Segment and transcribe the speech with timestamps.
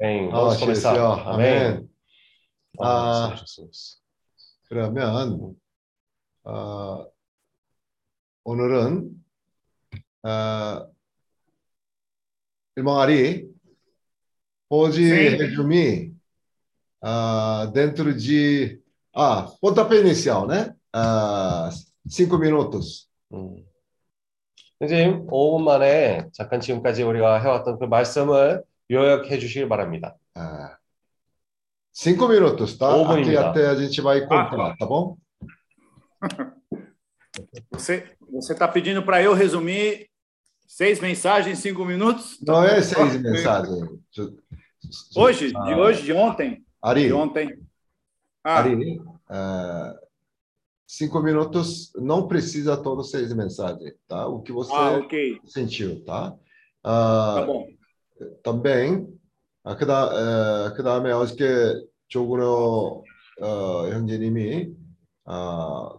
[0.00, 0.28] Amém.
[0.28, 0.94] Ah, Vamos começar.
[0.94, 1.28] Senhor.
[1.28, 1.58] Amém.
[1.58, 1.90] Amém.
[2.80, 3.36] Ah, Ah.
[3.36, 4.00] Jesus.
[4.68, 5.54] 그러면
[6.44, 7.06] 어,
[8.44, 9.10] 오늘은
[10.24, 10.90] 어,
[12.76, 12.98] irmão
[15.04, 15.36] Sim.
[15.36, 16.12] resumir
[17.00, 18.80] ah, dentro de
[19.14, 20.74] ah, pontapé inicial, né?
[20.92, 21.70] Ah,
[22.08, 23.08] cinco minutos.
[23.32, 23.64] 음.
[24.80, 30.15] 선생님, 5분 만에 잠깐 지금까지 우리가 해왔던 그 말씀을 요약해 주시길 바랍니다.
[30.35, 30.77] Ah,
[31.91, 32.95] cinco minutos, tá?
[32.95, 33.45] Oito Aqui minutos.
[33.45, 35.17] até a gente vai contar, tá bom?
[37.71, 40.09] Você você está pedindo para eu resumir
[40.67, 42.37] seis mensagens em cinco minutos?
[42.41, 43.89] Não é seis mensagens.
[45.15, 47.59] Hoje, de Ah, hoje, de ontem, Ari, de ontem.
[48.43, 49.93] Ah, Ari, ah,
[50.87, 54.27] cinco minutos não precisa todos seis mensagens, tá?
[54.27, 56.31] O que você ah, ok, sentiu, tá?
[56.31, 56.37] tá
[56.83, 57.45] Ah,
[58.42, 59.06] Também,
[59.62, 63.04] 아, 그다, 에, 그다음에 어저께 조근호
[63.40, 64.68] 어, 형제님이
[65.24, 65.90] 아,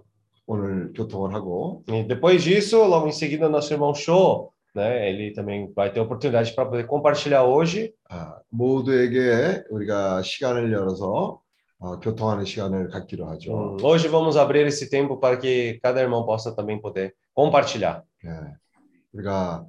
[0.45, 5.71] 오늘 교통을 하고 E depois disso, logo em seguida, nosso irmão Show, né, ele também
[5.73, 7.93] vai ter oportunidade para poder compartilhar hoje.
[8.09, 11.41] 아, 모두에게 우리가 시간을 열어서
[11.79, 13.51] 어, 교통하는 시간을 갖기로 하죠.
[13.51, 18.03] Hum, hoje vamos abrir esse tempo para que cada irmão possa também poder compartilhar.
[18.23, 18.29] 예,
[19.13, 19.65] 우리가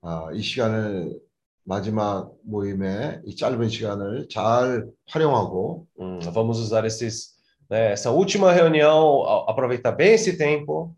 [0.00, 1.20] 아, 이 시간을
[1.64, 7.36] 마지막 모임에 이 짧은 시간을 잘 활용하고 Hum, vamos usar esses,
[7.70, 10.94] né, essa última reunião, aproveitar bem esse tempo.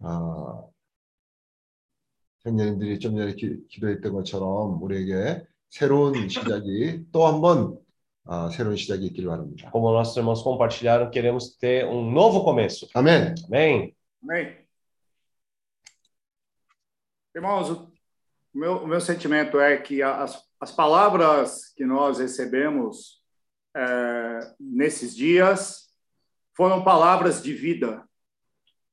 [0.00, 0.62] 아,
[2.44, 7.78] 형님들이 좀 전에 기, 기도했던 것처럼 우리에게 새로운 시작이 또 한번
[8.24, 9.70] 아, 새로운 시작이 있기를 바랍니다.
[9.70, 12.88] Como nossos irmãos compartilharam, queremos ter um novo começo.
[12.94, 13.34] 아멘.
[13.48, 13.94] Amém?
[14.22, 14.66] Amém.
[17.34, 17.86] Irmãos,
[18.55, 23.21] o meu, o meu sentimento é que as, as palavras que nós recebemos
[23.75, 25.89] eh, nesses dias
[26.53, 28.03] foram palavras de vida.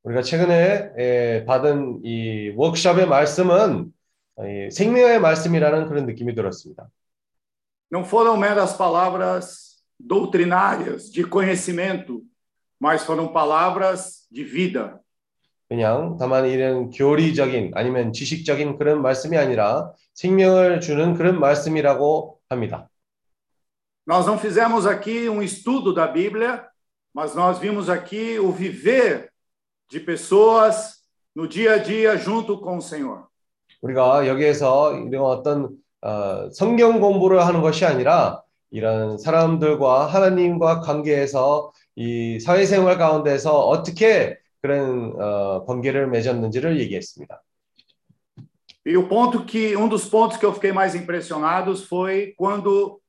[0.04, 3.92] 우리가 최근에 에, 받은 이 워크숍의 말씀은
[4.40, 6.88] 이 생명의 말씀이라는 그런 느낌이 들었습니다.
[7.90, 12.22] Não foram meras palavras doutrinárias, de conhecimento,
[12.78, 15.00] mas foram palavras de vida.
[15.73, 22.87] 그냥 다만 이런 교리적인 아니면 지식적인 그런 말씀이 아니라 생명을 주는 그런 말씀이라고 합니다.
[24.05, 26.63] Nós não fizemos aqui um estudo da Bíblia,
[27.11, 29.31] mas nós vimos aqui o viver
[29.89, 30.99] de pessoas
[31.35, 33.23] no dia a dia junto com o Senhor.
[33.81, 35.69] 우리가 여기에서 이런 어떤
[36.03, 45.13] 어, 성경 공부를 하는 것이 아니라 이런 사람들과 하나님과 관계에서 이 사회생활 가운데서 어떻게 그런
[45.19, 47.41] 어, 관계를 맺었는지를 얘기했습니다.
[48.85, 52.99] E o ponto que um dos pontos que eu fiquei mais impressionados foi quando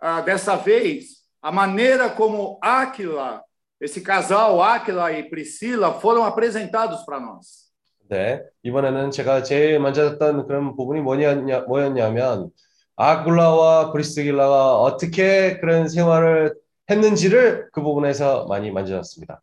[0.00, 3.42] ah, dessa vez a maneira como Áquila,
[3.80, 7.66] esse casal Áquila e Priscila foram apresentados para nós.
[8.08, 12.50] 네, 이번에는 제가 제일 했던 그런 부분이 뭐냐, 뭐였냐면
[12.94, 16.54] 아굴라와 브리스길라가 어떻게 그런 생활을
[16.88, 19.42] 했는지를 그 부분에서 많이 만져졌습니다.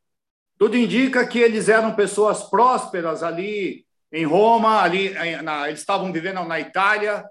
[0.59, 6.13] Tudo indica que eles eram pessoas prósperas ali em Roma, ali em- na- eles estavam
[6.13, 7.25] vivendo na Itália,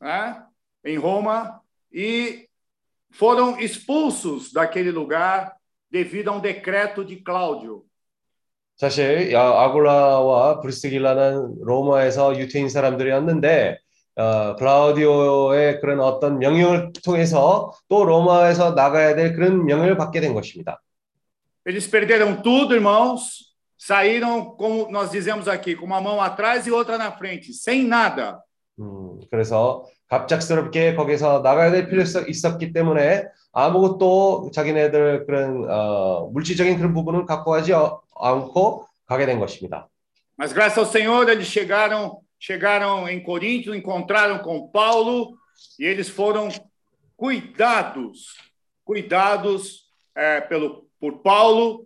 [0.00, 0.42] né?
[0.84, 1.60] em Roma,
[1.92, 2.48] e
[3.10, 5.56] foram expulsos daquele lugar
[5.90, 7.84] devido a um decreto de Cláudio.
[8.76, 13.78] 사실 아- 아굴라와 브리스길라는 로마에서 유태인 사람들이었는데
[14.16, 20.80] 어, 클라우디오의 그런 어떤 명령을 통해서 또 로마에서 나가야 될 그런 명령을 받게 된 것입니다.
[21.64, 26.98] Eles perderam tudo, irmãos, saíram, como nós dizemos aqui, com uma mão atrás e outra
[26.98, 28.40] na frente, sem nada.
[28.78, 36.94] 음, 그래서 갑작스럽게 거기서 나가야 될 필요성이 있었기 때문에 아무것도 자기네들 그런 어, 물질적인 그런
[36.94, 39.88] 부분을 갖고 가지 어- 않고 가게 된 것입니다.
[40.38, 45.36] Mas graças ao Senhor, eles chegaram, chegaram em Corinto, encontraram com Paulo
[45.78, 46.48] e eles foram
[47.16, 48.36] cuidados,
[48.82, 49.84] cuidados
[50.16, 51.84] eh, pelo, por Paulo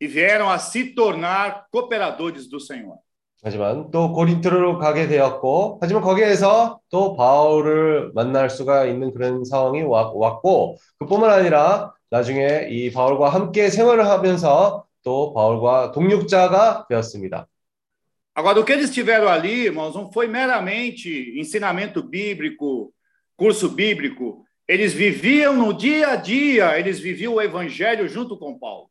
[0.00, 2.98] e vieram a se tornar cooperadores do Senhor.
[3.42, 10.12] 하지만 또 고린토로 가게 되었고, 하지만 거기에서 또 바울을 만날 수가 있는 그런 상황이 왔-
[10.14, 17.46] 왔고, 그뿐만 a니라 나중에 이 바울과 함께 생활을 하면서 또 바울과 동력자가 되었습니다.
[18.34, 22.92] Agora, o que eles tiveram ali, irmãos, não foi meramente ensinamento bíblico,
[23.36, 24.44] curso bíblico.
[24.70, 28.88] Eles viviam no dia a dia, eles viviam o evangelho junto com Paulo.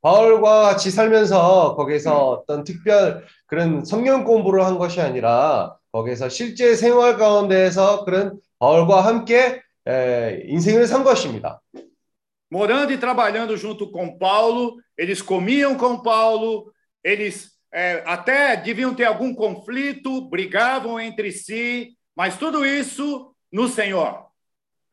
[0.00, 7.16] 바울과 같이 살면서 거기서 어떤 특별 그런 성경 공부를 한 것이 아니라 거기서 실제 생활
[7.16, 11.62] 가운데에서 그런 바울과 함께 에, 인생을 산 것입니다.
[12.50, 16.70] Morando e trabalhando junto com Paulo, eles comiam com Paulo,
[17.02, 24.26] eles é, até deviam ter algum conflito, brigavam entre si, mas tudo isso no Senhor.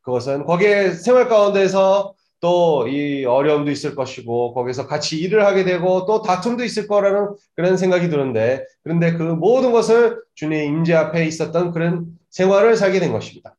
[0.06, 6.22] 그것은 거기에 생활 가운데서 또 이 어려움도 있을 것이고 거기서 같이 일을 하게 되고 또
[6.22, 12.06] 다툼도 있을 거라는 그런 생각이 드는데 그런데 그 모든 것을 주님의 임재 앞에 있었던 그런
[12.30, 13.56] 생활을 살게 된 것입니다.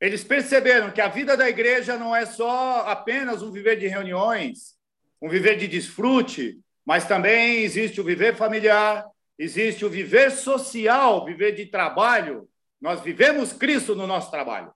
[0.00, 4.74] Eles perceberam que a vida da igreja não é só apenas um viver de reuniões,
[5.20, 9.06] um viver de desfrute, mas também existe o viver familiar,
[9.38, 12.46] existe o viver social, viver de trabalho.
[12.80, 14.72] Nós vivemos Cristo no nosso trabalho.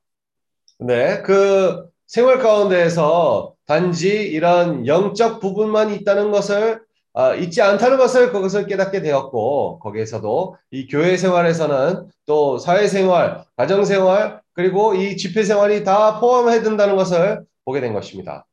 [0.79, 6.81] 네, 그 생활 가운데에서 단지 이런 영적 부분만 있다는 것을
[7.15, 13.85] 아, 있지 않다는 것을 그것을 깨닫게 되었고 거기에서도 이 교회 생활에서는 또 사회 생활, 가정
[13.85, 18.45] 생활 그리고 이 집회 생활이 다 포함해야 된다는 것을 보게 된 것입니다.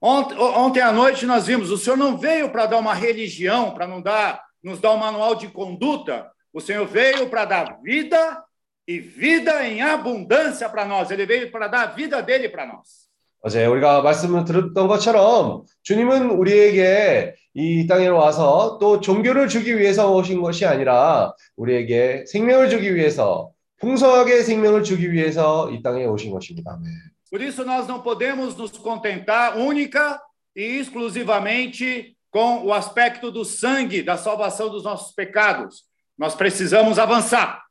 [0.00, 3.88] Ontem, ontem à noite nós vimos, o Senhor não veio para dar uma religião, para
[3.88, 6.30] não dar, nos dar um manual de conduta.
[6.52, 8.45] O Senhor veio para dar vida
[8.87, 11.11] e vida em abundância para nós.
[11.11, 13.09] Ele veio para dar a vida dele para nós.
[13.43, 20.41] 어제 우리가 말씀을 들었던 것처럼 주님은 우리에게 이 땅에 와서 또 종교를 주기 위해서 오신
[20.41, 26.77] 것이 아니라 우리에게 생명을 주기 위해서 풍성하게 생명을 주기 위해서 이 땅에 오신 것입니다.
[27.31, 30.21] Por isso nós não podemos nos contentar única
[30.55, 35.83] e exclusivamente com o aspecto do sangue, da salvação dos nossos pecados.
[36.17, 37.63] Nós precisamos avançar.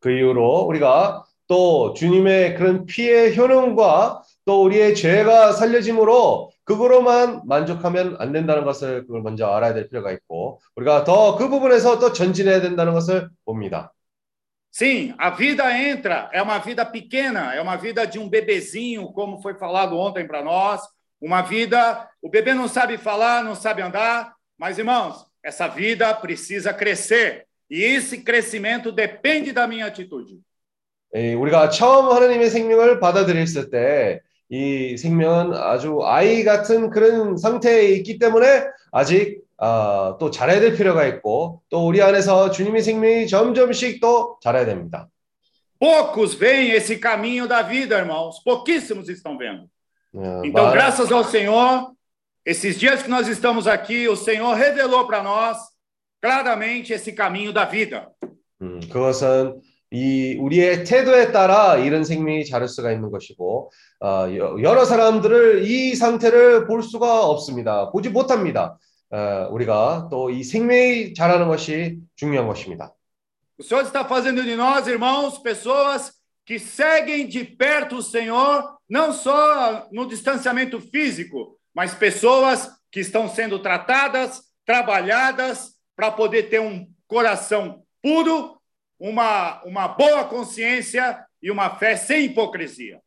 [0.00, 8.32] 그 이후로 우리가 또 주님의 그런 피의 효능과 또 우리의 죄가 살려짐으로 그거로만 만족하면 안
[8.32, 12.92] 된다는 것을 그걸 먼저 알아야 될 필요가 있고 우리가 더 그 부분에서 또 전진해야 된다는
[12.92, 13.92] 것을 봅니다.
[14.72, 19.42] Sim, a vida entra, é uma vida pequena, é uma vida de um bebezinho, como
[19.42, 20.80] foi falado ontem para nós.
[21.20, 26.72] Uma vida, o bebê não sabe falar, não sabe andar, mas irmãos, essa vida precisa
[26.72, 27.46] crescer.
[27.69, 30.39] E esse crescimento depende da minha atitude.
[31.15, 38.19] 예, 우리가 처음 하나님의 생명을 받아들였을 때 이 생명은 아주 아이 같은 그런 상태에 있기
[38.19, 44.37] 때문에 아직 아, 또 자라야 될 필요가 있고 또 우리 안에서 주님의 생명이 점점씩 또
[44.43, 45.07] 자라야 됩니다.
[45.79, 48.39] Poucos veem esse caminho da vida, irmãos.
[48.43, 49.63] Pouquíssimos estão vendo.
[50.13, 51.91] 어, Então, 말- graças ao Senhor,
[52.45, 55.57] esses dias que nós estamos aqui, o Senhor revelou para nós
[56.21, 58.07] claramente esse caminho da vida.
[58.61, 59.61] 음, 그것은
[59.91, 63.71] 이 우리의 태도에 따라 이런 생명이 자랄 수가 있는 것이고
[64.01, 67.91] 어, 여- 여러 사람들을 이 상태를 볼 수가 없습니다.
[67.91, 68.77] 보지 못합니다.
[69.11, 72.91] 어, 우리가 또 이 생명이 자라는 것이 중요한 것입니다.
[73.57, 76.11] O Senhor está fazendo de nós, irmãos, pessoas
[76.45, 83.29] que seguem de perto o Senhor, não só no distanciamento físico, mas pessoas que estão
[83.29, 88.56] sendo tratadas, trabalhadas, para poder ter um coração puro,
[88.98, 93.00] uma, uma boa consciência e uma fé sem hipocrisia.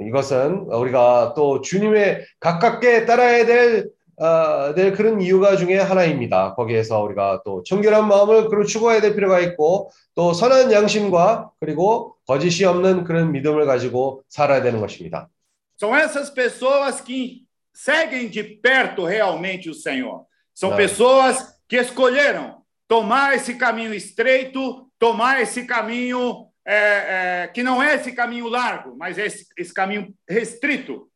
[0.00, 6.54] 이것은 우리가 또 주님의 가깝게 따라야 될, 어, 될 그런 이유가 중에 하나입니다.
[6.54, 12.64] 거기에서 우리가 또 청결한 마음을 그로 추구해야 될 필요가 있고 또 선한 양심과 그리고 거짓이
[12.64, 15.28] 없는 그런 믿음을 가지고 살아야 되는 것입니다.
[15.76, 20.24] São essas pessoas que seguem de perto realmente o Senhor.
[20.54, 27.81] São pessoas que escolheram tomar esse caminho estreito, tomar esse caminho é, é, que não
[27.81, 31.07] é esse caminho largo, mas é esse, esse caminho restrito.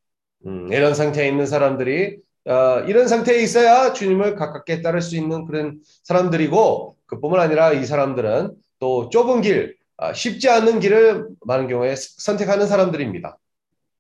[0.46, 5.82] 음, 이런 상태에 있는 사람들이 어, 이런 상태에 있어야 주님을 가깝게 따를 수 있는 그런
[6.04, 12.68] 사람들이고 그뿐만 아니라 이 사람들은 또 좁은 길, 아, 쉽지 않은 길을 많은 경우에 선택하는
[12.68, 13.38] 사람들입니다.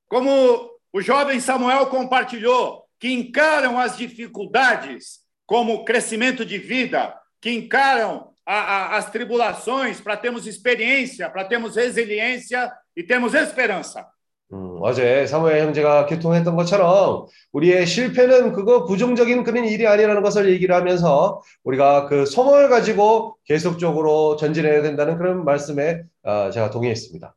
[0.09, 8.29] Como o jovem Samuel compartilhou, que encaram as dificuldades como crescimento de vida, que encaram
[8.45, 8.53] a-
[8.93, 14.05] a- as tribulações para termos experiência, para termos resiliência e termos esperança.
[14.51, 20.73] 음, 어제 사무엘 형제가 교통했던 것처럼 우리의 실패는 그거 부정적인 그런 일이 아니라는 것을 얘기를
[20.73, 27.35] 하면서 우리가 그 소망을 가지고 계속적으로 전진해야 된다는 그런 말씀에 어, 제가 동의했습니다.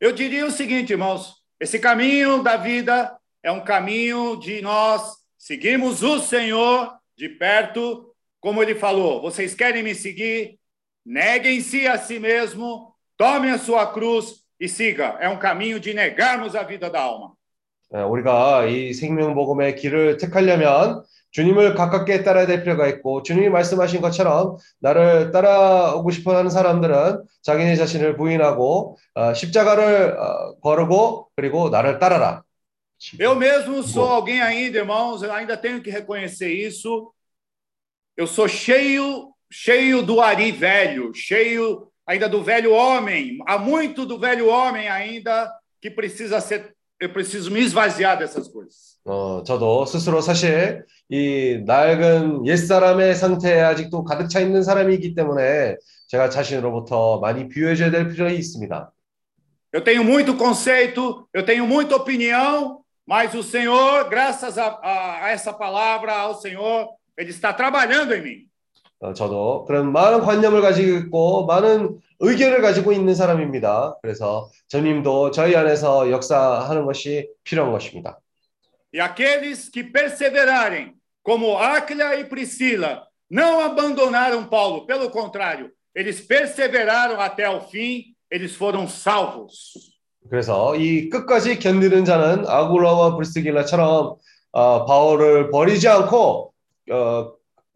[0.00, 6.02] Eu diria o seguinte, irmãos: esse caminho da vida é um caminho de nós seguirmos
[6.02, 9.20] o Senhor de perto, como ele falou.
[9.20, 10.58] Vocês querem me seguir?
[11.04, 15.16] Neguem-se a si mesmo, tomem a sua cruz e siga.
[15.20, 17.36] É um caminho de negarmos a vida da alma.
[17.90, 24.56] 어, 우리가 이 생명복음의 길을 택하려면 주님을 가깝게 따라야 될 필요가 있고 주님이 말씀하신 것처럼
[24.80, 32.42] 나를 따라오고 싶어하는 사람들은 자기네 자신을 부인하고 어, 십자가를 어, 거르고 그리고 나를 따라라.
[33.18, 34.12] Eu mesmo sou Bom.
[34.12, 37.12] alguém ainda, irmãos, eu ainda tenho que reconhecer isso.
[38.16, 43.38] Eu sou cheio, cheio do ari velho, cheio ainda do velho homem.
[43.46, 46.74] Há muito do velho homem ainda que precisa ser.
[47.00, 48.98] Eu preciso me esvaziar dessas coisas.
[49.04, 55.76] 어, 저도 스스로 사실 이 낡은 옛사람의 상태에 아직도 가득 차 있는 사람이기 때문에
[56.08, 58.92] 제가 자신으로부터 많이 비워줘야 될 필요가 있습니다.
[59.72, 65.30] Eu tenho muito conceito, eu tenho muita opinião, mas o Senhor, graças a, a- a
[65.30, 68.48] essa palavra, ao Senhor, Ele está trabalhando em mim.
[69.00, 73.96] 어, 저도 그런 많은 관념을 가지고 있고 많은 의견을 가지고 있는 사람입니다.
[74.02, 78.18] 그래서 주님도 저희 안에서 역사하는 것이 필요한 것입니다.
[78.92, 87.20] E aqueles que perseverarem, como Áquila e Priscila, não abandonaram Paulo, pelo contrário, eles perseveraram
[87.20, 89.91] até o fim, eles foram salvos.
[90.29, 94.15] 그래서 이 끝까지 견디는 자는 아굴라와 브리스길라처럼
[94.51, 96.53] 어, 바울을 버리지 않고
[96.91, 97.31] 어,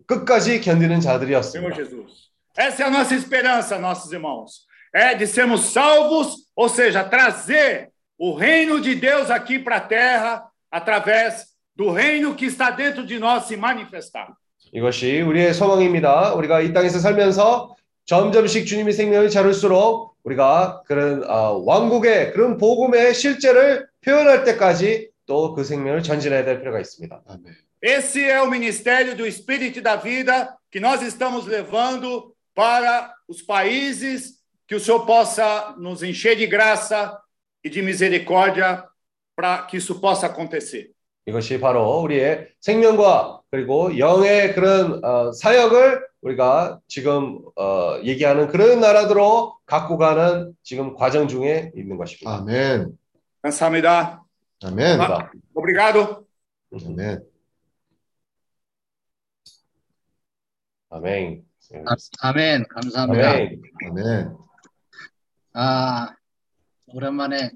[0.05, 1.75] 끝까지 견디는 자들이었습니다.
[1.75, 2.27] Jesus.
[2.57, 4.65] Essa é a nossa esperança, nossos irmãos.
[4.93, 10.43] É de sermos salvos, ou seja, trazer o reino de Deus aqui para a terra
[10.71, 14.33] através do reino que está dentro de nós se manifestar.
[14.73, 16.33] 이것이 우리의 소망입니다.
[16.33, 17.75] 우리가 이 땅에서 살면서
[18.05, 25.63] 점점씩 주님의 생명을 자를수록 우리가 그런 어, 왕국의 그런 복음의 실제를 표현할 때까지 또 그
[25.63, 27.21] 생명을 전진해야 될 필요가 있습니다.
[27.27, 27.53] 아멘.
[27.81, 33.41] Esse é o ministério do Espírito e da vida que nós estamos levando para os
[33.41, 37.15] países, que o Senhor possa nos encher de graça
[37.63, 38.83] e de misericórdia
[39.35, 40.91] para que isso possa acontecer.
[41.27, 49.57] 이것이 바로 우리의 생명과 그리고 영의 그런 어, 사역을 우리가 지금 어, 얘기하는 그런 나라들로
[49.65, 52.37] 갖고 가는 지금 과정 중에 있는 것입니다.
[52.37, 52.97] 아멘.
[53.43, 54.19] Cansamida.
[54.63, 54.99] 아멘.
[54.99, 55.31] 아.
[55.53, 56.25] Obrigado.
[56.73, 57.23] 아멘.
[60.89, 61.45] 아멘.
[61.85, 62.65] 아, 아멘.
[62.69, 63.29] 감사합니다.
[63.29, 63.61] 아멘.
[63.89, 64.37] 아멘.
[65.53, 66.15] 아,
[66.87, 67.51] 오랜만에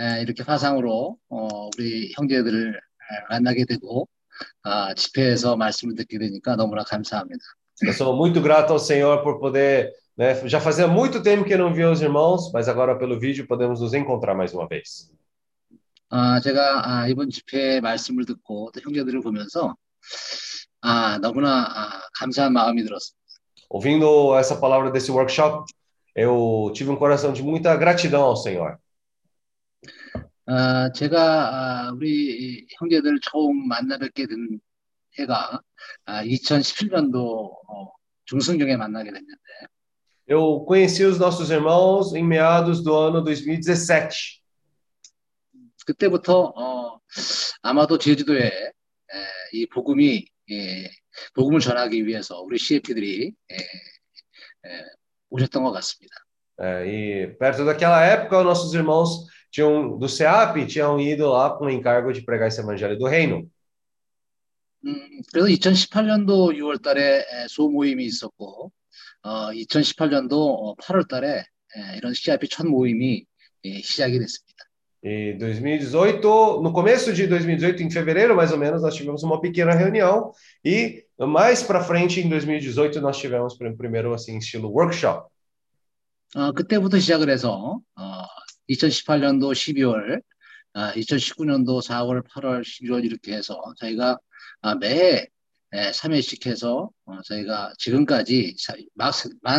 [0.00, 2.80] 에, 이렇게 화상으로 어, 우리 형제들을 에,
[3.30, 4.08] 만나게 되고
[4.62, 7.40] 아, 집회에서 말씀을 듣게 되니까 너무나 감사합니다.
[7.81, 11.59] Eu sou muito grato ao Senhor por poder, né, já fazia muito tempo que eu
[11.59, 15.11] não via os irmãos, mas agora pelo vídeo podemos nos encontrar mais uma vez.
[16.09, 19.75] 아, 제가 아, 이번 집회 말씀을 듣고 또 형제들을 보면서
[20.81, 23.17] 아, 너무나 아, 감사한 마음이 들었습니다.
[23.69, 25.65] Ouvindo essa palavra desse workshop,
[26.15, 28.77] eu tive um coração de muita gratidão ao Senhor.
[30.45, 34.61] 아, 제가 아, 우리 형제들 처음 만나 뵙게 된
[35.19, 35.61] 해가
[36.05, 37.91] 아, 2017년도 어,
[38.25, 39.37] 중순경에 만나게 됐는데
[40.29, 44.43] Eu conheci os nossos irmãos em meados do ano 2017.
[45.85, 46.99] 그때부터 어,
[47.61, 48.71] 아마도 제주도에 에,
[49.53, 50.89] 이 복음이 예,
[51.33, 54.85] 복음을 전하기 위해서 우리 CFP들이 예, 예,
[55.29, 56.15] 오셨던 것 같습니다.
[56.59, 61.69] É, e perto daquela época, nossos irmãos tinham, do CEAP tinham ido lá com o
[61.69, 63.49] encargo de pregar esse evangelho do reino.
[64.86, 68.72] 음, 그래서 2018년도 6월달에 에, 소모임이 있었고,
[69.22, 71.44] 어, 2018년도 8월 달에
[71.96, 73.24] 이런 CIP 첫 모임이
[73.64, 74.64] 예, 시작이 됐습니다.
[75.04, 79.72] E 2018, no começo de 2018, em fevereiro mais ou menos, nós tivemos uma pequena
[79.74, 80.32] reunião
[80.64, 85.28] e mais para frente, em 2018, nós tivemos prim- primeiro assim estilo workshop.
[86.36, 88.22] 어, 그때부터 시작을 해서 어,
[88.70, 90.22] 2018년도 12월,
[90.74, 94.18] 아, 2019년도 4월, 8월, 11월 이렇게 해서 저희가 아,
[94.78, 95.26] 매해
[95.74, 98.54] 에, 3회씩 해서 어, 저희가 지금까지
[98.94, 99.10] 만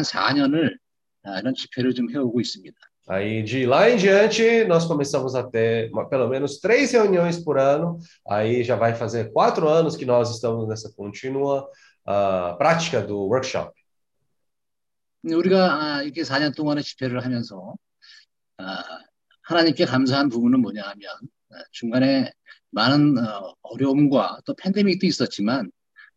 [0.04, 0.78] 4년을
[1.24, 2.76] 아, 이런 집회를 좀 해오고 있습니다.
[3.06, 7.60] Aí de lá em diante, nós começamos a ter uma- pelo menos três reuniões por
[7.60, 8.00] ano.
[8.30, 11.68] Aí já vai fazer quatro anos que nós estamos nessa contínua
[12.06, 13.74] ah, prática do workshop.
[15.24, 17.76] 우리가 아, 이렇게 4년 동안의 집회를 하면서
[18.58, 18.84] 아,
[19.42, 21.12] 하나님께 감사한 부분은 뭐냐 하면
[21.52, 22.32] 아, 중간에
[22.74, 25.72] 많은 어, 어려움과 또 팬데믹도 있었지만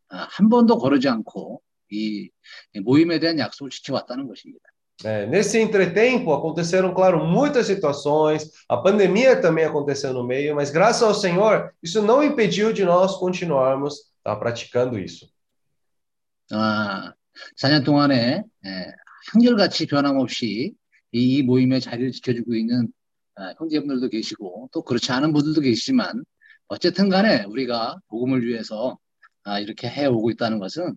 [0.08, 1.60] 아, 한 번도 거르지 않고
[1.90, 2.30] 이
[2.82, 4.68] 모임에 대한 약속을 지켜왔다는 것입니다.
[5.04, 8.50] É, nesse entretempo, aconteceram, claro, muitas situações.
[8.66, 13.14] A pandemia também aconteceu no meio, mas graças ao Senhor, isso não impediu de nós
[13.16, 15.28] continuarmos tá, praticando isso.
[16.50, 17.12] 아,
[17.60, 18.92] 4년 동안에 에,
[19.32, 20.72] 한결같이 변함없이
[21.12, 22.88] 이, 이 모임의 자리를 지켜주고 있는
[23.34, 26.24] 아, 형제분들도 계시고 또 그렇지 않은 분들도 계시지만
[26.68, 28.98] 어쨌든 간에 우리가 복음을 위해서
[29.44, 30.96] 아, 이렇게 해오고 있다는 것은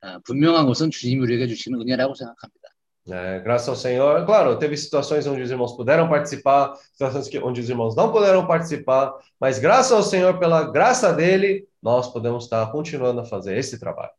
[0.00, 2.68] 아, 분명한 것은 주님이 우리에게 주시는 은혜라고 생각합니다.
[3.10, 4.26] É, graças ao Senhor.
[4.26, 8.46] Claro, teve situações onde os irmãos puderam participar, situações que, onde os irmãos não puderam
[8.46, 13.78] participar, mas graças ao Senhor, pela graça dele, nós podemos estar continuando a fazer esse
[13.78, 14.12] trabalho.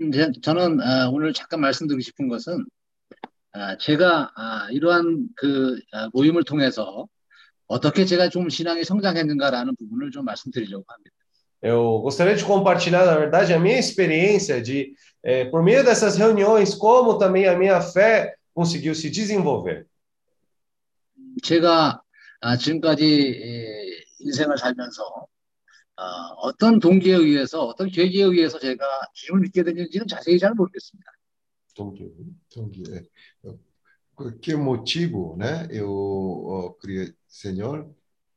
[0.00, 2.64] 이제 저는 아, 오늘 잠깐 말씀드리고 싶은 것은
[3.52, 7.08] 아, 제가 아, 이러한 그 아, 모임을 통해서
[7.66, 11.14] 어떻게 제가 좀 신앙이 성장했는가라는 부분을 좀 말씀드리려고 합니다.
[11.62, 16.74] Eu gostaria de compartilhar, na verdade, a minha experiência de, eh, por meio dessas reuniões,
[16.74, 19.86] como também a minha fé conseguiu se desenvolver.
[21.42, 22.02] 제가
[22.42, 25.26] 아, 지금까지 에, 인생을 살면서
[25.96, 26.02] 아,
[26.36, 31.10] 어떤 동기에 의해서 어떤 계기에 의해서 제가 주님을 믿게 됐는지는 자세히 잘 모르겠습니다.
[32.92, 33.02] É,
[33.42, 33.58] eu-
[34.40, 35.66] que motivo, né?
[35.72, 37.89] Eu criei Senhor,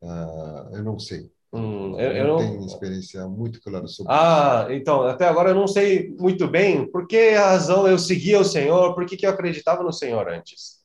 [0.03, 1.31] ah, eu não sei.
[1.53, 2.39] Hum, eu, Eu eu não não...
[2.39, 7.07] tenho experiência muito clara sobre Ah, então, até agora eu não sei muito bem por
[7.07, 10.81] que razão eu seguia o Senhor, por que, que eu acreditava no Senhor antes.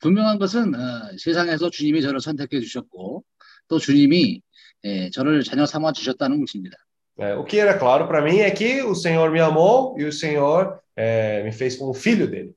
[0.00, 3.24] 분명한 것은 어, 세상에서 주님이 저를 선택해 주셨고
[3.66, 4.42] 또 주님이
[4.84, 6.76] 에, 저를 자녀 삼아 주셨다는 것입니다.
[7.18, 10.12] É, o que era claro para mim é que o Senhor me amou e o
[10.12, 12.54] Senhor é, me fez como filho dele.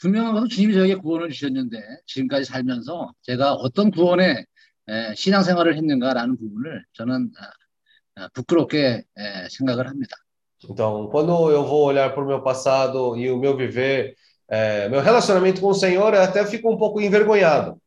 [0.00, 4.44] 분명한 것은 주님이 저에게 구원을 주셨는데 지금까지 살면서 제가 어떤 구원의
[4.88, 10.16] 에, 신앙생활을 했는가라는 부분을 저는 아, 아, 부끄럽게 에, 생각을 합니다.
[10.62, 14.14] Então, quando eu vou olhar para o meu passado e o meu viver,
[14.48, 17.78] é, meu relacionamento com o Senhor, eu até fico um pouco envergonhado.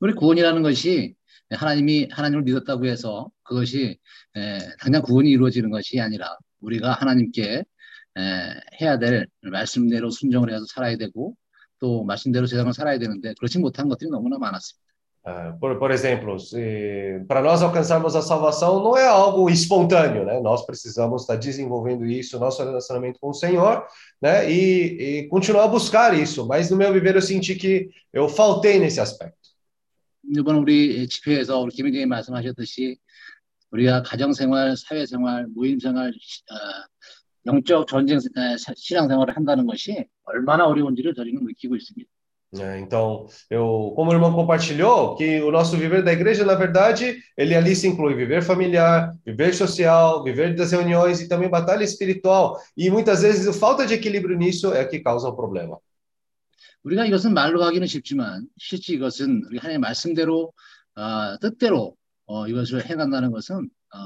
[0.00, 1.14] 우리 구원이라는 것이
[1.50, 3.98] 하나님이 하나님을 믿었다고 해서 그것이
[4.36, 7.64] 에, 당장 구원이 이루어지는 것이 아니라 우리가 하나님께 에,
[8.80, 11.34] 해야 될 말씀대로 순종을 해서 살아야 되고
[11.78, 14.82] 또 말씀대로 세상을 살아야 되는데 그렇지 못한 것들이 너무나 많았습니다.
[15.60, 16.36] Por, por exemplo,
[17.28, 20.40] para nós alcançarmos a salvação não é algo espontâneo, né?
[20.40, 23.86] Nós precisamos estar desenvolvendo isso, nosso relacionamento com o Senhor,
[24.20, 24.50] né?
[24.50, 26.44] E, e continuar a buscar isso.
[26.44, 29.42] Mas no meu viver eu senti que eu faltei nesse aspecto.
[30.34, 32.96] 이번 우리 집회에서 우리 김희정이 말씀하셨듯이
[33.70, 36.91] 우리가 가정 생활, 사회 생활, 모임 생활, 어,
[37.46, 38.18] 영적 전쟁
[38.76, 42.10] 신앙생활을 한다는 것이 얼마나 어려운지를 저희는 느끼고 있습니다.
[42.60, 47.16] É, então, eu, como o irmão compartilhou, que o nosso viver da igreja, na verdade,
[47.34, 52.58] ele ali se inclui viver familiar, viver social, viver das reuniões e também batalha espiritual.
[52.76, 55.78] E muitas vezes a falta de equilíbrio nisso é que causa o problema.
[56.84, 60.52] 우리가 이것은 말로 하기는 쉽지만 실제 이것은 우리 하나님의 말씀대로
[60.96, 63.98] 어, 뜻대로 어, 이것을 해간다는 것은 어,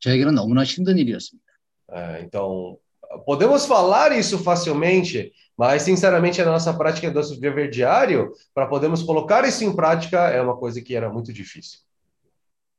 [0.00, 1.51] 저에게는 너무나 힘든 일이었습니다.
[1.92, 2.78] É, então,
[3.26, 9.02] podemos falar isso facilmente, mas sinceramente na nossa prática do nosso viver diário, para podermos
[9.02, 11.80] colocar isso em prática, é uma coisa que era muito difícil.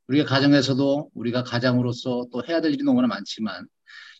[0.08, 3.68] 우리가 가정에서도 우리가 가장으로서 또 해야 될 일이 너무나 많지만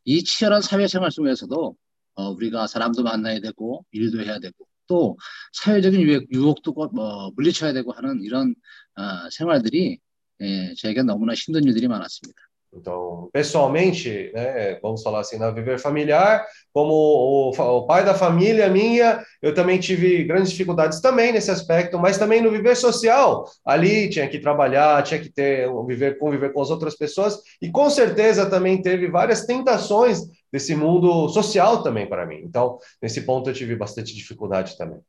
[0.06, 1.76] 이 치열한 사회생활 속에서도
[2.16, 5.18] 어, 우리가 사람도 만나야 되고 일도 해야 되고 또
[5.54, 6.02] 사회적인
[6.32, 8.56] 유혹, 거- 뭐, 물리쳐야 되고 하는 이런
[8.98, 10.00] 어, 생활들이
[10.42, 12.42] 예, 저에게 너무나 힘든 일들이 많았습니다.
[12.73, 18.13] Então, pessoalmente, né, vamos falar assim, no viver familiar, como o, fa- o pai da
[18.15, 23.47] família minha, eu também tive grandes dificuldades também nesse aspecto, mas também no viver social,
[23.65, 27.71] ali tinha que trabalhar, tinha que ter, um viver, conviver com as outras pessoas, e
[27.71, 30.21] com certeza também teve várias tentações
[30.53, 32.43] desse mundo social também para mim.
[32.45, 35.01] Então, nesse ponto eu tive bastante dificuldade também.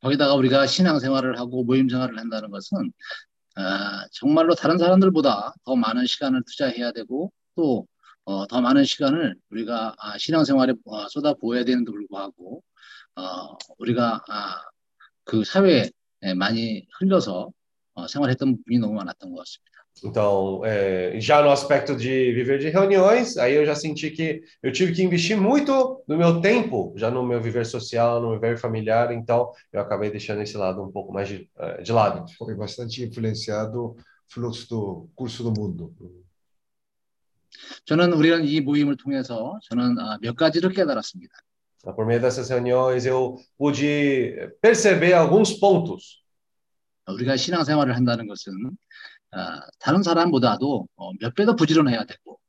[0.00, 2.90] 거기다가 우리가 신앙생활을 하고 모임생활을 한다는 것은
[3.57, 7.87] 아, 정말로 다른 사람들보다 더 많은 시간을 투자해야 되고 또
[8.25, 12.61] 어, 더 많은 시간을 우리가 아, 신앙생활에 어, 쏟아부어야 되는데 불구하고
[13.15, 14.61] 어, 우리가 아,
[15.23, 15.89] 그 사회에
[16.37, 17.51] 많이 흘려서
[17.95, 19.76] 어, 생활했던 부분이 너무 많았던 것 같습니다.
[20.04, 24.72] Então, é, já no aspecto de viver de reuniões, aí eu já senti que eu
[24.72, 29.12] tive que investir muito do meu tempo, já no meu viver social, no viver familiar,
[29.12, 32.24] então eu acabei deixando esse lado um pouco mais de, eh, de lado.
[32.36, 33.96] Foi bastante influenciado
[34.28, 35.94] fluxo do curso do mundo.
[37.84, 41.34] 저는 우리는 이 모임을 통해서 저는 아, 몇 가지를 깨달았습니다.
[41.78, 46.22] Então, por meio dessas reuniões, eu pude perceber alguns pontos.
[47.08, 48.70] 우리가 신앙생활을 한다는 것은 아,
[49.79, 52.39] 다른 사람보다도 어, 몇배 더 부지런해야 되고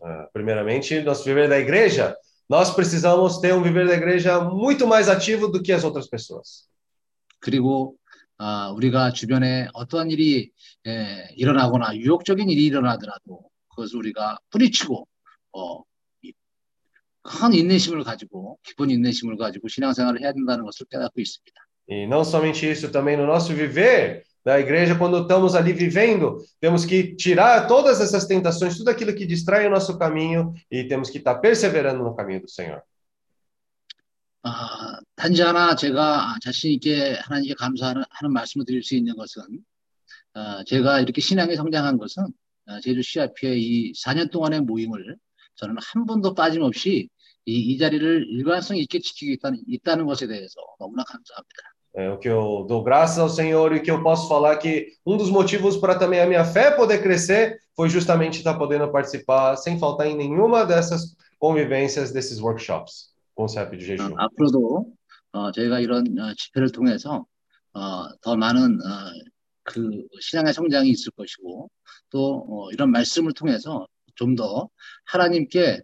[0.00, 2.14] Ah, primeiramente, nosso viver da igreja,
[2.48, 6.68] nós precisamos ter um viver da igreja muito mais ativo do que as outras pessoas.
[7.40, 7.96] 그리고
[8.38, 10.52] 아, 우리가 주변에 어떠한 일이
[10.86, 15.08] 에, 일어나거나 유혹적인 일이 일어나더라도 그것을 우리가 뿌리치고
[15.54, 15.82] 어,
[16.22, 16.32] 이-
[17.22, 21.60] 큰 인내심을 가지고 깊은 인내심을 가지고 신앙생활을 해야 된다는 것을 깨닫고 있습니다.
[21.90, 26.86] E não somente isso, também no nosso viver da igreja, quando estamos ali vivendo, temos
[26.86, 31.18] que tirar todas essas tentações, tudo aquilo que distrai o nosso caminho e temos que
[31.18, 32.80] estar perseverando no caminho do Senhor.
[34.42, 39.42] 아, 단지 하나 제가 자신 있게 하나님께 감사하는 하는 말씀을 드릴 수 있는 것은
[40.32, 42.24] 어, 제가 이렇게 신앙에 성장한 것은
[42.68, 45.18] 어, 제주 CRP의 이 4년 동안의 모임을
[45.56, 47.10] 저는 한 번도 빠짐없이
[47.44, 51.77] 이, 이 자리를 일관성 있게 지키고 있다는, 있다는 것에 대해서 너무나 감사합니다.
[51.95, 55.15] É, o que eu dou graças ao Senhor e que eu posso falar que um
[55.15, 59.77] dos motivos para também a minha fé poder crescer foi justamente estar podendo participar sem
[59.77, 64.15] faltar em nenhuma dessas convivências desses workshops com o CEP de 어, jejum.
[64.17, 64.85] 앞으로도
[65.33, 67.25] 어, 저희가 이런 어, 집회를 통해서
[67.73, 69.11] 어, 더 많은 어,
[69.63, 71.69] 그 신앙의 성장이 있을 것이고
[72.09, 74.69] 또 어, 이런 말씀을 통해서 좀 더
[75.05, 75.81] 하나님께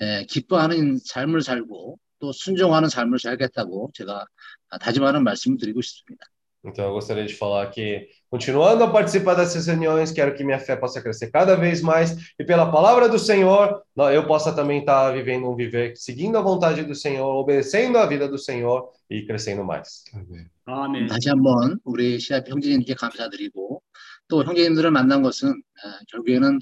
[0.00, 4.25] 에, 기뻐하는 삶을 살고 또 순종하는 삶을 살겠다고 제가
[4.69, 6.25] 아, 다짐하는 말씀을 드리고 싶습니다.
[6.63, 10.75] Então eu gostaria de falar que, continuando a participar dessas reuniões, quero que minha fé
[10.75, 13.81] possa crescer cada vez mais e pela palavra do Senhor,
[14.13, 18.27] eu possa também estar vivendo um viver seguindo a vontade do Senhor, obedecendo a vida
[18.27, 20.03] do Senhor e crescendo mais.
[20.13, 20.49] 아멘.
[20.65, 21.07] Amém.
[21.07, 23.81] 다시 한번 우리 시합 형제님께 감사드리고
[24.27, 26.59] 또 형제님들을 만난 것은 어, 결국에는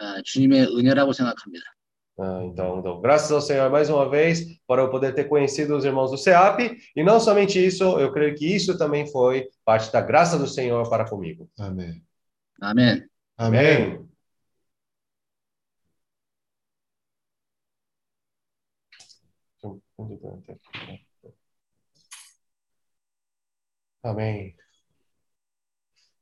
[0.00, 1.64] 어, 주님의 은혜라고 생각합니다.
[2.20, 2.48] Ah, uhum.
[2.48, 6.10] Então, então, graças ao Senhor mais uma vez para eu poder ter conhecido os irmãos
[6.10, 10.38] do CEAP e não somente isso, eu creio que isso também foi parte da graça
[10.38, 11.48] do Senhor para comigo.
[11.58, 12.04] Amém.
[12.60, 13.08] Amém.
[13.38, 13.66] Amém.
[13.66, 14.10] Amém.
[24.02, 24.59] Amém.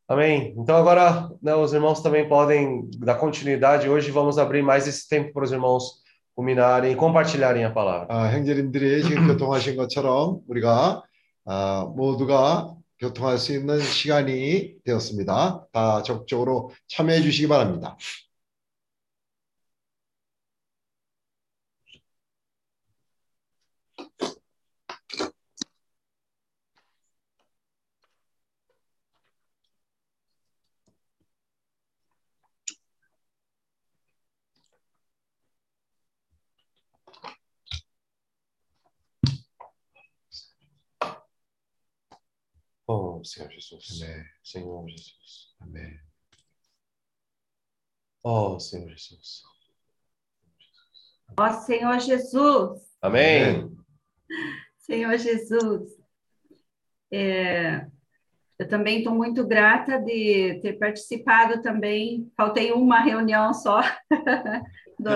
[0.08, 0.54] Amém.
[0.58, 3.90] Então agora né, os irmãos também podem dar continuidade.
[3.90, 6.04] Hoje vamos abrir mais esse tempo para os irmãos
[6.36, 8.08] culminarem e compartilharem a palavra.
[8.10, 11.04] 아, 형제님들이 지금 교통하신 것처럼 우리가
[11.46, 15.68] 아, 모두가 교통할 수 있는 시간이 되었습니다.
[15.72, 17.98] 다 적극적으로 참여해 주시기 바랍니다.
[43.19, 44.01] nome Senhor Jesus.
[44.01, 44.25] Amém.
[44.43, 45.57] Senhor Jesus.
[45.61, 46.01] Amém.
[48.23, 49.43] Oh, Senhor Jesus.
[51.39, 52.81] Ó oh, Senhor Jesus.
[53.03, 53.77] Amém.
[54.79, 55.91] Senhor Jesus.
[57.11, 57.87] É,
[58.59, 62.31] eu também estou muito grata de ter participado também.
[62.37, 63.81] Faltei uma reunião só
[64.99, 65.11] do,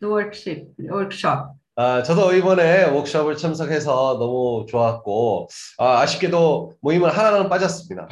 [0.00, 1.56] do workshop, workshop.
[1.84, 8.06] 아, 저도 이번에 워크숍을 참석해서 너무 좋았고, 아, 아쉽게도 모임을 하나는 빠졌습니다.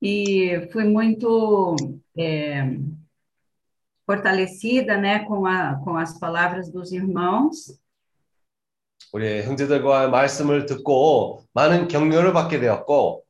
[0.00, 1.74] E fui muito
[2.16, 2.78] é,
[4.06, 7.76] fortalecida né, com, a, com as palavras dos irmãos.
[9.12, 13.24] 우리 형제들과의 말씀을 듣고 많은 격려를 받게 되었고,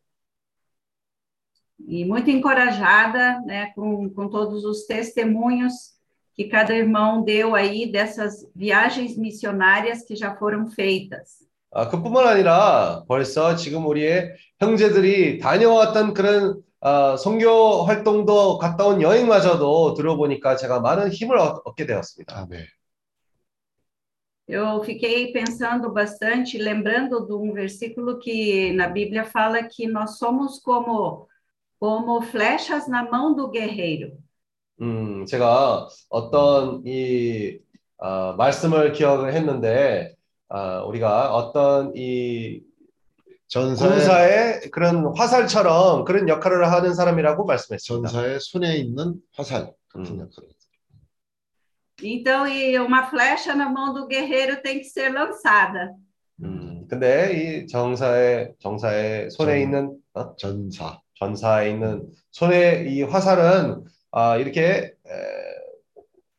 [1.88, 5.98] e muito encorajada, né, com, com todos os testemunhos
[6.39, 11.45] que cada irmão deu aí dessas viagens missionárias que já foram feitas.
[11.71, 19.93] 아, 그뿐만 아니라 벌써 지금 우리의 형제들이 다녀왔던 그런 아, 선교 활동도 갔다 온 여행마저도
[19.95, 22.37] 들어보니까 제가 많은 힘을 얻- 얻게 되었습니다.
[22.37, 22.65] 아멘.
[24.47, 30.59] Eu fiquei pensando bastante, lembrando de um versículo que na Bíblia fala que nós somos
[30.59, 31.27] como
[31.79, 34.17] como flechas na mão do guerreiro.
[34.80, 37.58] 음, 제가 어떤 이
[37.98, 40.14] 아, 말씀을 기억을 했는데
[40.48, 42.62] 아, 우리가 어떤 이
[43.48, 48.08] 전사의 군사의 그런 화살처럼 그런 역할을 하는 사람이라고 말씀했습니다.
[48.08, 50.20] 전사의 손에 있는 화살 같은 음.
[50.20, 50.48] 역할.
[52.02, 55.94] Então, e uma flecha na mão do guerreiro tem que ser lançada.
[56.42, 60.34] 음, 근데 이 정사의 정사의 손에 전- 있는 어?
[60.36, 60.98] 전사.
[61.18, 65.55] 전사에 있는 손에 이 화살은 아, 이렇게 에,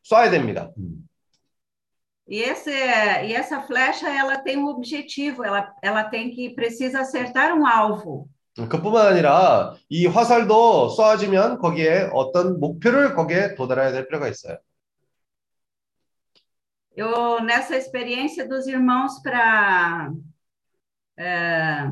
[0.03, 0.71] 쏴야 됩니다.
[0.77, 1.07] 음.
[2.29, 7.53] E, esse, e essa flecha, ela tem um objetivo, ela, ela tem que, precisa acertar
[7.57, 8.27] um alvo.
[8.59, 14.57] 음, 그뿐만 아니라 이 화살도 쏘아지면 거기에 어떤 목표를 거기에 도달해야 될 필요가 있어요.
[16.95, 20.11] Eu, nessa experiência dos irmãos para...
[21.15, 21.87] é,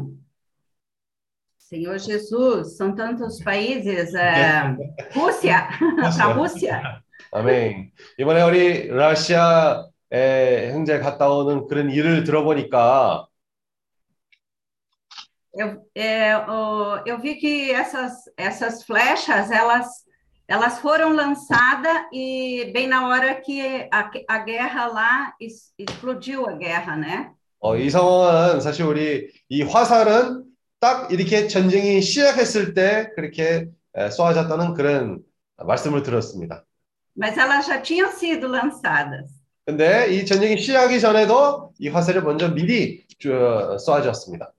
[1.69, 4.13] Senhor Jesus, são tantos países.
[4.13, 4.75] é,
[5.13, 6.81] Rússia, para a Rússia.
[7.31, 7.91] 아멘.
[8.17, 13.27] 이번에 우리 러시아에 형제 갔다 오는 그런 일을 들어보니까
[15.57, 19.87] Eu, é, o- eu vi que essas, essas flechas, elas,
[20.49, 26.53] elas foram lançadas e bem na hora que a, a guerra lá es- explodiu a
[26.53, 27.31] guerra, né?
[27.61, 30.43] 어, 이 상황은 사실 우리 이 화살은
[30.80, 35.20] 딱 이렇게 전쟁이 시작했을 때 그렇게 에, 쏘아졌다는 그런
[35.58, 36.64] 말씀을 들었습니다.
[37.16, 39.30] Mas elas já tinham sido lançadas.
[39.66, 44.52] 근데 이 전쟁이 시작하기 전에도 이 화살을 먼저 미리 주- 쏘아졌습니다.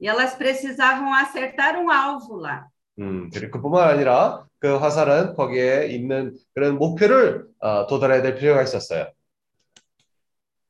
[0.00, 2.66] E elas precisavam acertar um alvo lá.
[3.00, 9.08] 음, 그리고 그뿐만 아니라 그 화살은 거기에 있는 그런 목표를 어, 도달해야 될 필요가 있었어요.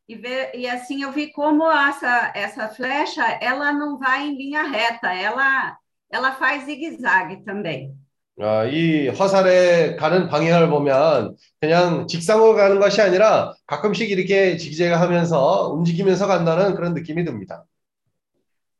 [0.08, 4.62] E, ver, e assim eu vi como essa, essa flecha, ela não vai em linha
[4.62, 5.76] reta, ela,
[6.10, 7.94] ela faz zigue-zague também.
[8.40, 16.26] 어, 이 화살에 가는 방향을 보면 그냥 직상으로 가는 것이 아니라 가끔씩 이렇게 지지하면서 움직이면서
[16.28, 17.64] 간다는 그런 느낌이 듭니다.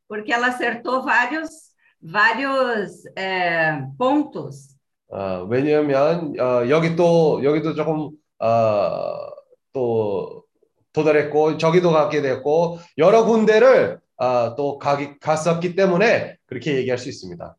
[0.07, 4.75] Porque ela acertou vários, vários é, pontos.
[5.11, 9.29] 어, 왜냐하면 어, 여기 또 여기도 조금 어,
[9.73, 10.45] 또
[11.03, 17.55] 도달했고 저기도 가게 됐고 여러 군데를 어, 또 가기, 갔었기 때문에 그렇게 얘기할 수 있습니다.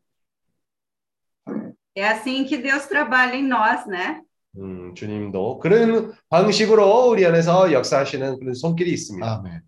[1.93, 4.21] É assim que Deus trabalha em nós, né?
[4.57, 9.25] 음, 주님도 그런 방식으로 우리 안에서 역사하시는 그런 손길이 있습니다.
[9.27, 9.61] 아멘.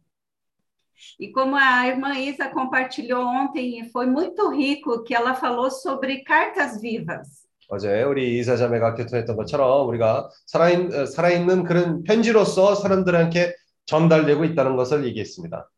[1.19, 6.79] E como a irmã Isa compartilhou ontem, foi muito rico que ela falou sobre cartas
[6.81, 7.43] vivas.
[7.69, 14.75] 어제 우리 이사 자매가 교통했던 것처럼 우리가 살아있, 어, 살아있는 그런 편지로서 사람들한테 전달되고 있다는
[14.75, 15.69] 것을 얘기했습니다.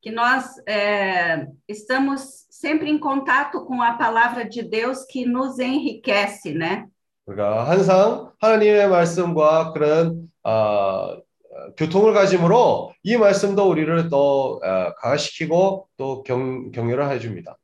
[0.00, 6.52] Que nós é, estamos sempre em contato com a palavra de Deus que nos enriquece,
[6.52, 6.86] né?
[7.26, 15.88] 우리가 항상 하나님의 말씀과 그런 어, 어, 교통을 가짐으로 이 말씀도 우리를 또 어, 강화시키고
[15.96, 17.56] 또 경, 격려를 해줍니다.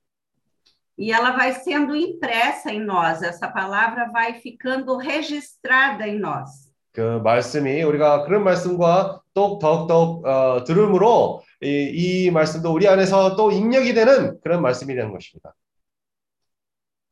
[0.96, 6.70] E ela vai sendo impressa em nós, essa palavra vai ficando registrada em nós.
[6.92, 11.90] 그 말씀이 우리가 그런 말씀과 또 더욱더욱 어, 들음으로 이,
[12.26, 15.54] 이 말씀도 우리 안에서 또 입력이 되는 그런 말씀이라는 것입니다.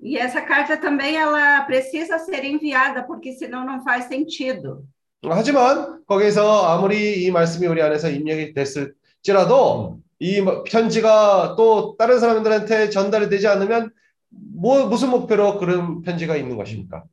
[0.00, 4.85] E essa carta também ela precisa ser enviada, porque senão não faz sentido.
[5.24, 13.28] 하지만 거기서 아무리 이 말씀이 우리 안에서 입력이 됐을지라도 이 편지가 또 다른 사람들한테 전달이
[13.28, 13.90] 되지 않으면
[14.28, 17.04] 뭐 무슨 목표로 그런 편지가 있는 것입니까?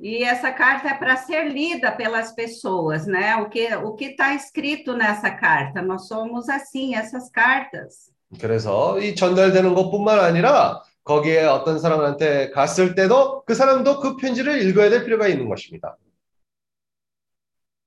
[0.00, 3.36] E essa carta é para ser lida pelas pessoas, né?
[3.36, 5.80] O que o que está escrito nessa carta?
[5.80, 8.10] Nós somos assim, essas cartas.
[8.40, 14.88] 그래서 이 전달되는 것뿐만 아니라 거기에 어떤 사람한테 갔을 때도 그 사람도 그 편지를 읽어야
[14.90, 15.96] 될 필요가 있는 것입니다.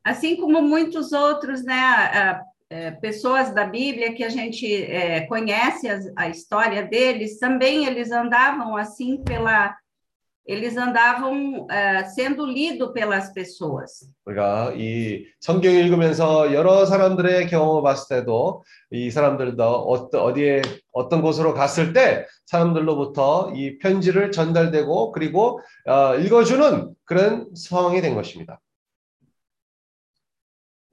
[0.04, 1.74] Assim como muitos outros, né?
[1.74, 7.86] ah, eh, pessoas da Bíblia que a gente eh, conhece as- a história deles, também
[7.88, 9.76] eles andavam assim pela,
[10.51, 14.11] eles andavam ah, sendo lido pelas pessoas.
[14.27, 21.93] 우리가 이 성경 읽으면서 여러 사람들의 경험을 봤을 때도 이 사람들도 어디에 어떤 곳으로 갔을
[21.93, 28.61] 때 사람들로부터 이 편지를 전달되고 그리고 어, 읽어주는 그런 상황이 된 것입니다.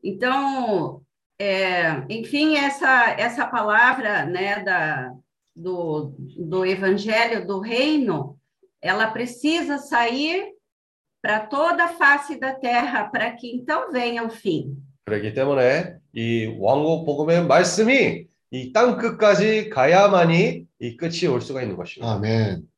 [0.03, 1.01] Então,
[1.39, 5.11] é, enfim, essa, essa palavra né, da,
[5.55, 8.36] do, do Evangelho do Reino,
[8.80, 10.52] ela precisa sair
[11.22, 14.76] para toda a face da terra, para que então venha o fim.
[15.04, 21.76] 그렇기 때문에 이 왕국 복음의 말씀이 이 땅 끝까지 가야만이 이 끝이 올 수가 있는
[21.76, 22.12] 것입니다.
[22.14, 22.68] 아멘.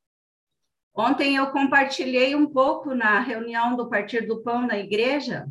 [0.96, 5.46] Ontem eu compartilhei um pouco na reunião do Partido do Pão na igreja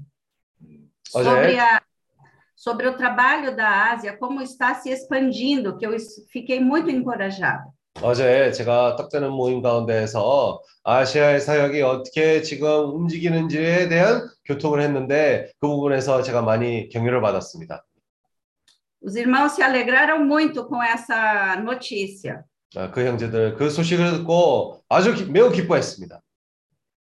[1.13, 1.59] Olha, sobre, é?
[1.59, 1.81] a,
[2.55, 7.65] sobre o trabalho da Ásia, como está se expandindo, que eu es- fiquei muito encorajada.
[8.02, 16.22] 어제 제가 떡되는 모임 가운데에서 아시아의 사역이 어떻게 지금 움직이는지에 대한 교통을 했는데 그 부분에서
[16.22, 17.84] 제가 많이 격려를 받았습니다.
[19.00, 22.44] Os irmãos se alegraram muito com essa notícia.
[22.76, 26.20] 아, 그 형제들 그 소식을 듣고 아주 기- 매우 기뻐했습니다.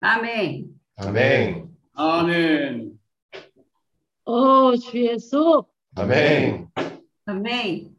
[0.00, 0.66] Amém.
[0.96, 1.68] 아멘.
[1.96, 2.92] Amém.
[4.26, 5.64] 어, 주 예수,
[5.96, 6.68] 아멘.
[7.26, 7.93] Amém.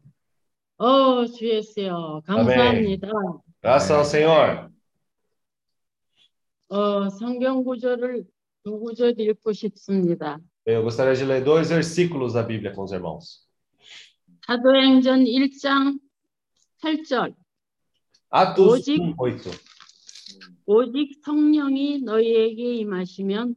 [0.78, 2.22] 어, 주 예수요.
[2.26, 3.08] 감사합니다.
[3.62, 4.70] Graças ao Senhor.
[6.68, 8.24] 어, 성경 구절을
[8.64, 10.38] 두 구절 읽고 싶습니다.
[10.66, 13.46] Eu gostaria de ler dois versículos da Bíblia com os irmãos.
[14.46, 15.98] 사도행전 1장
[16.82, 17.34] 8절.
[18.30, 19.50] Atos 오직- 1:8.
[20.66, 23.54] 오직 성령이 너희에게 임하시면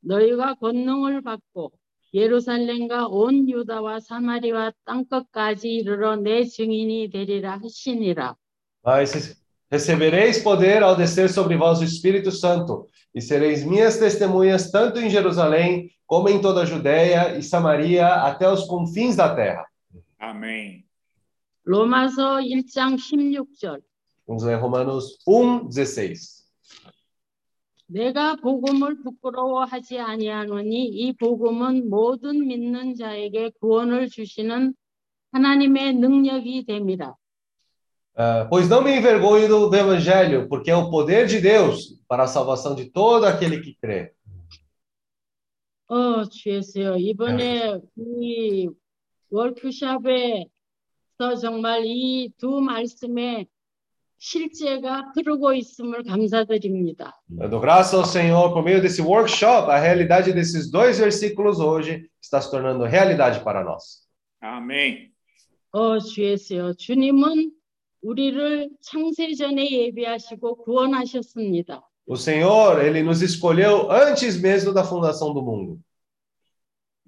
[0.00, 1.72] 너희가 권능을 받고
[2.13, 8.35] 예루살렘과 온 유다와 사마리아 땅끝까지 이르러 내 증인이 되리라 하시니라.
[8.85, 9.35] Mas
[9.69, 15.09] recebereis poder ao descer sobre vós o Espírito Santo, e sereis minhas testemunhas tanto em
[15.09, 19.65] Jerusalém, como em toda a Judéia e Samaria, até os confins da terra.
[20.19, 20.85] Amém.
[21.65, 23.81] 로마서 1장 16절.
[24.27, 26.38] Vamos ler Romanos 1:16.
[27.92, 34.74] 내가 복음을 부끄러워하지 아니하노니 이 복음은 모든 믿는 자에게 구원을 주시는
[35.32, 37.14] 하나님의 능력이 됨이라.
[38.16, 42.26] Ah, pois não me envergonho do evangelho, porque é o poder de Deus para a
[42.26, 44.12] salvação de todo aquele que crê.
[45.88, 46.96] 어, 주였어요.
[46.96, 48.68] 이번에 이
[49.30, 50.46] 월크샵에서
[51.40, 53.46] 정말 이 두 말씀의
[54.19, 57.13] 실제가 흐르고 있음을 감사드립니다.
[57.39, 62.09] Eu dou graças ao Senhor por meio desse workshop, a realidade desses dois versículos hoje
[62.21, 64.05] está se tornando realidade para nós.
[64.41, 65.11] Amém.
[65.71, 66.73] 어, 주였어요.
[66.75, 67.51] 주님은
[68.01, 71.81] 우리를 창세전에 예비하시고 구원하셨습니다.
[72.07, 75.79] O Senhor, ele nos escolheu antes mesmo da fundação do mundo.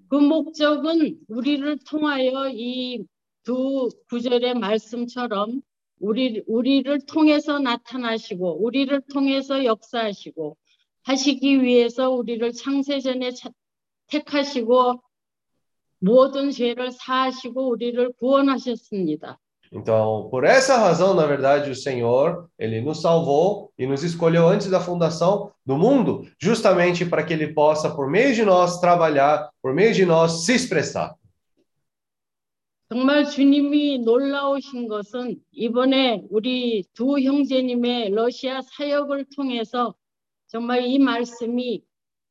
[0.10, 3.06] 그 목적은 우리를 통하여 이
[3.48, 5.62] 두 구절의 말씀처럼
[6.02, 10.56] 우리, 우리를 통해서 나타나시고 우리를 통해서 역사하시고
[11.04, 13.50] 하시기 위해서 우리를 창세전에 차-
[14.08, 15.02] 택하시고
[16.00, 19.40] 모든 죄를 사하시고 우리를 구원하셨습니다.
[19.74, 24.70] Então, por essa razão, na verdade, o Senhor, ele nos salvou e nos escolheu antes
[24.70, 29.74] da fundação do mundo, justamente para que ele possa, por meio de nós, trabalhar, por
[29.74, 31.16] meio de nós, se expressar.
[32.93, 39.95] 정말 주님이 놀라우신 것은 이번에 우리 두 형제님의 러시아 사역을 통해서
[40.49, 41.83] 정말 이 말씀이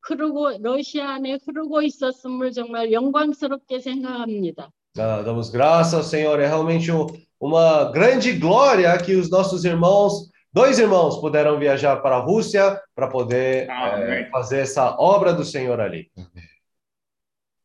[0.04, 4.69] 흐르고 러시아 안에 흐르고 있었음을 정말 영광스럽게 생각합니다.
[5.00, 7.08] Ah, damos graças ao Senhor, é realmente um-
[7.39, 13.08] uma grande glória que os nossos irmãos, dois irmãos, puderam viajar para a Rússia para
[13.08, 14.30] poder eh, Amém.
[14.30, 16.12] fazer essa obra do Senhor ali.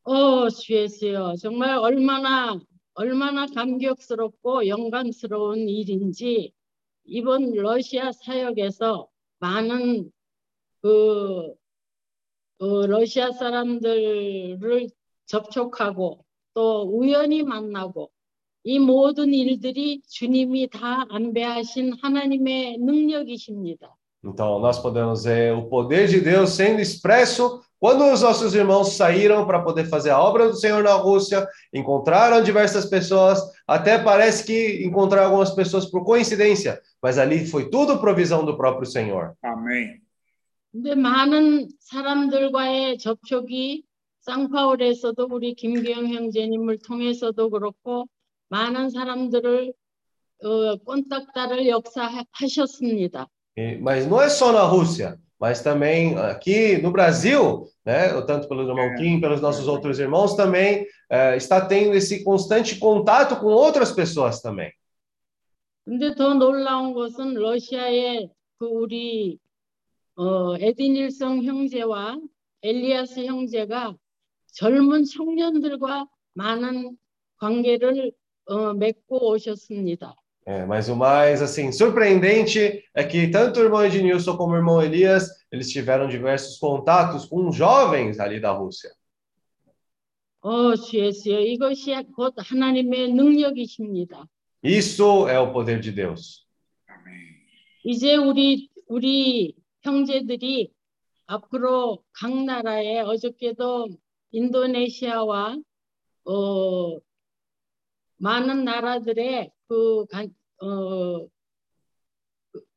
[0.04, 1.34] 어, 주예수여.
[1.42, 2.58] 정말 얼마나
[2.98, 6.52] 얼마나 감격스럽고 영광스러운 일인지
[7.04, 10.10] 이번 러시아 사역에서 많은
[10.80, 11.54] 그
[12.58, 14.88] 어, 러시아 사람들을
[15.26, 18.10] 접촉하고 또 우연히 만나고
[18.64, 23.95] 이 모든 일들이 주님이 다 안배하신 하나님의 능력이십니다.
[24.25, 29.47] Então, nós podemos ver o poder de Deus sendo expresso quando os nossos irmãos saíram
[29.47, 34.85] para poder fazer a obra do Senhor na Rússia, encontraram diversas pessoas, até parece que
[34.85, 39.33] encontraram algumas pessoas por coincidência, mas ali foi tudo provisão do próprio Senhor.
[39.43, 39.99] Amém.
[40.71, 43.83] 근데 많은 사람들과의 접촉이
[44.21, 48.07] 쌍파울에서도 우리 김기영 형제님을 통해서도 그렇고
[48.47, 49.73] 많은 사람들을
[50.43, 53.27] 어, 꼰딱다를 역사하셨습니다.
[53.55, 58.61] E- mas não é só na Rússia, mas também aqui no Brasil, né, tanto pelo
[58.67, 63.91] irmão Kim, pelos nossos outros irmãos também, eh, está tendo esse constante contato com outras
[63.91, 64.71] pessoas também.
[65.83, 68.29] 근데 더 놀라운 것은 러시아의
[68.59, 69.39] 그 우리
[70.15, 72.19] 어, 에디닐성 형제와
[72.61, 73.95] 엘리아스 형제가
[74.53, 76.97] 젊은 청년들과 많은
[77.37, 78.11] 관계를
[78.45, 80.15] 어, 맺고 오셨습니다.
[80.45, 84.81] É, mas o mais assim surpreendente é que tanto o irmão Ednilson como o irmão
[84.81, 88.91] Elias, eles tiveram diversos contatos com jovens ali da Rússia.
[90.43, 94.27] 어, 주 예수여, 이것이 곧 하나님의 능력이십니다.
[94.63, 96.47] Isso é o poder de Deus.
[96.89, 97.41] Amém.
[97.83, 100.71] 이제 우리 우리 형제들이
[101.27, 103.89] 앞으로 각 나라에 어저께도
[104.31, 105.57] 인도네시아와
[106.25, 106.99] 어
[108.17, 111.26] 많은 나라들의 그 간, 어,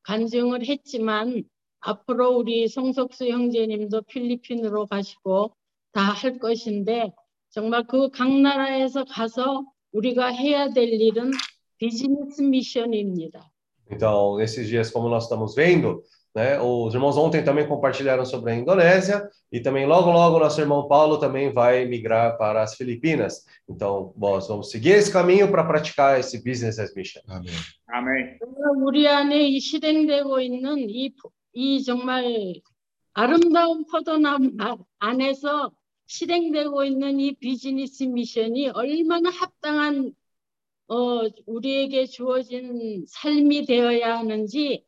[0.03, 1.43] 간증을 했지만
[1.81, 5.55] 앞으로 우리 송석수 형제님도 필리핀으로 가시고
[5.93, 7.11] 다 할 것인데
[7.49, 11.31] 정말 그 각 나라에서 가서 우리가 해야 될 일은
[11.77, 13.49] 비즈니스 미션입니다.
[13.91, 16.03] Então, nesses dias, como nós estamos vendo,
[16.34, 20.88] né, os irmãos ontem também compartilharam sobre a Indonésia e também logo, logo, nosso irmão
[20.88, 23.44] Paulo também vai migrar para as Filipinas.
[23.68, 27.22] Então, nós vamos seguir esse caminho para praticar esse business as mission.
[27.28, 27.46] 아멘.
[27.88, 28.38] Amém.
[28.82, 31.12] 우리 안에 이 실행되고 있는 이,
[31.52, 32.54] 이 정말
[33.12, 35.70] 아름다운 포도나무 아- 안에서
[36.06, 40.12] 실행되고 있는 이 비즈니스 미션이 얼마나 합당한
[40.88, 44.84] 어, 우리에게 주어진 삶이 되어야 하는지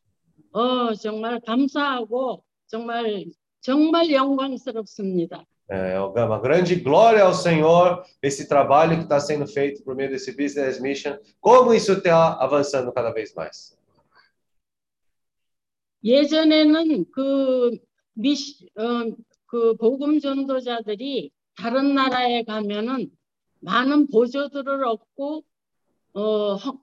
[0.52, 3.24] 어, 정말 감사하고 정말
[3.60, 5.44] 정말 영광스럽습니다.
[5.70, 10.32] É uma grande glória ao Senhor esse trabalho que está sendo feito por meio desse
[10.36, 11.16] Business Mission.
[11.40, 13.76] Como isso está avançando cada vez mais?
[16.04, 17.78] 예전에는 그
[18.14, 19.14] 미시, 어,
[19.46, 23.08] 그 복음 전도자들이 다른 나라에 가면은
[23.60, 25.44] 많은 보조들을 얻고
[26.14, 26.78] 어, 허-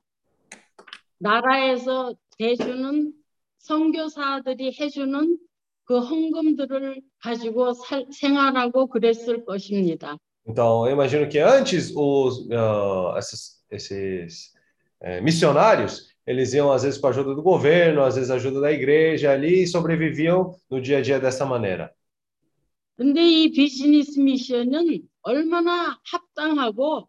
[1.17, 3.13] 나라에서 대주는
[3.59, 5.37] 선교사들이 해주는
[5.85, 10.17] 그 헌금들을 가지고 살, 생활하고 그랬을 것입니다.
[10.47, 14.53] Então, eu imagino que antes os, ah, essas- esses
[15.01, 18.71] eh, missionários, eles iam às vezes com a ajuda do governo, às vezes ajuda da
[18.71, 21.91] igreja ali e sobreviviam no dia a dia dessa maneira.
[22.97, 27.07] 근데 이 비즈니스 미션은 얼마나 합당하고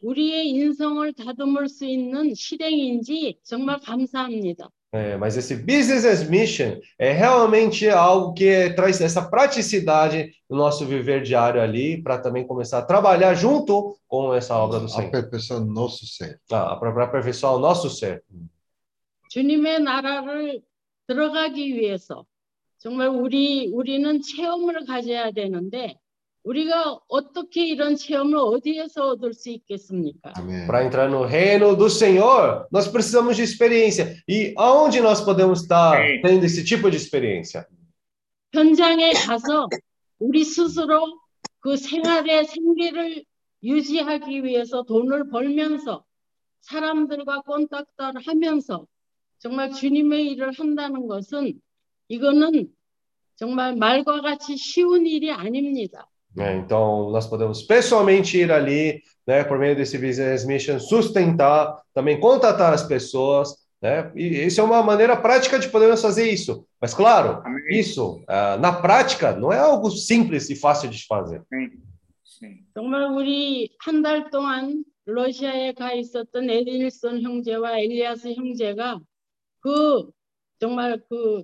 [0.00, 4.70] 우리의 인성을 다듬을 수 있는 실행인지 정말 감사합니다.
[4.95, 10.85] É, mas esse business as mission é realmente algo que traz essa praticidade no nosso
[10.85, 15.61] viver diário ali, para também começar a trabalhar junto com essa obra do Senhor, 아페페서
[15.61, 16.37] 노스세.
[16.49, 18.21] para aperfeiçoar o nosso ser.
[19.29, 20.61] 주님의 나라를
[21.07, 22.25] 들어가기 위해서
[22.77, 25.95] 정말 우리 우리는 체험을 가져야 되는데
[26.46, 30.32] 우리가 어떻게 이런 체험을 어디에서 얻을 수 있겠습니까?
[30.36, 30.68] 아멘.
[30.68, 34.14] Para entrar no reino do Senhor, nós precisamos de experiência.
[34.28, 37.66] E aonde nós podemos estar tendo esse tipo de experiência?
[38.52, 39.68] 현장에 가서
[40.20, 41.18] 우리 스스로
[41.58, 43.24] 그 생활의 생계를
[43.64, 46.04] 유지하기 위해서 돈을 벌면서
[46.60, 48.86] 사람들과 콘탁트를 하면서
[49.40, 51.60] 정말 주님의 일을 한다는 것은
[52.06, 52.68] 이거는
[53.34, 56.08] 정말 말과 같이 쉬운 일이 아닙니다.
[56.35, 56.55] né?
[56.57, 62.73] Então, nós podemos pessoalmente ir ali, né, por meio desse business mission, sustentar, também contatar
[62.73, 64.11] as pessoas, né?
[64.15, 66.65] E isso é uma maneira prática de podermos fazer isso.
[66.79, 67.79] Mas, claro, Amém.
[67.79, 71.41] isso, ah, na prática, não é algo simples e fácil de fazer.
[71.51, 71.69] Sim,
[72.23, 72.65] sim.
[72.73, 78.99] 정말 우리 한 달 동안 러시아에 가 있었던 에딜슨 형제와 엘리아스 형제가
[79.61, 80.09] 그
[80.59, 81.43] 정말 그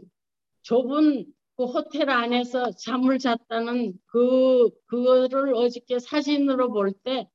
[0.62, 1.26] 좁은
[1.62, 7.28] 그 호텔 안에서 잠을 잤다는 그 그거를 어저께 사진으로 볼 때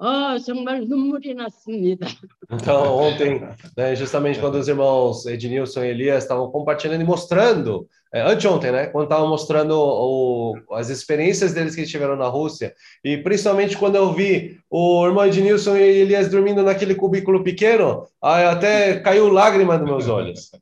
[0.00, 2.06] 아, 정말 눈물이 났습니다.
[2.52, 3.40] Então, ontem,
[3.76, 8.86] né, justamente quando os irmãos Ednilson e Elias estavam compartilhando e mostrando, é, anteontem, né,
[8.86, 12.72] quando estavam mostrando o- as experiências deles que eles tiveram na Rússia,
[13.04, 18.44] e principalmente quando eu vi o irmão Ednilson e Elias dormindo naquele cubículo pequeno, aí
[18.44, 20.52] até caiu lágrima nos meus olhos.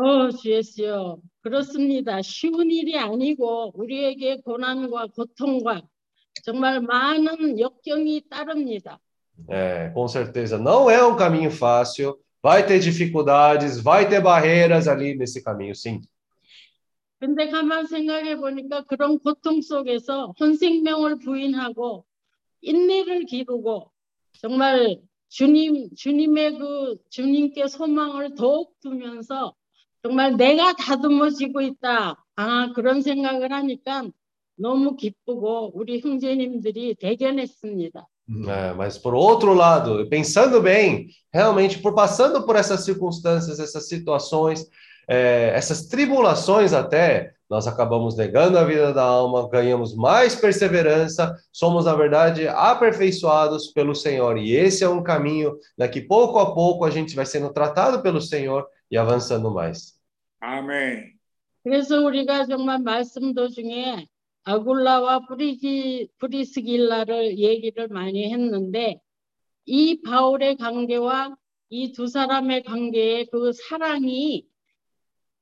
[0.00, 1.18] 어, 주 예수여.
[1.42, 2.22] 그렇습니다.
[2.22, 5.82] 쉬운 일이 아니고 우리에게 고난과 고통과
[6.42, 8.98] 정말 많은 역경이 따릅니다.
[9.48, 15.14] É, com certeza, não é um caminho fácil, vai ter dificuldades, vai ter barreiras ali
[15.14, 16.00] nesse caminho, sim.
[17.18, 22.06] 근데 가만 생각해 보니까 그런 고통 속에서 혼생명을 부인하고
[22.62, 23.90] 인내를 기르고
[24.40, 24.96] 정말
[25.28, 29.54] 주님, 주님의 그 주님께 소망을 더욱 두면서
[30.03, 32.23] 정말 내가 다듬어지고 있다.
[32.35, 34.03] 아, 그런 생각을 하니까
[34.55, 38.07] 너무 기쁘고 우리 형제님들이 대견했습니다.
[38.47, 44.65] É, mas por outro lado, pensando bem, realmente por passando por essas circunstâncias, essas situações,
[45.07, 51.85] é, essas tribulações até, nós acabamos negando a vida da alma, ganhamos mais perseverança, somos
[51.85, 54.37] na verdade aperfeiçoados pelo Senhor.
[54.37, 58.19] E esse é um caminho daqui pouco a pouco a gente vai sendo tratado pelo
[58.19, 59.98] Senhor e avançando mais.
[60.40, 61.18] 아멘.
[61.62, 64.06] 그래서 우리가 정말 말씀 도중에
[64.44, 69.00] 아굴라와 프리기, 프리스길라를 얘기를 많이 했는데
[69.66, 71.36] 이 바울의 관계와
[71.70, 74.44] 이 두 사람의 관계의 그 사랑이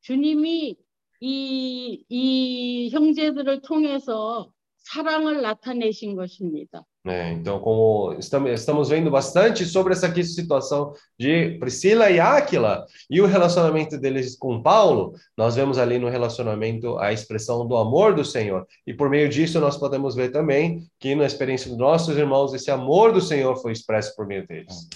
[0.02, 0.76] 주님이
[1.20, 6.84] 이, 이 형제들을 통해서 사랑을 나타내신 것입니다.
[7.07, 7.33] né?
[7.33, 13.19] então, como estamos, estamos vendo bastante sobre essa aqui situação de Priscila e Áquila e
[13.21, 18.23] o relacionamento deles com Paulo, nós vemos ali no relacionamento a expressão do amor do
[18.23, 18.65] Senhor.
[18.87, 22.71] E por meio disso nós podemos ver também que na experiência dos nossos irmãos esse
[22.71, 24.87] amor do Senhor foi expresso por meio deles.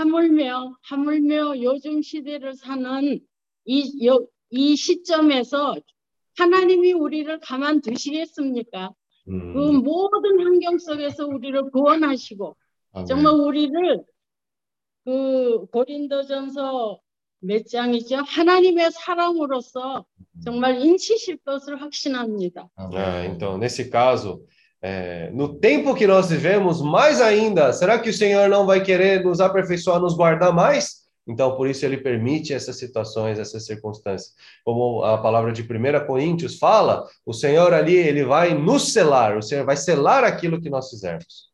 [0.00, 3.20] 하물며 하물며 요즘 시대를 사는
[3.66, 5.76] 이, 요, 이 시점에서
[6.38, 8.94] 하나님이 우리를 가만 두시겠습니까?
[9.26, 12.56] 그 Hum, 모든 환경 속에서 우리를 구원하시고
[12.92, 13.06] 아멘.
[13.06, 14.04] 정말 우리를
[15.04, 17.00] 그 고린도전서
[17.40, 18.16] 몇 장이죠?
[18.26, 20.04] 하나님의 사랑으로서
[20.44, 22.68] 정말 인치실 것을 확신합니다.
[22.92, 24.42] é, então, nesse caso,
[24.82, 29.24] é, no tempo que nós vivemos, mais ainda, será que o Senhor não vai querer
[29.24, 31.03] nos aperfeiçoar, nos guardar mais?
[31.27, 34.35] Então, por isso ele permite essas situações, essas circunstâncias.
[34.63, 39.41] Como a palavra de 1 Coríntios fala, o Senhor ali, ele vai nos selar, o
[39.41, 41.53] Senhor vai selar aquilo que nós fizermos.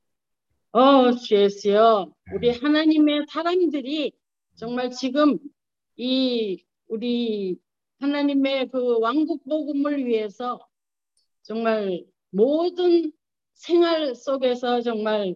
[0.73, 4.13] 어, 주 예수여, 우리 하나님의 사람들이
[4.55, 5.37] 정말 지금
[5.97, 7.57] 이 우리
[7.99, 10.59] 하나님의 그 왕국 복음을 위해서
[11.43, 13.11] 정말 모든
[13.53, 15.35] 생활 속에서 정말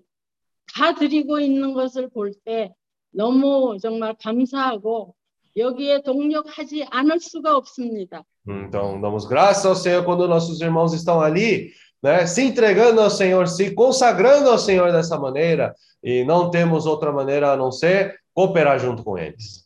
[0.73, 2.73] 다 드리고 있는 것을 볼때
[3.15, 5.15] 너무 정말 감사하고
[5.55, 8.23] 여기에 동력하지 않을 수가 없습니다.
[8.47, 11.71] Então, damos graças ao Senhor quando nossos irmãos estão ali,
[12.03, 17.11] né, se entregando ao Senhor, se consagrando ao Senhor dessa maneira, e não temos outra
[17.11, 19.65] maneira a não ser cooperar junto com eles.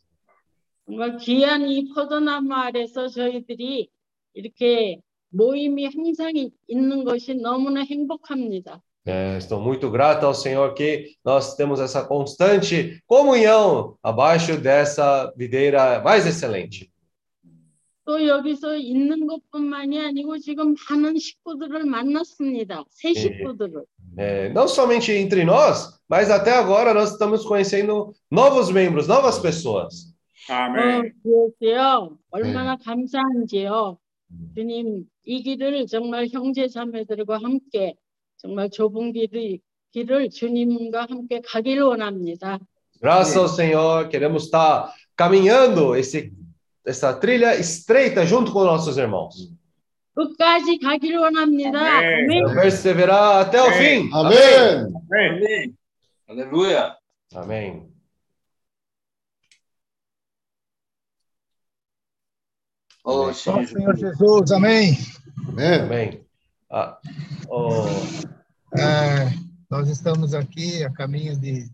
[0.86, 3.90] 정말 귀한 이 포도나무 아래서 저희들이
[4.34, 5.00] 이렇게
[5.32, 8.82] 모임이 항상 이- 있는 것이 너무나 행복합니다.
[9.07, 16.01] É, estou muito grato ao Senhor que nós temos essa constante comunhão abaixo dessa videira
[16.03, 16.91] mais excelente.
[18.07, 22.85] 또 여기서 있는 것뿐만이 아니고 지금 많은 식구들을 만났습니다.
[22.91, 23.85] 새 식구들을.
[24.17, 30.15] É, não somente entre nós, mas até agora nós estamos conhecendo novos membros, novas pessoas.
[30.49, 31.13] 어, Amém.
[31.23, 32.19] 그렇고요.
[32.31, 33.99] 얼마나 감사한지요.
[34.55, 37.95] 주님, 이 길을 정말 형제 자매들과 함께
[38.39, 39.59] 정말 좁은 길을,
[39.93, 42.59] 길을 주님과 함께 가기를 원합니다.
[43.01, 46.33] Graças ao Senhor, queremos estar caminhando esse,
[46.87, 49.53] essa trilha estreita junto com nossos irmãos.
[50.15, 51.79] 끝까지 가기를 원합니다.
[51.99, 52.45] 아멘.
[52.47, 52.55] 아멘.
[52.55, 54.11] Perseverar até o fim.
[54.13, 54.93] 아멘.
[55.11, 55.75] Amém.
[56.29, 56.97] Aleluia.
[57.35, 57.89] Amém.
[63.05, 64.17] Oh, Ó Senhor Senhor Jesus.
[64.19, 64.97] Jesus, amém.
[65.49, 65.81] 아멘.
[65.83, 66.25] Amém.
[66.71, 66.99] Ah,
[67.49, 67.85] oh,
[68.77, 69.31] É,
[69.71, 71.71] nós estamos aqui a caminho de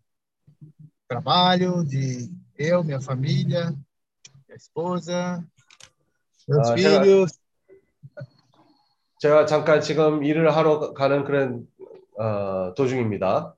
[1.09, 3.70] trabalho, de eu, minha família,
[4.47, 5.43] minha esposa,
[6.49, 7.38] meus Ah, já- filhos.
[9.18, 11.66] 제가 잠깐 지금 일을 하러 가는 그런
[12.18, 13.55] 어, 도중입니다.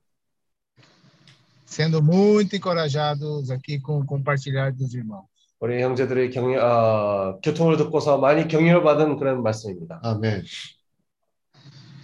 [1.67, 5.25] sendo muito encorajados aqui com o compartilhar dos irmãos.
[5.61, 10.01] 우리 형제들의 경, 어, 교통을 듣고서 많이 격려를 받은 그런 말씀입니다.
[10.03, 10.43] 아멘.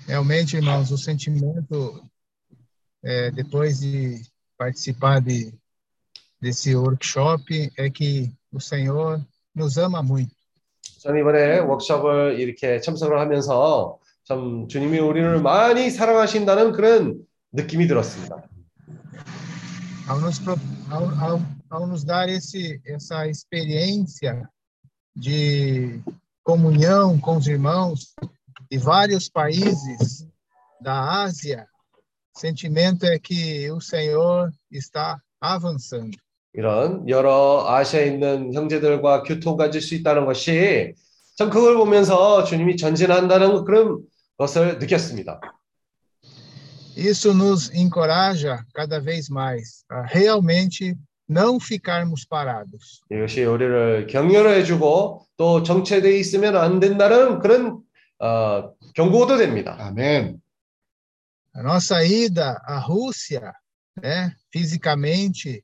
[0.07, 2.03] Realmente, irmãos, o sentimento
[3.05, 4.23] é, depois de
[4.57, 5.53] participar de
[6.41, 9.21] desse workshop é que o Senhor
[9.55, 10.35] nos ama muito.
[11.01, 18.43] 저는 이번에 워크숍을 이렇게 참석을 하면서 참 주님이 우리를 많이 사랑하신다는 그런 느낌이 들었습니다.
[20.09, 20.57] ao nos, pro-
[20.91, 24.49] ao, ao, ao nos dar esse, essa experiência
[25.15, 26.01] de
[26.43, 28.15] comunhão com os irmãos
[28.73, 30.27] de vários países
[30.81, 31.67] da Ásia,
[32.37, 36.17] sentimento é que o Senhor está avançando.
[36.55, 40.95] 이런 여러 아시아에 있는 형제들과 교통 가질 수 있다는 것이
[41.37, 44.01] 참 그걸 보면서 주님이 전진한다는 그런
[44.37, 45.41] 것을 느꼈습니다.
[46.97, 50.97] Isso nos encoraja cada vez mais a realmente
[51.29, 53.03] não ficarmos parados.
[53.13, 57.83] 이것이 우리를 격려를 해주고 또 정체돼 있으면 안 된다는 그런
[58.24, 59.76] 어, 경고도 됩니다.
[59.78, 60.40] 아멘.
[61.56, 63.54] A nossa ida à Rússia,
[64.02, 65.64] né, fisicamente,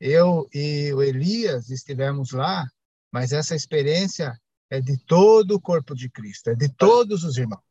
[0.00, 2.66] eu e o Elias estivemos lá,
[3.12, 4.36] mas essa experiência
[4.70, 7.62] é de todo o corpo de Cristo, é de todos os irmãos.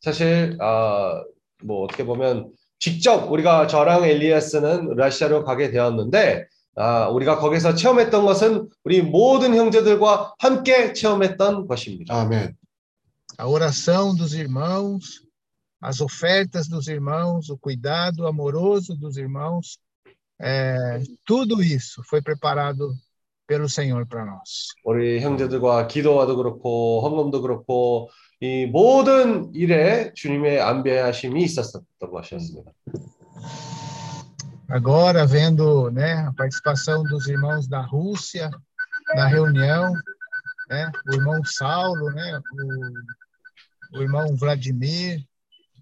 [0.00, 1.24] 사실 아,
[1.64, 6.46] 뭐 어떻게 보면 직접 우리가 저랑 엘리아스는 러시아로 가게 되었는데
[6.76, 12.14] 아, 우리가 거기서 체험했던 것은 우리 모든 형제들과 함께 체험했던 것입니다.
[12.14, 12.56] 아멘.
[13.37, 15.21] A oração dos irmãos,
[15.81, 19.79] as ofertas dos irmãos, o cuidado amoroso dos irmãos,
[20.39, 22.93] é, tudo isso foi preparado
[23.47, 24.73] pelo Senhor para nós.
[24.85, 32.71] 우리 형제들과 기도와도 그렇고 헌금도 그렇고 이 모든 일에 주님의 안배하심이 있었던 것이었습니다.
[34.69, 38.49] Agora, vendo né, a participação dos irmãos da Rússia
[39.15, 39.93] na reunião,
[40.69, 42.63] né, o irmão Saulo, né, o,
[43.94, 45.24] o irmão Vladimir,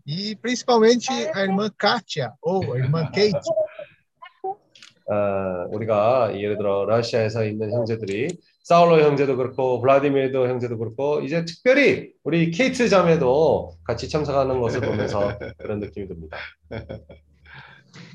[0.07, 3.51] e principalmente a irmã Kátia, ou a irmã Kate,
[5.09, 8.29] 어, 우리가 예를 들어 러시아에서 있는 형제들이
[8.65, 15.39] 사울로 형제도 그렇고 블라디미르도 형제도 그렇고 이제 특별히 우리 케이트 자매도 같이 참석하는 것을 보면서
[15.59, 16.39] 그런 느낌이 듭니다.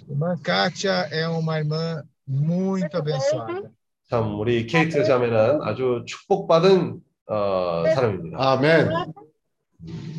[0.09, 3.69] irmã Kátia é uma irmã muito abençoada.
[4.09, 8.37] 참 우리 케이트 자매는 아주 축복받은 어, 사람입니다.
[8.37, 8.89] 아멘.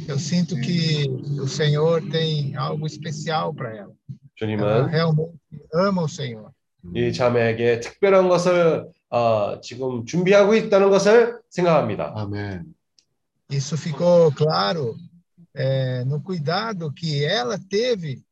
[0.07, 1.07] Eu sinto que
[1.41, 3.91] o Senhor tem algo especial para ela.
[3.91, 5.33] Ela 주님은 realmente
[5.73, 6.51] ama o Senhor.
[6.95, 12.13] 이 자매에게 특별한 것을 어, 지금 준비하고 있다는 것을 생각합니다.
[12.15, 12.73] 아멘.
[13.49, 14.95] Isso ficou claro
[15.55, 18.23] é, no cuidado que ela teve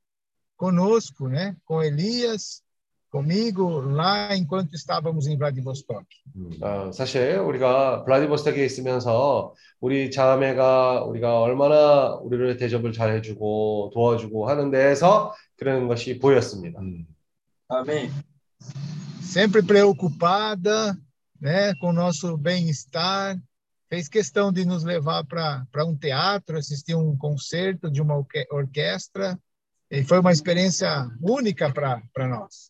[0.57, 1.55] conosco, né?
[1.65, 2.61] Com Elias,
[3.09, 6.05] comigo, lá enquanto estávamos em Vladivostok.
[6.61, 14.69] 어, 사실 우리가 블라디보스톡에 있으면서 우리 자매가 우리가 얼마나 우리를 대접을 잘 해주고 도와주고 하는
[14.69, 16.81] 데에서 그런 것이 보였습니다.
[16.81, 17.05] 음.
[17.69, 18.11] Amém.
[19.21, 20.95] Sempre preocupada,
[21.41, 21.73] né?
[21.79, 23.37] Com o nosso bem-estar.
[23.89, 29.39] Fez questão de nos levar para um teatro, assistir um concerto de uma orque- orquestra.
[29.89, 32.68] E foi uma experiência única para nós.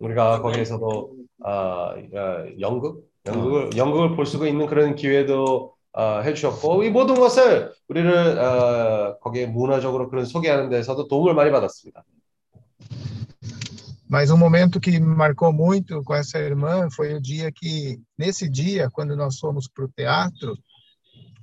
[0.00, 6.90] 우리가 거기에서도 아, 아, 연극, 연극을 연극을 볼 수가 있는 그런 기회도 아, 해주셨고 이
[6.90, 12.04] 모든 것을 우리를 아, 거기에 문화적으로 그런 소개하는 데서도 도움을 많이 받았습니다.
[14.06, 18.48] Mas um momento que me marcou muito com essa irmã foi o dia que, nesse
[18.48, 20.56] dia, quando nós fomos para o teatro,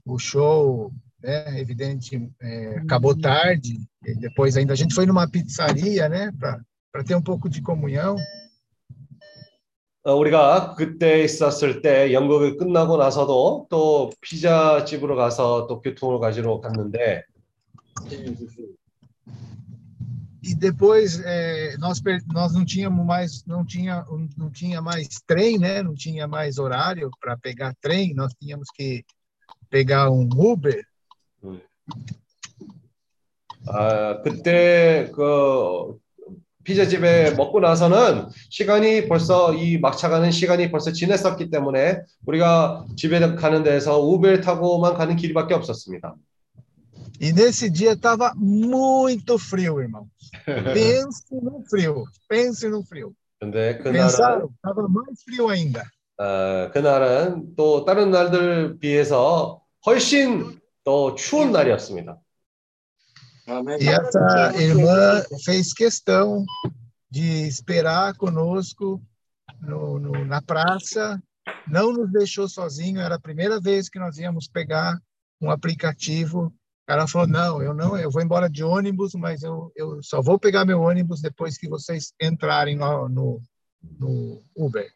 [0.06, 0.90] o show,
[1.22, 7.04] né, evidente, é, acabou tarde, e depois ainda a gente foi numa pizzaria, né, para
[7.04, 8.16] ter um pouco de comunhão.
[10.07, 16.61] 어, 우리가 그때 있었을 때 연극이 끝나고 나서도 또 피자 집으로 가서 또 교통을 가지러
[16.61, 17.25] 갔는데
[20.45, 22.01] E depois é, nós
[22.33, 27.11] nós não tínhamos mais não tinha não tinha mais trem, né, não tinha mais horário
[27.21, 29.05] para pegar trem, nós tínhamos que
[29.69, 30.85] pegar um Uber.
[33.67, 35.99] 아, 그때 그
[36.67, 43.63] 피자집에 먹고 나서는 시간이 벌써 이 막차 가는 시간이 벌써 지났었기 때문에 우리가 집에 가는
[43.63, 46.17] 데에서 우ber 타고만 가는 길밖에 없었습니다.
[47.19, 50.07] E nesse dia estava muito frio, irmão.
[50.75, 53.13] Pense no frio, pense no frio.
[53.41, 54.09] 근데 그날은?
[54.11, 55.83] Estava mais frio ainda.
[56.19, 62.19] 어, 그날은 또 다른 날들 비해서 훨씬 더 추운 날이었습니다.
[63.48, 63.78] Amém.
[63.82, 66.46] E essa irmã fez questão
[67.10, 69.02] de esperar conosco
[69.62, 71.22] no, no- na praça,
[71.68, 73.02] não nos deixou sozinho.
[73.02, 74.98] Era a primeira vez que nós íamos pegar
[75.42, 76.54] um aplicativo.
[76.88, 80.38] Ela falou: não, eu não, eu vou embora de ônibus, mas eu, eu só vou
[80.40, 83.42] pegar meu ônibus depois que vocês entrarem no, no,
[84.00, 84.88] no Uber.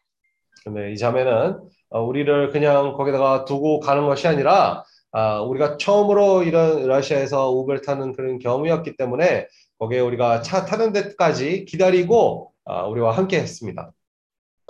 [0.64, 6.85] 근데 이 자매는 어, 우리를 그냥 거기다가 두고 가는 것이 아니라 아, 우리가 처음으로 이런
[6.87, 9.47] 러시아에서 우ber 타는 그런 경험이었기 때문에
[9.79, 13.91] 거기에 우리가 차 타는 데까지 기다리고 아, 우리와 함께 했습니다.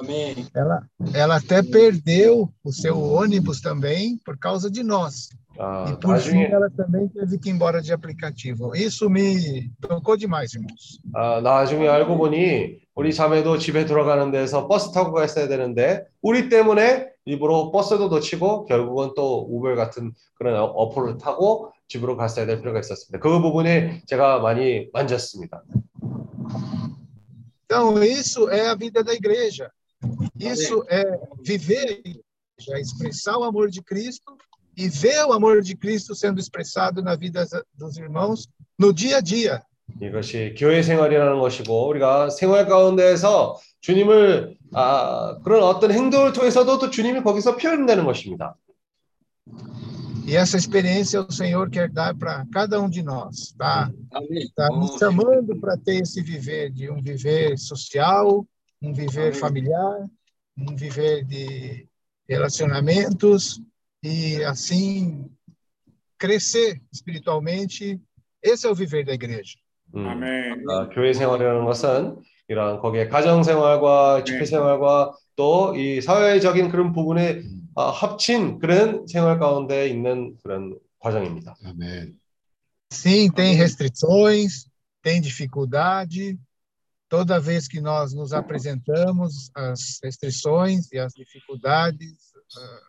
[0.02, 0.48] Amém.
[0.56, 0.82] Ela,
[1.14, 5.30] ela até perdeu o seu ônibus também por causa de nós.
[5.60, 8.76] 아, E por fim, 나중에 ela também teve que ir embora de aplicativo.
[8.76, 11.00] Isso me tocou demais, irmãos.
[11.14, 17.11] 아, 나중에 알고 보니 우리 자매도 집에 들어가는 데서 버스 타고 갔어야 되는데 우리 때문에
[17.25, 22.81] 일부러 버스도 놓치고 결국은 또 우ber 같은 그런 어- 어플을 타고 집으로 갔어야 될 필요가
[22.81, 23.19] 있었습니다.
[23.19, 25.63] 그 부분이 제가 많이 만졌습니다.
[27.65, 29.71] Então, isso é a vida da igreja.
[30.39, 31.03] Isso é
[31.43, 32.23] viver a igreja,
[32.77, 34.37] é expressar o amor de Cristo
[34.77, 38.49] e ver o amor de Cristo sendo expressado na vida dos irmãos
[38.79, 39.63] no dia a dia.
[40.01, 47.23] 이것이 교회 생활이라는 것이고 우리가 생활 가운데에서 주님을 아, 그런 어떤 행동을 통해서도 또 주님이
[47.23, 48.57] 거기서 표현되는 것입니다.
[50.27, 53.89] E essa experiência o Senhor quer dar para cada um de nós, tá?
[54.13, 54.43] Amém.
[54.43, 58.45] Está nos chamando para ter esse viver de um viver social,
[58.83, 59.35] um viver Amém.
[59.35, 60.11] familiar,
[60.59, 61.87] um viver de
[62.29, 63.63] relacionamentos
[64.03, 65.31] e assim
[66.19, 68.01] crescer espiritualmente.
[68.43, 69.57] Esse é o viver da igreja.
[69.96, 70.64] 음, Amém.
[70.70, 72.18] 아, 교회 생활이라는 것은
[72.48, 77.42] 이런 거기에 가정 생활과 집회 생활과 또 이 사회적인 그런 부분에
[77.76, 81.56] 아, 합친 그런 생활 가운데 있는 그런 과정입니다.
[81.66, 82.20] 아멘.
[82.92, 84.66] Sim, tem restrições,
[85.02, 86.38] tem dificuldade.
[87.10, 92.80] Toda vez que nós nos apresentamos, as restrições e as dificuldades ah,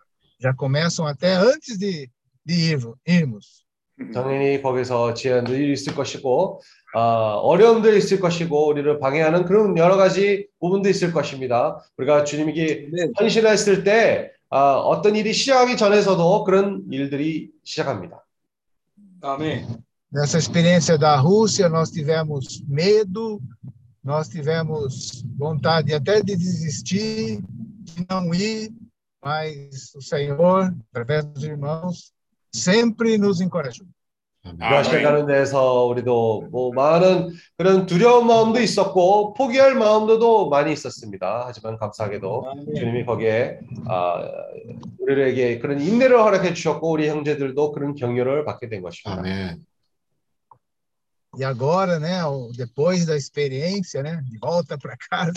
[0.40, 2.10] já começam até antes de,
[2.44, 3.62] de ir, irmos.
[4.12, 10.46] 당연히 거기서 제한들이 있을 것이고 아, 어 려움들이 있을 것이고 우리를 방해하는 그런 여러 가지
[10.60, 11.82] 부분도 있을 것입니다.
[11.96, 12.90] 우리가 주님에게.
[13.18, 18.22] 헌신했을 때 아, 어떤 일이 시작하기 전에서도 그런 일들이 시작합니다.
[19.22, 19.66] Amém.
[20.12, 23.40] Nessa experiência da Rússia, nós tivemos medo,
[24.04, 28.70] nós tivemos vontade até de desistir, de não ir,
[29.24, 32.12] mas o Senhor, através dos irmãos,
[32.52, 33.86] sempre nos encorajou.
[34.42, 41.44] 가는 데서 우리도 뭐 많은 그런 두려운 마음도 있었고 포기할 마음도 많이 있었습니다.
[41.46, 42.64] 하지만 감사하게도.
[42.76, 44.28] 주님이 거기에 아,
[44.98, 49.22] 우리에게 그런 인내를 허락해 주셨고 우리 형제들도 그런 격려를 받게 된 것입니다.
[49.22, 49.64] 아멘.
[51.38, 52.20] E agora, né,
[52.58, 55.32] depois da experiência, né, de volta para casa,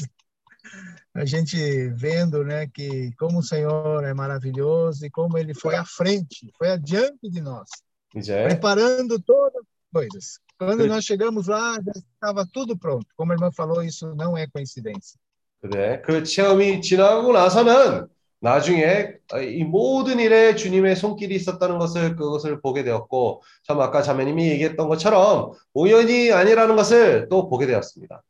[1.13, 1.55] a gente
[1.95, 6.69] vendo, né, que como o Senhor é maravilhoso e como ele foi à frente, foi
[6.69, 7.69] adiante de nós,
[8.15, 10.39] 이제 preparando todas as coisas.
[10.57, 13.05] Quando nós chegamos lá, já estava tudo pronto.
[13.17, 15.19] Como a irmã falou, isso não é coincidência.
[15.61, 18.07] 그래 그 체험이 지나고 나서는
[18.39, 24.87] 나중에 이 모든 일에 주님의 손길이 있었다는 것을 그것을 보게 되었고 참 아까 자매님이 얘기했던
[24.87, 28.21] 것처럼 우연이 아니라는 것을 또 보게 되었습니다.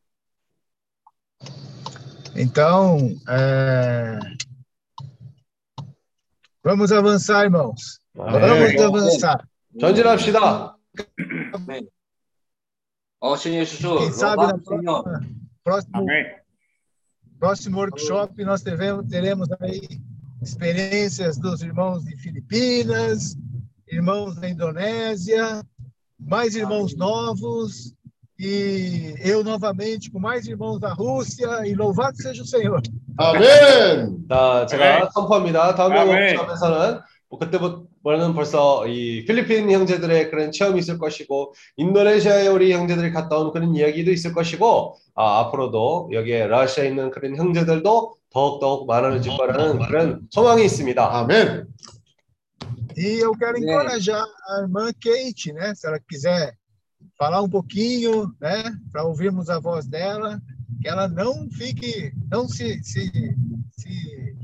[2.37, 2.97] Então,
[3.29, 4.19] é,
[6.61, 7.99] vamos avançar, irmãos.
[8.13, 9.47] Vamos avançar.
[9.78, 10.76] 전진합시다.
[13.20, 15.02] 어, Senhor Jesus, Quem sabe na louvado Senhor.
[15.04, 15.20] próxima,
[15.62, 16.26] próximo, Amém.
[17.38, 20.00] próximo workshop nós teremos, teremos aí
[20.42, 23.36] experiências dos irmãos de Filipinas,
[23.88, 25.62] irmãos da Indonésia,
[26.18, 27.94] mais irmãos novos
[28.38, 32.80] e eu novamente com mais irmãos da Rússia e louvado seja o Senhor.
[33.18, 34.26] 아멘.
[34.30, 35.10] 자, 제가 아멘.
[35.12, 35.74] 선포합니다.
[35.74, 36.38] 다음에 아멘.
[36.38, 37.83] 워크숍에서는 뭐 그때부터
[38.13, 43.75] 는 벌써 이 필리핀 형제들의 그런 체험이 있을 것이고 인도네시아에 우리 형제들이 갔다 온 그런
[43.75, 50.65] 이야기도 있을 것이고 아, 앞으로도 여기에 러시아에 있는 그런 형제들도 더욱더욱 많아질 거라는 그런 소망이
[50.65, 51.03] 있습니다.
[51.03, 51.67] 아멘.
[52.97, 55.75] E eu quero encorajar a irmã Kate, né?
[55.75, 56.55] Se ela quiser
[57.17, 58.63] falar um pouquinho, né?
[58.91, 60.39] Para ouvirmos a voz dela,
[60.81, 63.11] que ela não fique, não se, se,
[63.71, 64.35] se,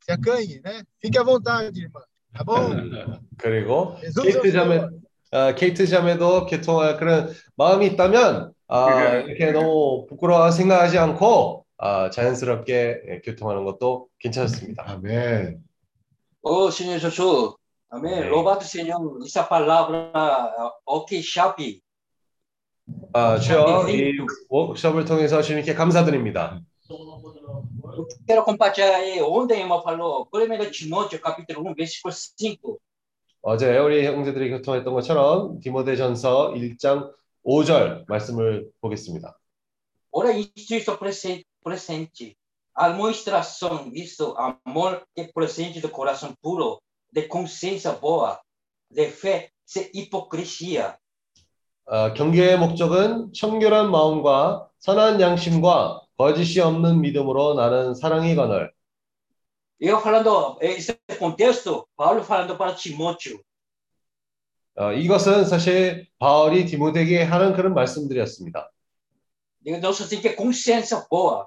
[0.00, 0.84] se acanhe, né?
[1.00, 2.00] Fique à vontade, irmã.
[2.44, 2.90] Bom?
[3.38, 5.00] 그리고 케이트 자매, abençoe.
[5.32, 9.24] 아, 케이트 자매도 교통할 그런 마음이 있다면 아, 네.
[9.26, 14.84] 이렇게 너무 부끄러워 생각하지 않고 아, 자연스럽게 예, 교통하는 것도 괜찮습니다.
[14.86, 15.58] 아멘.
[16.42, 17.56] Ô, Senhor Jesus.
[17.90, 18.14] Amém.
[18.14, 18.30] Amém.
[18.30, 19.18] Louvado Senhor.
[19.24, 20.12] Essa palavra.
[23.12, 24.12] 아, 주여 이
[24.48, 26.60] 워크숍을 통해서 주님께 감사드립니다.
[26.88, 29.20] Eu quero compartilhar aí.
[29.22, 32.78] Ontem, irmão falou, 1 Timóteo, capítulo 1, versículo 5.
[33.42, 37.12] 어제 우리 형제들이 교통했던 것처럼 디모데전서 1장
[37.44, 39.38] 5절 말씀을 보겠습니다.
[40.10, 42.36] Ora, instituição presente.
[42.74, 46.80] A demonstração disso, amor que presente do coração puro,
[47.12, 48.40] de consciência boa,
[48.90, 50.96] de fé, sem hipocrisia.
[51.88, 58.72] 아, 경계의 목적은 청결한 마음과 선한 양심과 거짓이 없는 믿음으로 나는 사랑이거늘
[59.78, 63.38] Eu falando, esse contexto, Paulo falando para Timóteo.
[64.78, 68.70] 어, 이것은 사실 바울이 디모데에게 하는 그런 말씀들이었습니다.
[69.64, 71.46] Que consciência boa.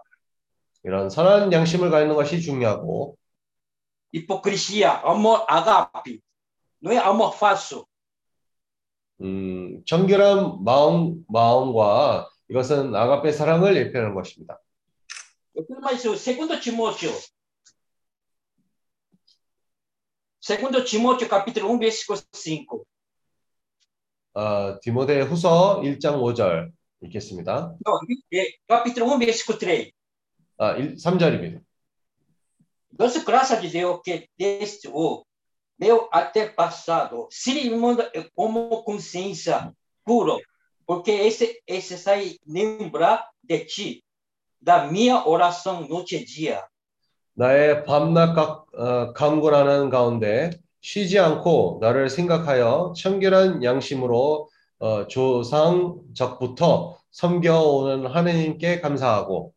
[0.84, 3.18] 이런 선한 양심을 갖는 것이 중요하고
[4.14, 6.22] Hipocrisia, amor agape.
[6.82, 7.86] Não é amor falso.
[9.22, 14.60] 음, 청결한 마음 마음과 이것은 아가페 사랑을 예표하는 것입니다.
[15.56, 16.16] Eu quero mais isso.
[16.18, 17.12] Segundo Timóteo.
[20.40, 22.86] Segundo Timóteo, capítulo 1, versículo 5.
[24.34, 26.72] 어, 디모데 후서 1장 5절
[27.02, 27.76] 읽겠습니다.
[27.86, 28.00] Não,
[28.34, 29.92] é, capítulo 1, versículo 3.
[30.58, 31.62] 아, 1, 3절입니다.
[32.92, 35.26] Dou-se graças a Deus que desde o
[35.78, 39.74] meu antepassado se manda como consciência
[40.04, 40.42] puro,
[40.90, 44.04] porque esse, esse sai lembrar de ti,
[44.60, 46.68] da minha oração noite e dia.
[47.38, 50.50] 나의 밤낮 각, 어, 강구하는 가운데
[50.82, 59.54] 쉬지 않고 나를 생각하여 청결한 양심으로 어, 조상적부터 섬겨오는 하느님께 감사하고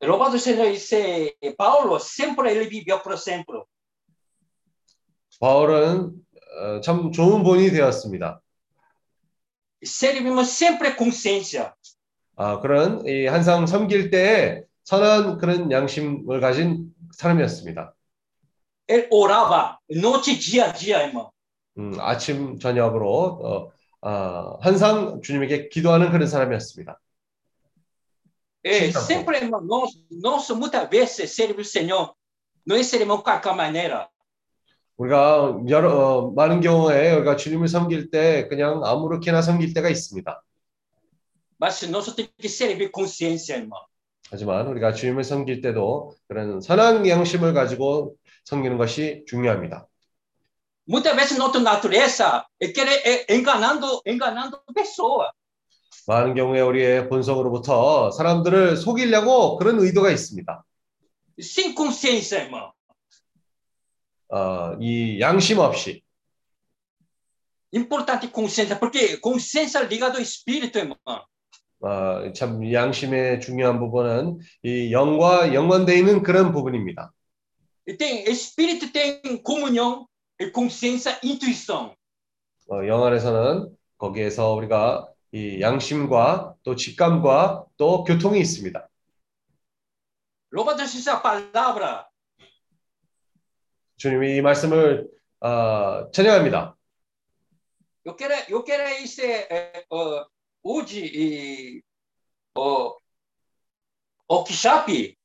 [0.00, 3.64] Louvado seja esse Paulo, sempre ele viveu por sempre.
[5.40, 6.12] 바울은
[6.58, 8.40] 어, 참 좋은 본이 되었습니다.
[9.84, 11.74] Servimos sempre consciência.
[12.36, 17.94] 아, 그런 이 항상 섬길 때에 선한 그런 양심을 가진 사람이었습니다.
[18.86, 21.30] Ele orava noite e dia dia, irmão.
[21.78, 23.72] 음, 아침 저녁으로 어,
[24.02, 27.00] 아, 항상 주님에게 기도하는 그런 사람이었습니다.
[28.66, 32.14] É, sempre, irmão, nós, nós muitas vezes servimos o Senhor,
[32.66, 34.08] não é sermos de qualquer maneira.
[34.96, 40.42] 우리가 여러 어, 많은 경우에 우리가 주님을 섬길 때 그냥 아무렇게나 섬길 때가 있습니다.
[44.30, 49.86] 하지만 우리가 주님을 섬길 때도 그런 선한 양심을 가지고 섬기는 것이 중요합니다.
[50.86, 55.32] muitas vezes nossa natureza é querer enganando, enganando pessoa.
[56.06, 60.64] 많은 경우에 우리의 본성으로부터 사람들을 속이려고 그런 의도가 있습니다.
[61.40, 62.73] Sem consciência, irmão.
[64.28, 66.02] 어, 이 양심 없이
[67.74, 70.96] Importante consciência, porque consciência ligada ao espírito, irmão.
[71.80, 77.12] 어, 참 양심의 중요한 부분은 이 영과 연관되어 있는 그런 부분입니다.
[77.86, 80.06] E tem espírito tem comunhão,
[80.40, 81.94] e consciência, intuição.
[82.70, 88.88] 어, 영 안에서는 거기에서 우리가 이 양심과 또 직감과 또 교통이 있습니다.
[90.54, 92.06] Louvado seja a palavra.
[93.96, 95.08] 주님이 이 말씀을
[95.40, 96.76] 어, 찬양합니다.
[98.06, 98.12] Uh,
[104.88, 105.16] e.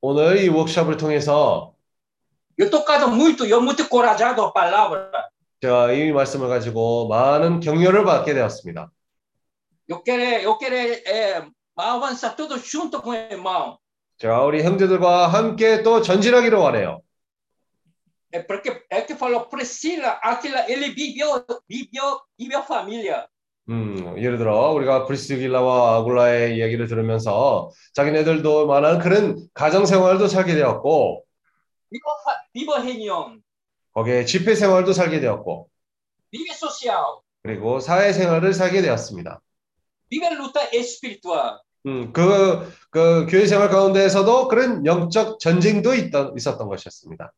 [0.00, 1.74] 오늘 이 워크숍을 통해서
[2.56, 5.10] Eu tocado muito, eu muito encorajado a palavra.
[5.60, 8.90] 제가 이 말씀을 가지고 많은 격려를 받게 되었습니다.
[9.88, 11.46] Eu quero, eu quero é,
[11.76, 13.78] avançar tudo junto com o irmão.
[14.18, 17.00] 제가 우리 형제들과 함께 또 전진하기를 원해요.
[18.32, 23.26] É porque é que falou Priscila, aquilo ele viveu, viveu, viveu família.
[23.70, 31.24] 음, 예를 들어 우리가 브리스길라와 아굴라의 이야기를 들으면서 자기네들도 많은 그런 가정 생활도 살게 되었고
[31.90, 33.40] Viveu, fa- viveu reunião,
[33.94, 35.68] 거기에 집회 생활도 살게 되었고
[36.32, 39.40] vive social, 그리고 사회 생활을 살게 되었습니다.
[40.10, 41.60] vive luta espiritual.
[41.86, 47.32] 음, 그, 그 교회 생활 가운데에서도 그런 영적 전쟁도 있던, 있었던 것이었습니다.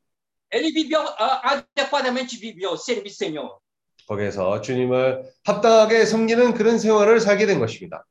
[0.50, 3.58] Ele viveu ah, adequadamente, viveu, servir Senhor.
[4.06, 8.04] 거기에서 주님을 합당하게 섬기는 그런 생활을 살게 된 것입니다.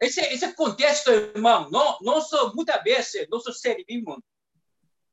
[0.00, 4.18] Esse, esse contexto, irmão, nós, nós muitas vezes, nós servimos,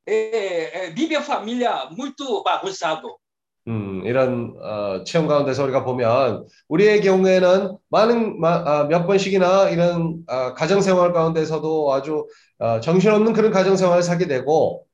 [0.05, 3.20] é, é, vive a família muito bagunçado.
[3.67, 10.23] 음, 이런 어, 체험 가운데서 우리가 보면 우리의 경우에는 많은 마- 아, 몇 번씩이나 이런
[10.27, 12.27] 아, 가정 생활 가운데서도 아주
[12.59, 14.85] 어, 정신없는 그런 가정 생활을 살게 되고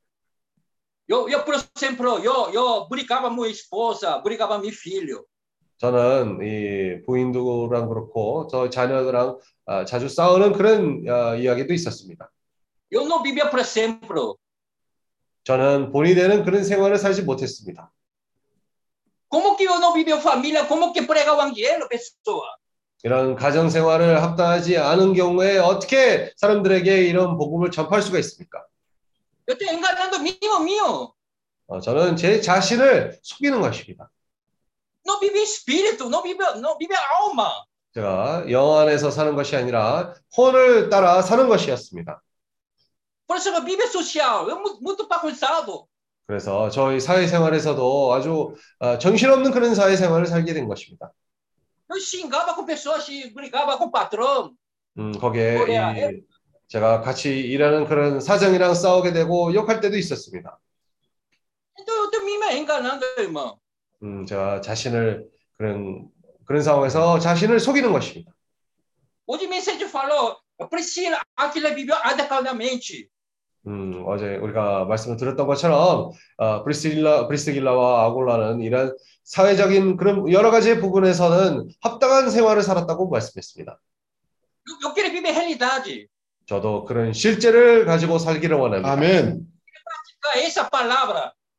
[1.10, 5.26] Eu, eu, por exemplo, eu, eu brigava com minha esposa, brigava com meu filho.
[5.78, 9.38] 저는 이 부인도랑 그렇고 저 자녀들랑
[9.68, 12.30] 아, 자주 싸우는 그런 어, 이야기도 있었습니다.
[12.92, 14.38] Eu não vivia, por exemplo,
[15.46, 17.90] 저는 본이 되는 그런 생활을 살지 못했습니다.
[19.30, 22.58] Como que eu não vivia família, como que pregar o evangelho, pessoa?
[23.04, 28.66] 이런 가정 생활을 합당하지 않은 경우에 어떻게 사람들에게 이런 복음을 전파할 수가 있습니까?
[29.46, 31.08] Eu estou enganando mim, mim.
[31.68, 34.10] 어, 저는 제 자신을 속이는 것입니다.
[35.06, 37.52] Não vive espírito, não vive, não vive alma.
[37.94, 42.22] 제가 영 안에서 사는 것이 아니라 혼을 따라 사는 것이었습니다.
[43.28, 45.88] Por exemplo, vive social, eu muito, muito bagunçado.
[46.28, 51.12] 그래서 저희 사회생활에서도 아주 어, 정신없는 그런 사회생활을 살게 된 것입니다.
[51.90, 54.52] Eu xingava com pessoas, xing- brigava com o patrão.
[54.98, 56.22] 음, 거기에 이,
[56.68, 60.60] 제가 같이 일하는 그런 사장이랑 싸우게 되고 욕할 때도 있었습니다.
[61.80, 63.58] Então eu estou me enganando, irmão.
[64.04, 66.10] 음, 제가 자신을 그런
[66.44, 68.34] 그런 상황에서 자신을 속이는 것입니다.
[69.26, 70.38] Hoje a mensagem falou,
[70.70, 73.10] Priscila, aquilo viveu adequadamente.
[73.68, 80.80] 음, 어제 우리가 말씀을 드렸던 것처럼 어, 브리스길라, 브리스길라와 아골라는 이런 사회적인 그런 여러 가지
[80.80, 83.78] 부분에서는 합당한 생활을 살았다고 말씀했습니다.
[86.46, 88.92] 저도 그런 실제를 가지고 살기를 원합니다.
[88.92, 89.42] 아멘.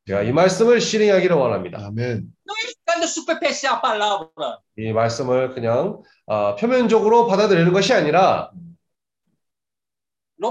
[0.07, 1.85] 제가 이 말씀을 실행하기를 원합니다.
[1.85, 2.23] 아멘.
[4.77, 8.49] 이 말씀을 그냥 어, 표면적으로 받아들이는 것이 아니라
[10.39, 10.43] A.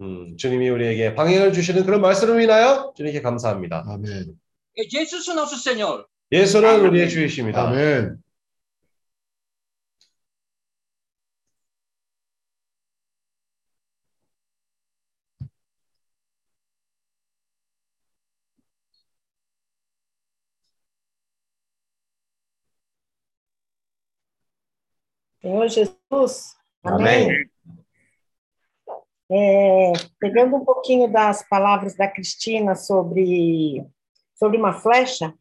[0.00, 3.84] 음, 주님이 우리에게 방향을 주시는 그런 말씀을 인하여 주님께 감사합니다.
[3.86, 4.34] 아멘.
[6.32, 7.68] 예수는 우리의 주이십니다.
[7.68, 8.22] 아멘.
[25.42, 27.25] Senhor Jesus, Amém.
[27.25, 27.49] amém.
[29.29, 33.85] É, pegando um pouquinho das palavras da Cristina sobre,
[34.35, 35.33] sobre uma flecha,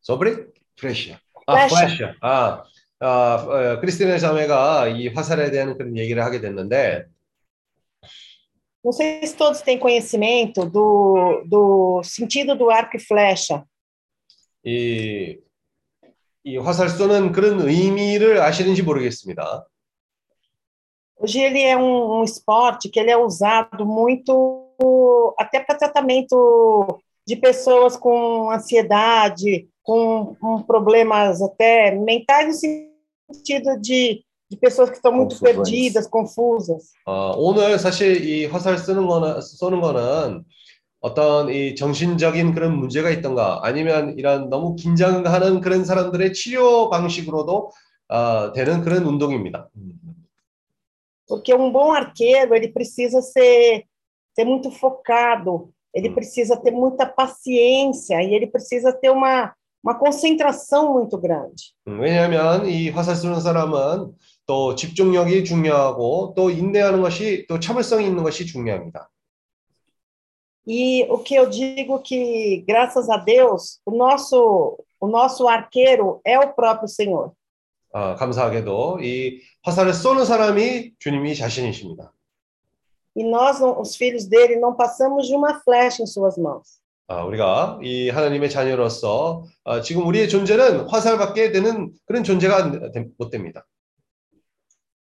[0.00, 1.18] sobre 프레시아.
[1.46, 1.96] 아, 플래시.
[1.96, 2.16] 플래시.
[2.20, 2.62] 아,
[3.00, 3.34] 아,
[3.76, 7.06] 어, 크리스티나 자매가 이 화살에 대한 그런 얘기를 하게 됐는데,
[8.84, 13.64] não sei se todos têm conhecimento do, do sentido do arco e flecha.
[14.64, 15.38] 이,
[16.44, 19.66] 이 화살 쏘는 그런 의미를 아시는지 모르겠습니다.
[21.22, 24.64] Hoje ele é um, um esporte que ele é usado muito
[25.38, 32.60] até para tratamento de pessoas com ansiedade, com, com problemas até mentais,
[33.28, 35.56] no sentido de, de pessoas que estão muito Confusões.
[35.56, 36.92] perdidas, confusas.
[37.06, 40.44] 어, 오늘 사실 이 화살 쓰는 거는 쏘는 거는
[41.00, 47.70] 어떤 이 정신적인 그런 문제가 있던가 아니면 이런 너무 긴장하는 그런 사람들의 치료 방식으로도
[48.08, 49.68] 어, 되는 그런 운동입니다.
[51.32, 53.84] Porque um bom arqueiro, ele precisa ser,
[54.34, 56.14] ser muito focado, ele Hum.
[56.14, 61.74] precisa ter muita paciência e ele precisa ter uma, uma concentração muito grande.
[61.86, 64.12] 음, 왜냐하면 이 화살 쏘는 사람은
[64.46, 69.10] 또 집중력이 중요하고 또 인내하는 것이 또 참을성이 있는 것이 중요합니다.
[70.66, 76.38] E o que eu digo que, graças a Deus, o nosso, o nosso arqueiro é
[76.38, 77.32] o próprio Senhor.
[77.92, 82.12] 아, 감사하게도 이 화살을 쏘는 사람이 주님이 자신이십니다.
[83.16, 86.80] E nós, não- os filhos dele, não passamos de uma flecha em suas mãos.
[87.08, 93.30] 아, 우리가 이 하나님의 자녀로서 아, 지금 우리의 존재는 화살밖에 되는 그런 존재가 되- 못
[93.30, 93.64] 됩니다.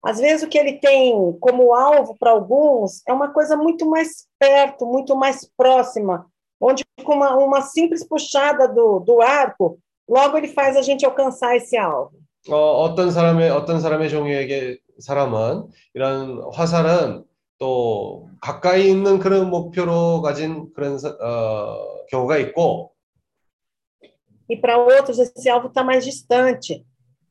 [0.05, 4.27] Às vezes, o que ele tem como alvo para alguns é uma coisa muito mais
[4.37, 6.27] perto, muito mais próxima,
[6.61, 9.79] onde com uma, uma simples puxada do, do arco,
[10.09, 12.19] logo ele faz a gente alcançar esse alvo.
[12.51, 17.25] 어, 어떤 사람의 어떤 사람의 종류에게 사람은 이런 화살은
[17.59, 22.93] 또 가까이 있는 그런 목표로 가진 그런 사- 어, 경우가 있고
[24.51, 26.85] E para outros, esse alvo está mais distante.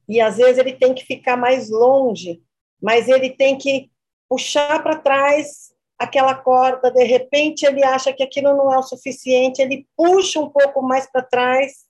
[0.10, 2.42] E às vezes ele tem que ficar mais longe,
[2.82, 3.92] mas ele tem que
[4.28, 6.90] puxar para trás aquela corda.
[6.90, 11.06] De repente, ele acha que aquilo não é o suficiente, ele puxa um pouco mais
[11.12, 11.85] para trás.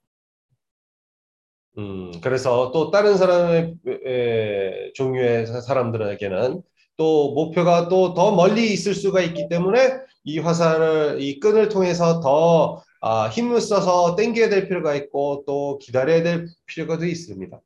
[1.78, 3.74] 음, 그래서 또 다른 사람의
[4.06, 6.62] 에, 종류의 사- 사람들에게는
[6.96, 12.82] 또 목표가 또 더 멀리 있을 수가 있기 때문에 이 화살을 이 끈을 통해서 더
[13.02, 17.60] 아, 힘을 써서 당겨야 될 필요가 있고 또 기다려야 될 필요가 도 있습니다.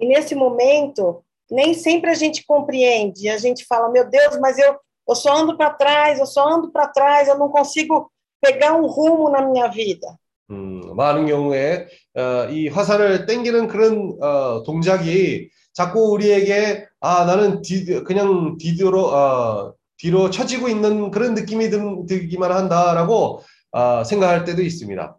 [0.00, 3.28] E nesse momento, nem sempre a gente compreende.
[3.28, 4.76] A gente fala, meu Deus, mas eu,
[5.08, 8.10] eu só ando para trás, eu só ando para trás, eu não consigo
[8.40, 10.18] pegar um rumo na minha vida.
[10.50, 17.84] 음, 많은 경우에 어, 이 화살을 당기는 그런 어, 동작이 자꾸 우리에게 아 나는 뒤,
[18.04, 23.42] 그냥 뒤로 어, 뒤로 처지고 있는 그런 느낌이 들, 들기만 한다라고
[23.72, 25.18] 어, 생각할 때도 있습니다.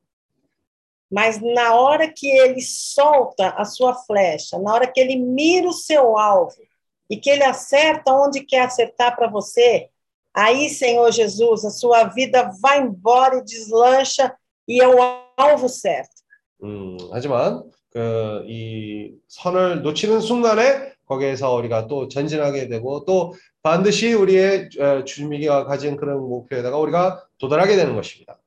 [1.11, 5.73] Mas na hora que ele solta a sua flecha, na hora que ele mira o
[5.73, 6.55] seu alvo
[7.09, 9.89] e que ele acerta onde quer acertar para você,
[10.34, 14.36] aí, Senhor Jesus, a sua vida vai embora e deslancha
[14.68, 14.97] e é o
[15.38, 16.24] alvo certo.
[16.63, 24.70] 음, 하지만 그 이 선을 놓치는 순간에 거기에서 우리가 또 전진하게 되고 또 반드시 우리의
[24.80, 28.38] 어, 주님이가 가진 그런 목표에다가 우리가 도달하게 되는 것입니다.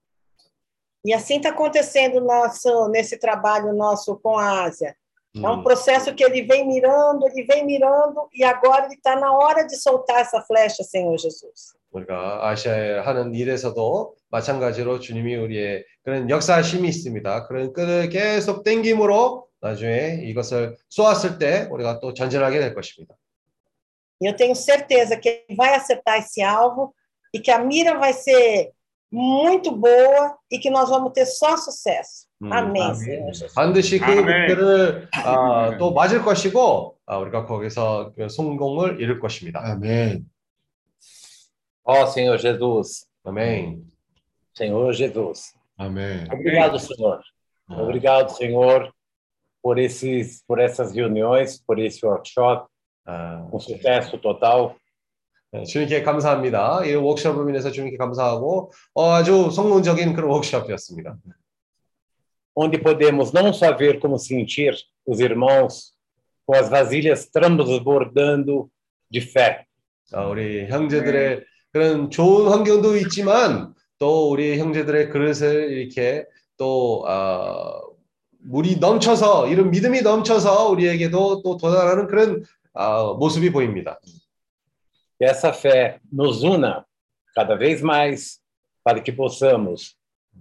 [1.05, 4.95] E assim está acontecendo nosso, nesse trabalho nosso com a Ásia.
[5.37, 9.33] É um processo que ele vem mirando, ele vem mirando, e agora ele está na
[9.33, 11.79] hora de soltar essa flecha, Senhor Jesus.
[11.93, 17.47] 우리가 아시아에 하는 일에서도 마찬가지로 주님이 우리의 그런 역사심이 있습니다.
[17.47, 23.15] 그런 끈을 계속 당김으로 나중에 이것을 쏘았을 때 우리가 또 전진하게 될 것입니다.
[24.21, 26.93] E eu tenho certeza que ele vai acertar esse alvo
[27.33, 28.73] e que a mira vai ser
[29.11, 32.27] muito boa e que nós vamos ter só sucesso.
[32.43, 33.55] 음, Amém, Senhor Jesus.
[33.55, 34.25] 반드시 그 아멘.
[34.25, 39.61] 목표를 아, 또 맞을 것이고 아, 우리가 거기서 그 성공을 이룰 것입니다.
[39.65, 40.25] 아멘.
[41.85, 43.88] Ó Senhor Jesus, 아멘.
[44.58, 45.54] Senhor Jesus.
[45.78, 46.28] 아멘.
[46.32, 47.22] Obrigado, Senhor.
[47.70, 48.94] Obrigado, Senhor,
[49.62, 52.68] por esses, por essas reuniões, por esse workshop,
[53.06, 54.76] 아, um sucesso total.
[55.52, 56.84] 네, 주님께 감사합니다.
[56.86, 61.18] 이 워크숍을 인해서 주님께 감사하고 어, 아주 성공적인 그런 워크숍이었습니다.
[62.56, 64.76] onde podemos não só ver como sentir
[65.06, 65.94] os irmãos
[66.46, 68.70] com as vasilhas transbordando
[69.10, 69.66] de fé,
[70.12, 76.26] 아, 우리 형제들의 그런 좋은 환경도 있지만 또 우리 형제들의 그릇을 이렇게
[76.58, 77.80] 또 아,
[78.40, 84.00] 물이 넘쳐서 이런 믿음이 넘쳐서 우리에게도 또 도달하는 그런 아, 모습이 보입니다.
[85.20, 86.86] que essa fé nos una
[87.36, 88.40] cada vez mais
[88.84, 89.96] para que possamos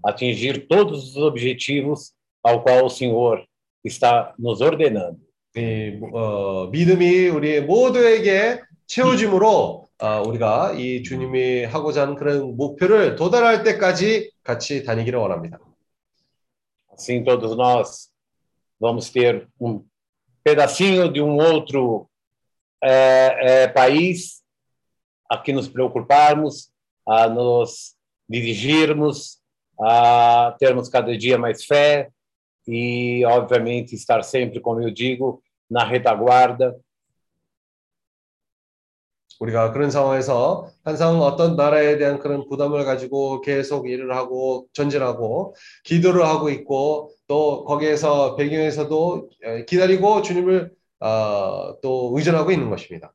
[0.04, 3.46] atingir todos os objetivos ao qual o Senhor
[3.84, 5.20] está nos ordenando.
[5.54, 13.62] 이 어, 믿음이 우리 모두에게 채워짐으로 아, 우리가 이 주님이 하고자 하는 그런 목표를 도달할
[13.62, 15.58] 때까지 같이 다니기를 원합니다.
[16.92, 18.10] Assim, todos nós
[18.78, 19.82] vamos ter um
[20.44, 22.08] pedacinho de um outro
[22.84, 24.42] eh, eh, país
[25.30, 26.70] a que nos preocuparmos,
[27.06, 27.96] a nos
[28.28, 29.40] dirigirmos,
[29.80, 32.10] a termos cada dia mais fé
[32.66, 36.76] e, obviamente, estar sempre, como eu digo, na retaguarda.
[39.39, 46.25] 우리가 그런 상황에서 항상 어떤 나라에 대한 그런 부담을 가지고 계속 일을 하고 전진하고 기도를
[46.25, 49.29] 하고 있고 또 거기에서 배경에서도
[49.67, 53.13] 기다리고 주님을 어, 또 의존하고 있는 것입니다.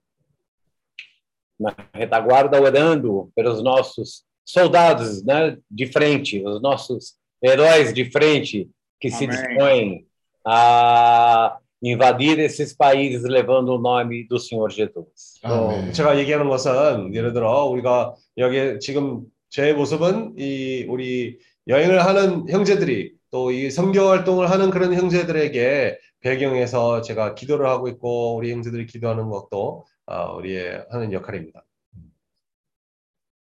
[1.59, 8.69] Na retaguarda orando pelos nossos soldados, né, de frente, os nossos heróis de frente
[9.01, 9.37] que se Amém.
[9.37, 10.07] dispõem
[10.45, 15.41] a invadir esses países levando o nome do Senhor Jesus.
[15.43, 15.93] 또 아멘.
[15.93, 23.15] 제가 얘기하는 것은 예를 들어 우리가 여기 지금 제 모습은 이 우리 여행을 하는 형제들이
[23.31, 29.29] 또 이 선교 활동을 하는 그런 형제들에게 배경에서 제가 기도를 하고 있고 우리 형제들이 기도하는
[29.29, 31.65] 것도 아, 우리의 하는 역할입니다.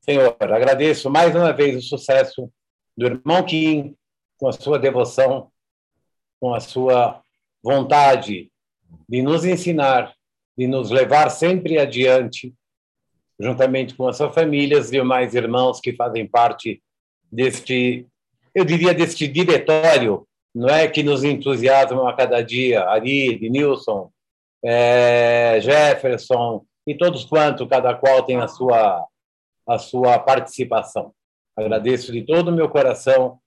[0.03, 2.49] Senhor, agradeço mais uma vez o sucesso
[2.97, 3.95] do irmão Kim,
[4.39, 5.51] com a sua devoção,
[6.39, 7.20] com a sua
[7.64, 8.51] vontade
[9.07, 10.14] de nos ensinar,
[10.57, 12.53] de nos levar sempre adiante,
[13.39, 16.82] juntamente com as suas famílias e demais irmãos que fazem parte
[17.32, 18.05] deste,
[18.53, 24.12] eu diria, deste diretório, não é que nos entusiasmam a cada dia, Ari, Nilson,
[24.64, 29.07] eh, Jefferson e todos quanto, cada qual tem a sua
[29.68, 31.14] a sua participação.
[31.55, 33.39] Agradeço de todo o meu coração,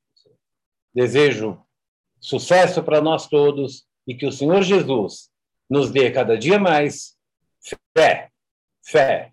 [0.95, 1.61] desejo
[2.21, 5.31] sucesso para nós todos e que o Senhor Jesus
[5.69, 7.17] nos dê cada dia mais
[7.97, 8.31] fé,
[8.83, 9.33] fé.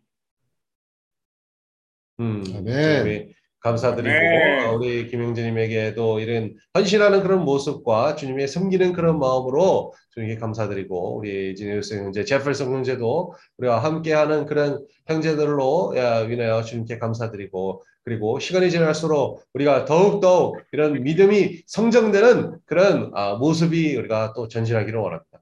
[2.18, 3.36] Hum, Amém.
[3.62, 4.68] 감사드리고 아멘.
[4.68, 11.96] 어, 우리 김영진님에게도 이런 헌신하는 그런 모습과 주님의 섬기는 그런 마음으로 주님께 감사드리고 우리 지니우스
[11.96, 19.86] 형제, 제플슨 형제도 우리와 함께하는 그런 형제들로 야, 인하여 주님께 감사드리고 그리고 시간이 지날수록 우리가
[19.86, 25.40] 더욱 더욱 이런 믿음이 성장되는 그런 아, 모습이 우리가 또 전진하기를 원합니다.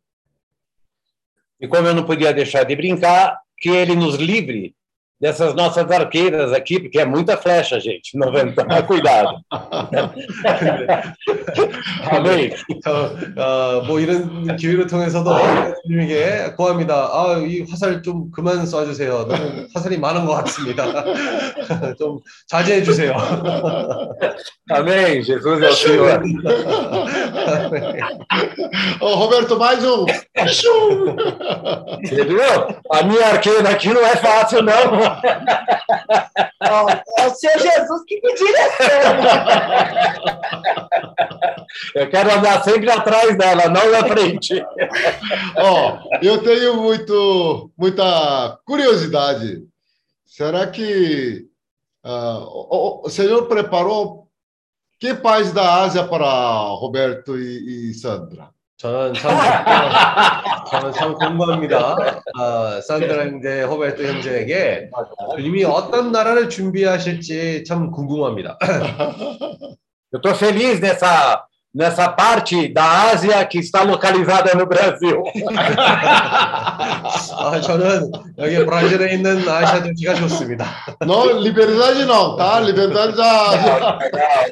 [1.61, 4.73] E como eu não podia deixar de brincar, que ele nos livre
[5.20, 8.14] dessas nossas arqueiras aqui, porque é muita flecha, gente.
[8.18, 9.38] 90, cuidado.
[12.10, 12.52] Amém.
[12.84, 15.34] 저, 어, 뭐 이런 기회를 통해서도
[15.86, 17.08] 주님에게 구합니다.
[17.10, 19.26] 아, 이 화살 좀 그만 쏴주세요.
[19.26, 20.84] 너무 화살이 많은 것 같습니다.
[21.98, 23.16] 좀 자제해 주세요.
[24.70, 25.22] Amém.
[25.22, 26.22] Jesus é o Senhor.
[29.00, 30.04] Ô, Roberto, mais um.
[32.04, 32.40] Você viu?
[32.90, 35.07] A minha arqueira aqui não é fácil, não.
[36.61, 39.29] Ó, é o Senhor Jesus que me direciona.
[41.95, 44.63] Eu quero andar sempre atrás dela, não na frente.
[45.57, 49.63] Ó, eu tenho muito, muita curiosidade.
[50.25, 51.47] Será que
[52.03, 54.27] ah, o, o Senhor preparou
[54.99, 56.25] que país da Ásia para
[56.75, 58.49] Roberto e, e Sandra?
[58.79, 59.37] 저는 참,
[60.71, 61.97] 저는 참 궁금합니다.
[62.39, 64.89] 아, 산드라 형제, 호베르토 형제에게
[65.35, 68.57] 주님이 어떤 나라를 준비하실지 참 궁금합니다.
[70.11, 71.43] Eu estou feliz nessa,
[71.75, 75.21] nessa parte da Ásia que está localizada no Brasil.
[77.37, 78.09] 아, 저는
[78.39, 80.65] 여기 브라질에 있는 아시아 도시가 좋습니다.
[81.01, 82.61] Não, liberdade não, tá?
[82.61, 83.79] Liberdade da Ásia.
[83.79, 83.99] Não,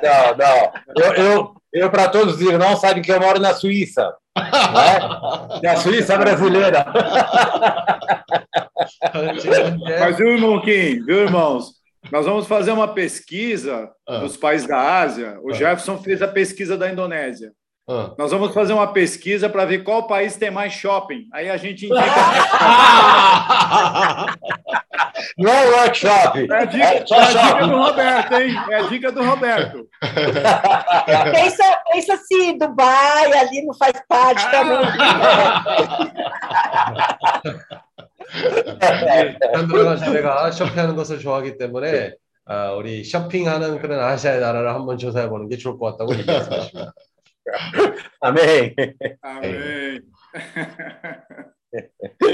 [0.03, 0.57] não, não.
[0.95, 4.13] Eu, eu, Eu, para todos os irmãos, sabem que eu moro na Suíça.
[4.35, 5.61] Né?
[5.63, 6.85] Na Suíça é brasileira.
[9.99, 11.03] Mas, viu, irmão Kim?
[11.03, 11.73] Viu, irmãos?
[12.11, 15.37] Nós vamos fazer uma pesquisa nos dos países da Ásia.
[15.41, 15.51] O.
[15.51, 15.53] Ah.
[15.53, 17.51] Jefferson fez a pesquisa da Indonésia.
[17.89, 18.11] Ah.
[18.17, 21.27] Nós vamos fazer uma pesquisa para ver qual país tem mais shopping.
[21.33, 21.99] Aí a gente indica.
[25.37, 26.47] Não é workshop.
[26.51, 28.55] É a dica, É é só a dica do Roberto, hein?
[28.69, 29.87] É a dica do Roberto.
[31.33, 34.77] Pensa, pensa se Dubai ali não faz parte também.
[39.53, 42.13] 산드라가 자네가 쇼핑하는 것을 좋아하기 때문에
[42.45, 46.93] 아, 우리 쇼핑하는 그런 아시아의 나라를 한번 조사해 보는 게 좋을 것 같다고 얘기했습니다.
[48.21, 48.75] Amém.
[49.23, 50.01] Amém.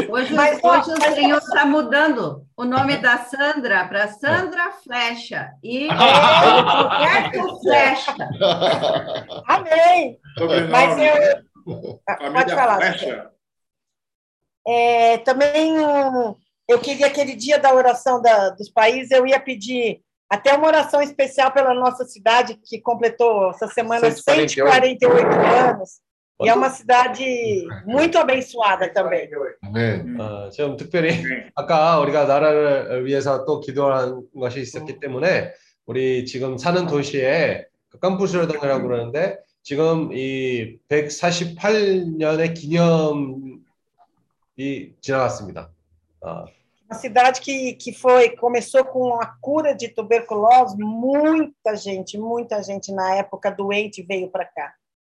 [0.09, 4.71] Hoje, Mas, ó, hoje o mas- Senhor está mudando o nome da Sandra para Sandra
[4.83, 8.15] Flecha e Roberto Flecha.
[9.47, 10.19] Amém.
[10.69, 11.97] Mas eu.
[12.07, 12.77] Ah, Pode falar.
[12.77, 13.29] Flecha.
[14.67, 15.75] É, também
[16.67, 21.01] eu queria aquele dia da oração da- dos países, eu ia pedir até uma oração
[21.01, 24.71] especial pela nossa cidade, que completou essa semana 148.
[24.71, 26.01] 148 anos.
[26.41, 29.29] E é uma cidade muito abençoada também.
[29.61, 30.19] 아멘.
[30.19, 31.11] 어, 좀 특별히
[31.55, 35.53] 아까 우리가 나라를 위해서 또 기도한 것이 있었기 때문에
[35.85, 43.59] 우리 지금 사는 도시에 그 깜푸스르던이라고 그러는데 지금 이 148년의 기념이
[45.01, 45.69] 지나갔습니다.
[46.21, 46.45] 어,
[46.89, 52.91] Uma cidade que, que foi começou com a cura de tuberculose, muita gente, muita gente
[52.91, 54.75] na época doente veio para cá.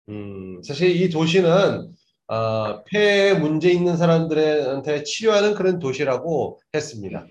[0.08, 1.92] 음, 사실 이 도시는
[2.28, 7.26] 어, 폐에 문제 있는 사람들한테 치료하는 그런 도시라고 했습니다.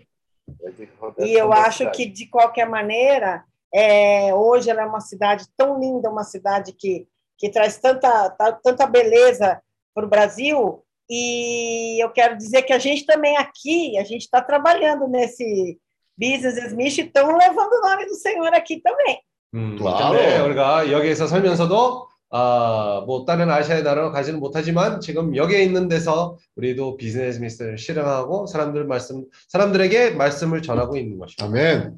[1.19, 3.43] E eu acho que, de qualquer maneira,
[3.73, 7.07] é, hoje ela é uma cidade tão linda, uma cidade que,
[7.37, 9.61] que traz tanta, ta- tanta beleza
[9.93, 10.83] para o Brasil.
[11.09, 15.77] E eu quero dizer que a gente também aqui, a gente está trabalhando nesse
[16.17, 19.21] Business as Mission, estão levando o nome do Senhor aqui também.
[19.53, 20.13] 음, 와우.
[20.13, 26.37] 때문에 우리가 여기에서 살면서도 아, 뭐 다른 아시아의 나라로 가지는 못하지만 지금 여기에 있는 데서
[26.55, 31.45] 우리도 비즈니스 미스를 실행하고 사람들 말씀 사람들에게 말씀을 전하고 있는 것입니다.
[31.45, 31.97] 아멘.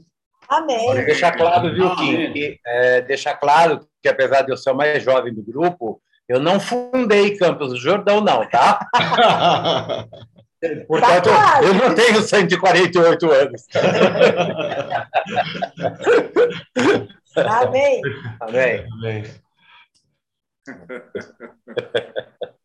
[0.52, 0.86] Amém.
[0.86, 2.34] Olha, deixar claro, viu, Kim?
[2.34, 6.42] Que, é, deixar claro que apesar de eu ser o mais jovem do grupo, eu
[6.42, 8.86] não fundei Campos do Jordão, não, tá?
[10.88, 11.30] Portanto,
[11.64, 13.66] eu não tenho 148 anos.
[17.36, 18.02] Amém.
[18.42, 18.86] Amém.
[19.02, 19.24] 네.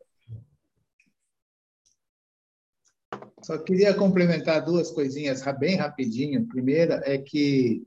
[3.44, 6.48] Só queria complementar duas coisinhas bem rapidinho.
[6.48, 7.84] Primeira é que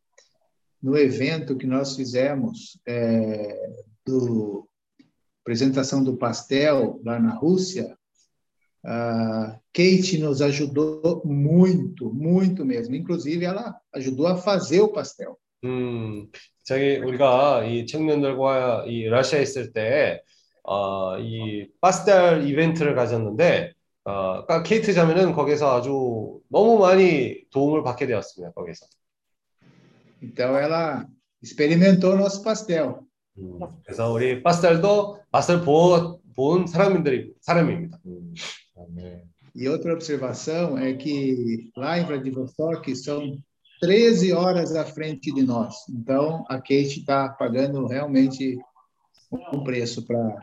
[0.83, 4.69] no evento que nós fizemos é, do
[5.43, 7.97] apresentação do pastel lá na Rússia,
[8.85, 12.95] a Kate nos ajudou muito, muito mesmo.
[12.95, 15.39] Inclusive, ela ajudou a fazer o pastel.
[15.65, 16.27] 음,
[16.63, 20.23] 저기 우리가 이 청년들과 이 러시아에 있을 때,
[20.63, 23.73] 어, 이 파스텔 이벤트를 가졌는데,
[24.05, 28.53] 어, 케이트 자매는 거기서 아주 너무 많이 도움을 받게 되었습니다.
[28.53, 28.87] 거기서.
[30.23, 31.07] Então, ela
[31.43, 32.97] experimentou nosso pastel.
[33.39, 37.99] 음, 그래서 우리 파스텔도 맛을 보, 본 사람들이 사람입니다.
[38.77, 39.35] 아멘.
[39.57, 43.39] E outra observação é que lá em Vladivostok são
[43.81, 45.75] 13 horas à frente de nós.
[45.89, 48.59] Então, a Kate está pagando realmente
[49.53, 50.41] um preço para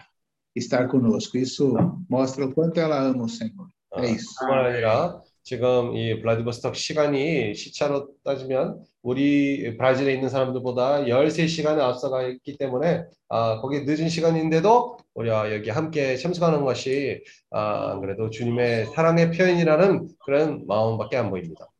[0.55, 1.37] estar conosco.
[1.37, 1.73] Isso
[2.09, 3.67] mostra o quanto ela ama o Senhor.
[3.91, 4.35] 어, É isso.
[4.39, 12.57] 뿐만 아니라 지금 이 블라디보스톡 시간이 시차로 따지면 우리 브라질에 있는 사람들보다 13시간을 앞서가 있기
[12.57, 19.31] 때문에 아, 거기 늦은 시간인데도 우리가 여기 함께 참석하는 것이 아, 안 그래도 주님의 사랑의
[19.31, 21.70] 표현이라는 그런 마음밖에 안 보입니다.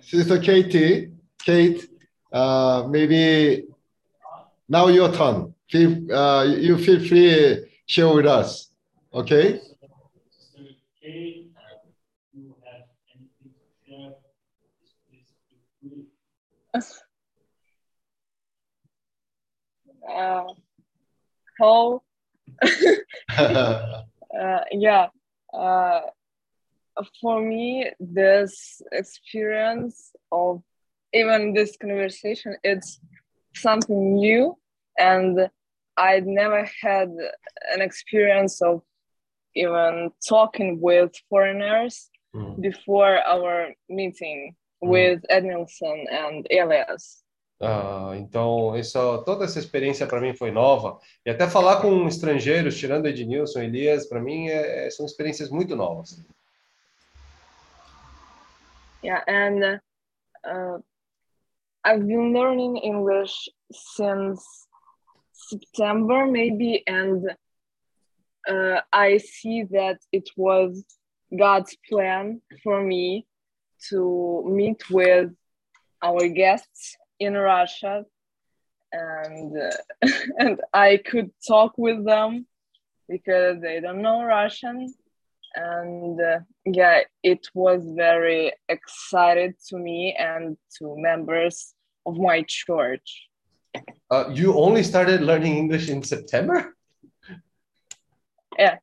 [0.00, 1.88] Sister Katie, Kate,
[2.32, 3.64] uh, maybe
[4.68, 5.54] now your turn.
[5.70, 8.70] Feel, uh, you feel free share with us.
[9.12, 9.60] Okay?
[20.08, 20.44] uh,
[21.58, 22.02] how
[23.38, 24.04] uh,
[24.72, 25.06] yeah
[25.52, 26.00] uh,
[27.20, 30.62] for me this experience of
[31.12, 33.00] even this conversation it's
[33.54, 34.56] something new
[34.98, 35.48] and
[35.96, 37.08] i never had
[37.72, 38.82] an experience of
[39.54, 42.60] even talking with foreigners 음.
[42.60, 47.24] before our meeting with edmilson and elias
[47.60, 50.98] Ah, então, essa, toda essa experiência para mim foi nova.
[51.24, 55.74] E até falar com estrangeiros, tirando Ednilson, e Elias, para mim é- são experiências muito
[55.76, 56.22] novas.
[59.04, 60.78] Yeah, and uh,
[61.84, 64.66] I've been learning English since
[65.30, 67.22] September, maybe, and
[68.48, 70.82] uh, I see that it was
[71.38, 73.26] God's plan for me
[73.90, 75.32] to meet with
[76.02, 78.06] our guests in Russia,
[78.90, 80.08] and uh,
[80.38, 82.46] and I could talk with them
[83.06, 84.94] because they don't know Russian
[85.54, 91.74] and uh, yeah it was very excited to me and to members
[92.06, 93.28] of my church
[94.10, 96.74] Uh, you only started learning English in September?
[98.58, 98.78] Yeah.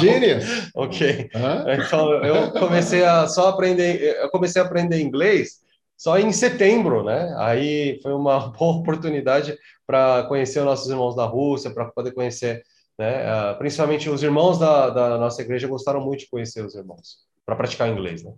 [0.00, 0.70] Genius.
[0.74, 1.30] Ok.
[1.78, 5.62] Então eu comecei a só aprender, eu comecei a aprender inglês
[5.96, 7.34] só em setembro, né?
[7.38, 9.56] Aí foi uma boa oportunidade
[9.86, 12.62] para conhecer os nossos irmãos da Rússia, para poder conhecer,
[12.98, 13.26] né?
[13.26, 17.56] ah, principalmente os irmãos da, da nossa igreja gostaram muito de conhecer os irmãos para
[17.56, 18.34] praticar inglês, né?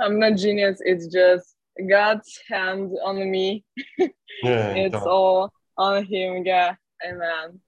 [0.00, 3.64] i'm not genius it's just God's hand on me.
[4.42, 6.44] 네, It's então, all on Him.
[6.44, 7.60] Yeah, Amen.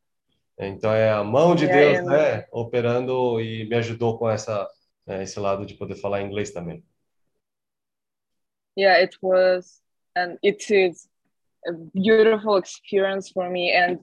[0.59, 4.69] então é a mão de É, Deus, é, né, operando e me ajudou com essa
[5.07, 6.83] é, esse lado de poder falar inglês também.
[8.79, 9.83] Yeah, it was,
[10.17, 11.09] and it is
[11.67, 13.73] a beautiful experience for me.
[13.75, 13.99] And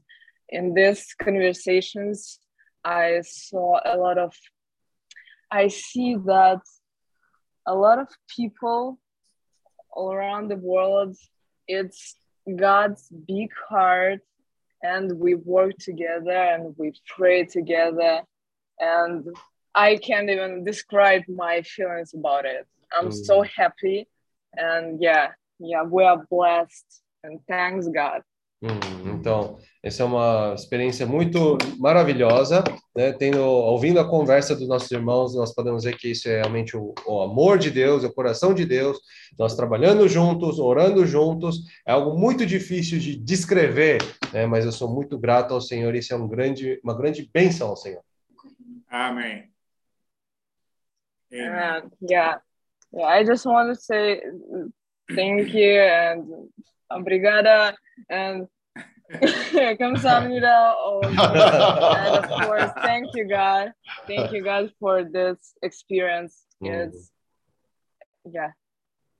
[0.49, 2.39] in these conversations,
[2.83, 4.33] I saw a lot of,
[5.51, 6.61] I see that
[7.67, 8.99] a lot of people
[9.91, 11.15] all around the world,
[11.67, 12.15] it's
[12.55, 14.19] God's big heart,
[14.83, 18.21] and we work together and we pray together.
[18.79, 19.25] And
[19.73, 22.67] I can't even describe my feelings about it.
[22.95, 23.49] I'm so mm.
[23.55, 24.07] happy.
[24.53, 27.01] And yeah, yeah, we are blessed.
[27.23, 28.21] And thanks God.
[28.65, 32.63] Hum, então, essa é uma experiência muito maravilhosa,
[32.95, 33.13] né?
[33.13, 36.95] Tendo, ouvindo a conversa dos nossos irmãos, nós podemos ver que isso é realmente o,
[37.05, 38.97] o amor de Deus, é o coração de Deus.
[39.37, 44.01] Nós trabalhando juntos, orando juntos, é algo muito difícil de descrever,
[44.33, 44.47] né?
[44.47, 45.93] Mas eu sou muito grato ao Senhor.
[45.93, 48.01] Isso é um grande, uma grande bênção ao Senhor.
[48.89, 49.51] Amém.
[51.31, 51.49] Amen.
[51.51, 52.39] And yeah,
[52.91, 54.21] yeah, I just want to say
[55.13, 56.49] thank you and
[56.89, 57.75] obrigada
[58.09, 58.47] and
[59.78, 60.74] 감사합니다.
[60.78, 63.72] Oh, and of course, thank you, God.
[64.06, 66.44] Thank you, God, for this experience.
[66.62, 66.88] Mm.
[66.88, 67.10] It's
[68.32, 68.52] yeah.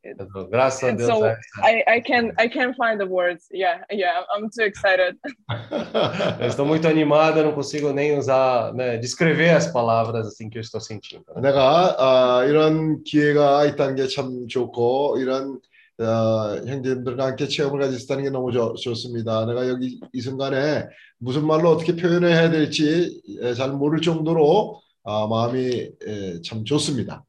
[0.02, 1.08] Então, Graças a And Deus.
[1.08, 1.36] so né?
[1.62, 3.44] I, I can I can't find the words.
[3.52, 5.18] Yeah, yeah, I'm too excited.
[6.40, 10.56] Eu estou muito animado, eu não consigo nem usar, né, descrever as palavras assim que
[10.56, 11.24] eu estou sentindo.
[11.34, 11.42] né?
[11.42, 15.60] 내가 아, 이런 기회가 있다는 게 참 좋고 이런
[16.00, 19.44] 어, 형제님들과 함께 체험을 가질 수 있다는 게 너무 좋, 좋습니다.
[19.44, 20.86] 내가 여기 이 순간에
[21.18, 27.24] 무슨 말로 어떻게 표현해야 될지 에, 잘 모를 정도로 아, 마음이 에, 참 좋습니다.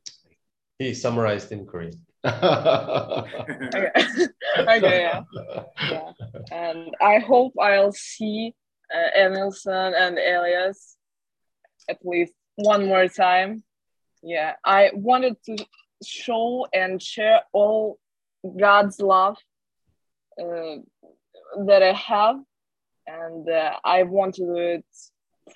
[0.80, 1.94] He summarized in Korean.
[2.24, 3.92] okay,
[4.60, 5.24] okay yeah.
[5.90, 6.12] yeah.
[6.52, 8.56] And I hope I'll see
[8.94, 10.98] uh, Emilson and Elias
[11.90, 13.64] at least one more time.
[14.24, 15.58] Yeah, I wanted to
[16.06, 18.00] show and share all
[18.46, 19.38] God's love
[20.40, 20.82] uh,
[21.66, 22.40] that I have,
[23.08, 24.86] and uh, I want to do it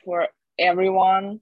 [0.03, 1.39] for everyone.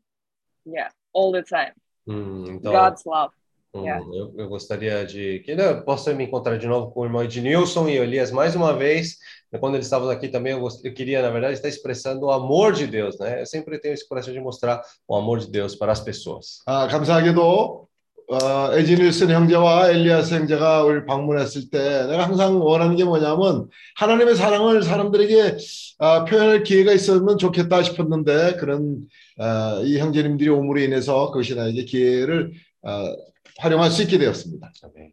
[0.65, 1.73] Yeah, all the time.
[2.07, 3.33] Hum, então, God's love.
[3.73, 3.99] hum, yeah.
[4.13, 7.23] eu, eu gostaria de que né, eu possa me encontrar de novo com o irmão
[7.23, 9.17] Ednilson e Elias mais uma vez.
[9.59, 12.73] Quando eles estavam aqui também, eu, gost- eu queria, na verdade, estar expressando o amor
[12.73, 13.41] de Deus, né?
[13.41, 16.61] Eu sempre tenho esse coração de mostrar o amor de Deus para as pessoas.
[16.65, 17.87] 아, 감사하게도
[18.30, 24.82] 어, 에지니슨 형제와 엘리아스 형제가 우리 방문했을 때 내가 항상 원하는 게 뭐냐면 하나님의 사랑을
[24.82, 25.56] 사람들에게
[25.98, 32.52] 아, 표현할 기회가 있었으면 좋겠다 싶었는데 그런 아, 이 형제님들이 오므로 인해서 그것이 나에게 기회를
[32.82, 33.16] 아,
[33.58, 34.72] 활용할 수 있게 되었습니다.
[34.84, 35.12] Amém.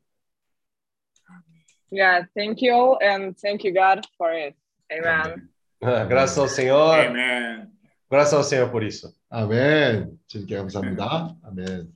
[1.91, 4.55] Yeah, thank you all, and thank you God for it.
[4.91, 5.47] Amen.
[5.81, 7.69] Graças ao Senhor, Amen.
[8.09, 9.13] graças ao Senhor por isso.
[9.29, 10.17] 아멘.
[10.27, 11.35] 주님께 감사합니다.
[11.43, 11.94] 아멘.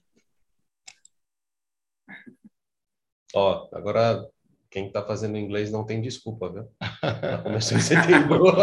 [3.33, 4.25] Ó, agora
[4.69, 6.67] quem está fazendo inglês não tem desculpa, viu?
[7.01, 8.43] Já começou em setembro.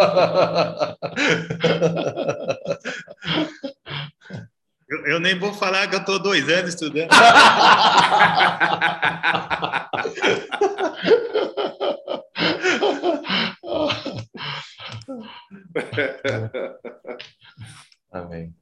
[4.89, 7.11] Eu, eu nem vou falar que eu estou dois anos estudando.
[18.13, 18.55] Amém.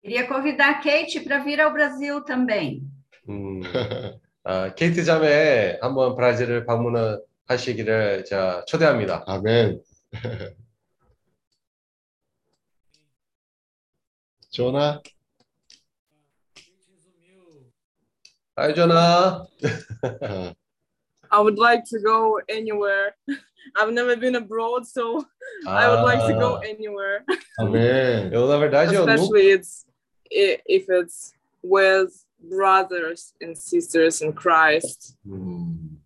[0.00, 2.88] Queria convidar a Kate para vir ao Brasil também.
[3.28, 3.62] 음,
[4.48, 9.24] 아, 케이트 자매 한번 브라질을 방문하시기를 자 초대합니다.
[9.26, 9.82] 아멘.
[14.50, 15.02] 조나
[18.74, 19.44] 전아.
[20.22, 20.54] 어,
[21.30, 23.16] I would like to go anywhere.
[23.76, 25.26] I've never been abroad, so
[25.66, 26.62] I would like to go Ah.
[26.64, 27.24] anywhere.
[27.58, 29.84] na verdade eu nunca Especially it's
[30.30, 35.14] if it's with brothers and sisters in Christ.
[35.26, 35.96] 음,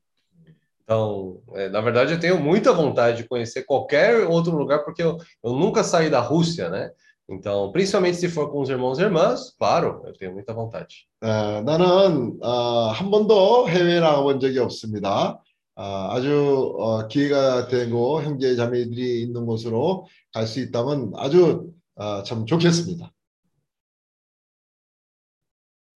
[0.84, 5.18] Então, é, na verdade, eu tenho muita vontade de conhecer qualquer outro lugar, porque eu,
[5.44, 6.90] eu nunca saí da Rússia, né?
[7.28, 11.06] Então, principalmente se for com os irmãos e irmãs, claro, eu tenho muita vontade.
[11.22, 15.40] 어, 나는 어, 한 번도 나가본 적이 없습니다.
[15.76, 22.44] 아, 아주 어, 기회가 되고 형제 자매들이 있는 곳으로 갈 수 있다면 아주 어, 참
[22.46, 23.12] 좋겠습니다.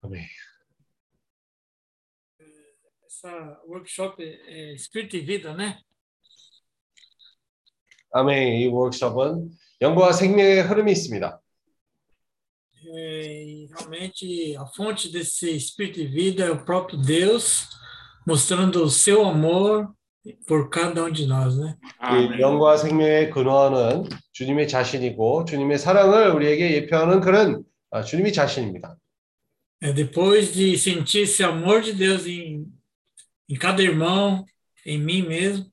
[0.05, 0.25] 아멘.
[3.05, 5.79] essa workshop é, é Espírito e Vida, né?
[8.11, 8.61] 아멘.
[8.61, 9.51] 이 워크숍은
[9.81, 11.41] 영과 생명의 흐름이 있습니다.
[12.87, 17.67] É, e realmente a fonte desse Espírito e Vida é o próprio Deus.
[18.25, 19.93] mostrando o seu amor
[20.47, 21.75] por cada um de nós, né?
[22.01, 28.97] 이 영과 생명의 근원은 주님의 자신이고 주님의 사랑을 우리에게 예표하는 그런 아, 주님이 자신입니다.
[29.82, 32.66] É, depois de sentir esse amor de Deus em,
[33.48, 34.44] em cada irmão,
[34.84, 35.70] em mim mesmo,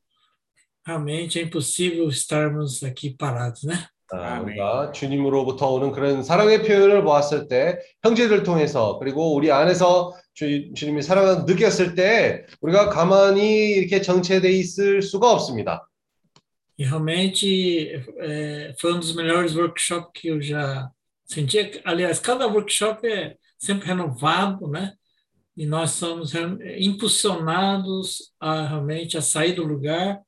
[0.85, 3.88] realmente é impossível estarmos aqui parados, né?
[4.09, 10.73] 아, 우리가 주님으로부터 오는 그런 사랑의 표현을 보았을 때 형제들 통해서 그리고 우리 안에서 주,
[10.73, 15.89] 주님의 사랑을 느꼈을 때 우리가 가만히 이렇게 정체돼 있을 수가 없습니다.
[16.80, 20.88] E realmente é, foi um dos melhores workshops que eu já
[21.26, 21.81] senti.
[21.84, 24.93] Aliás, cada workshop é sempre renovado, né?
[25.56, 26.32] E nós somos
[26.78, 30.20] impulsionados a realmente a sair do lugar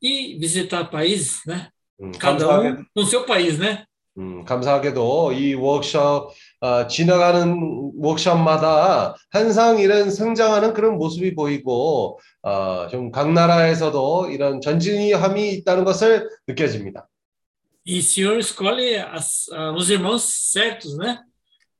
[0.00, 1.68] e visitar países, né?
[2.00, 3.84] 음, Cada 감사하게, um no seu país, né?
[4.16, 7.56] 음, 감사하게도 이 워크숍 어, 지나가는
[7.96, 17.08] 워크숍마다 항상 이런 성장하는 그런 모습이 보이고 어, 좀각 나라에서도 이런 전진함이 있다는 것을 느껴집니다.
[17.84, 20.22] E o senhor escolhe as, ah, os irmãos
[20.52, 21.18] certos, né?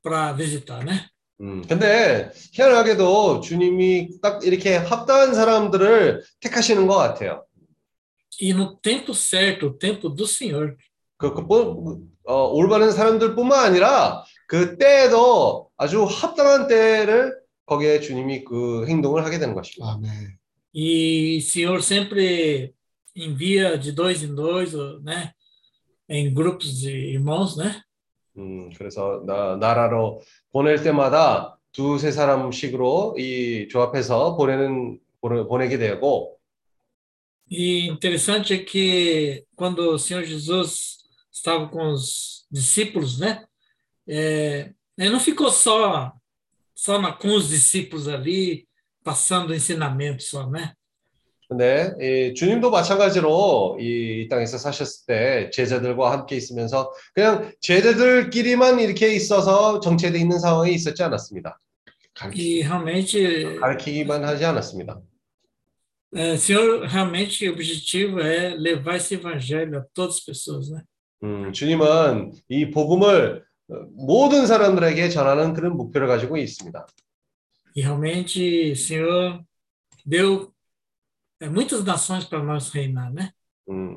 [0.03, 1.07] Para visitar, né?
[1.41, 7.45] 음, 근데 희한하게도 주님이 딱 이렇게 합당한 사람들을 택하시는 것 같아요.
[8.39, 10.75] E no tempo certo, o tempo do Senhor.
[11.17, 17.35] 그, 그 뭐, 어, 올바른 사람들뿐만 아니라 그 때에도 아주 합당한 때를
[17.65, 19.93] 거기에 주님이 그 행동을 하게 되는 것입니다.
[19.93, 20.37] 아멘.
[20.75, 22.73] E Senhor sempre
[23.15, 24.73] envia de dois em dois,
[25.03, 25.31] né?
[26.09, 27.81] Em grupos de irmãos, né?
[28.36, 30.20] 음, 그래서 나, 나라로
[30.52, 36.38] 보낼 때마다 두세 사람씩으로 이 조합해서 보내는 보내, 보내게 되고
[37.50, 40.98] E interessante é que quando o Senhor Jesus
[41.32, 43.46] estava com os discípulos, né?
[44.06, 46.12] É, ele não ficou só
[46.74, 48.68] só na, com os discípulos ali
[49.02, 50.74] passando ensinamento só, né?
[51.53, 59.13] 근데 이 주님도 마찬가지로 이, 이 땅에서 사셨을 때 제자들과 함께 있으면서 그냥 제자들끼리만 이렇게
[59.13, 61.59] 있어서 정체돼 있는 상황이 있었지 않았습니다.
[62.15, 64.99] Realmente 가르치 기만 하지 않았습니다.
[66.15, 70.83] É, Senhor, realmente o objetivo é levar esse evangelho a todas as pessoas, né?
[71.23, 76.85] 음, 주님은 이 복음을 어, 모든 사람들에게 전하는 그런 목표를 가지고 있습니다.
[77.75, 79.43] E realmente o Senhor
[80.05, 80.52] deu
[81.42, 83.30] é, muitas nações para nós reinar, né?
[83.68, 83.96] 음,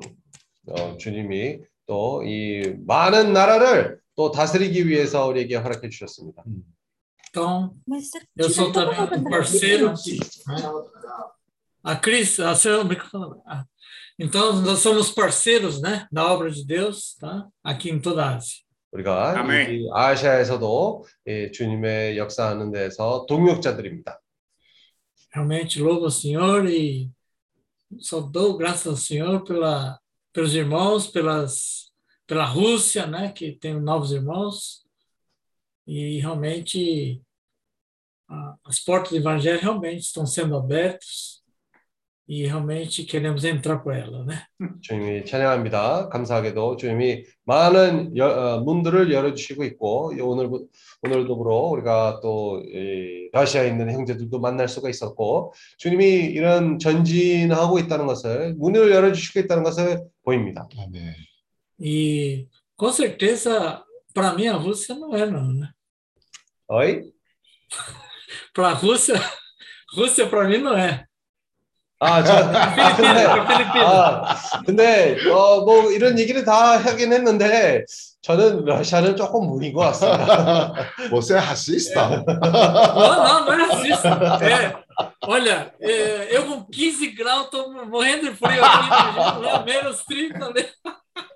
[0.67, 6.43] 어, 주님이 또 이 많은 나라를 또 다스리기 위해서 우리에게 허락해 주셨습니다.
[7.29, 7.73] Então,
[8.37, 9.93] eu sou também um parceiro.
[9.93, 10.55] de- né?
[11.83, 13.41] A Cris, a senhora microfone.
[13.47, 13.65] Ah,
[14.19, 17.47] Então, nós somos parceiros, né, da obra de Deus, tá?
[17.63, 18.61] Aqui em toda a Ásia.
[18.93, 19.71] 우리가 아멘.
[19.71, 24.19] 이 아시아에서도 이 주님의 역사하는 데서 동역자들입니다.
[25.33, 27.09] Realmente louvo ao Senhor e
[27.98, 29.98] só dou graças ao Senhor pela,
[30.32, 31.92] pelos irmãos, pelas,
[32.26, 34.84] pela Rússia, né, que tem novos irmãos.
[35.86, 37.22] E realmente
[38.28, 41.35] ah, as portas do Evangelho realmente estão sendo abertas
[42.28, 44.42] e realmente queremos entrar por ela, né?
[44.82, 46.08] 주님이 찬양합니다.
[46.08, 50.48] 감사하게도 주님이 많은 여- 어, 문들을 열어 주시고 있고 이 오늘
[51.02, 58.06] 오늘도 그로 우리가 또 이, 러시아에 있는 형제들도 만날 수가 있었고 주님이 이런 전진하고 있다는
[58.06, 60.68] 것을 문을 열어 주시고 있다는 것을 보입니다.
[60.78, 61.14] 아멘.
[61.78, 63.84] E com certeza,
[64.14, 65.70] para mim, a Rússia não é, não, né?
[66.68, 67.02] 어이?
[68.54, 69.14] Para a Rússia,
[69.94, 71.04] Rússia para mim não é.
[71.98, 72.34] 아, 저,
[72.96, 73.24] 근데,
[73.80, 74.36] 아,
[74.66, 77.84] 근데, 어, 뭐, 이런 얘기를 다 하긴 했는데,
[78.20, 80.74] 저는 러시아는 조금 무리인 것 같습니다.
[81.10, 82.08] Você é racista?
[82.08, 84.08] Não, não, não é racista.
[84.42, 84.76] É,
[85.22, 90.66] olha, é, eu com 15 graus estou morrendo de frio aqui, menos 30, né?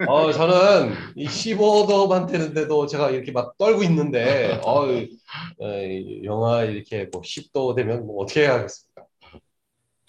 [0.07, 4.85] 어, 저는 이 15도만 되는데도 제가 i렇게 막 떨고 있는데, 어,
[6.25, 8.90] 영하 이렇게 뭐 10도 되면 뭐 어떻게 해야겠습니까?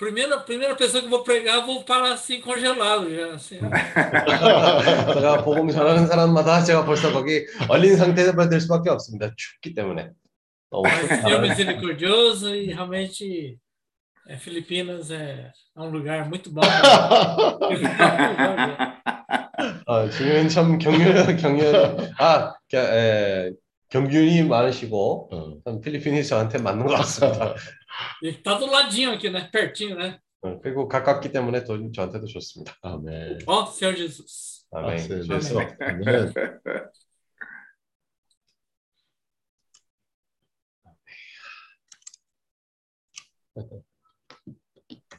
[0.02, 3.36] Primeira, primeira pessoa que eu vou pregar, vou parar assim, congelado já.
[3.36, 3.60] Assim.
[5.14, 9.30] 제가 복음 전하는 사람마다 제가 벌써 거기 얼린 상태가 될 수밖에 없습니다.
[9.38, 10.10] 춥기 때문에.
[10.72, 13.60] 너무 Senhor misericordioso e realmente
[14.28, 16.61] é, Filipinas é, é um lugar muito bom.
[19.86, 21.76] 어, 지금은 참 경륜, 경륜,
[22.18, 23.52] 아, 겨, 에,
[23.90, 27.53] 경륜이 많으시고, 참 필리핀이 저한테 맞는 것 같습니다.
[28.23, 29.48] E tá do ladinho aqui, né?
[29.53, 30.19] Pertinho, né?
[30.43, 32.77] 어, 그리고 가깝기 때문에 또 저한테도 좋습니다.
[32.82, 33.39] 아멘.
[33.47, 34.65] Ó, Senhor Jesus.
[34.73, 34.97] 아멘.
[34.97, 36.35] 네, 그래서 아멘.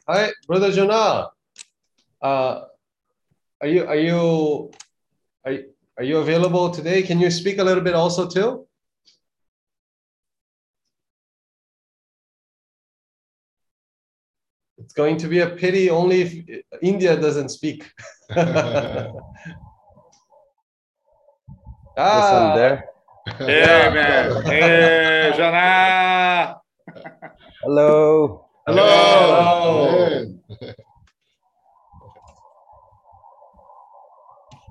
[0.08, 1.30] Hi, brother Jonah.
[2.22, 2.64] Uh,
[3.60, 4.70] are you are you
[5.44, 7.02] are you, are you available today?
[7.02, 8.66] Can you speak a little bit also too?
[14.93, 16.35] It's going to be a pity only if
[16.83, 17.91] India doesn't speak.
[18.37, 19.09] ah,
[22.55, 22.85] there.
[23.39, 24.43] Hey, man.
[24.45, 26.59] Hey, Joná.
[27.63, 28.45] Hello.
[28.67, 30.29] Hello.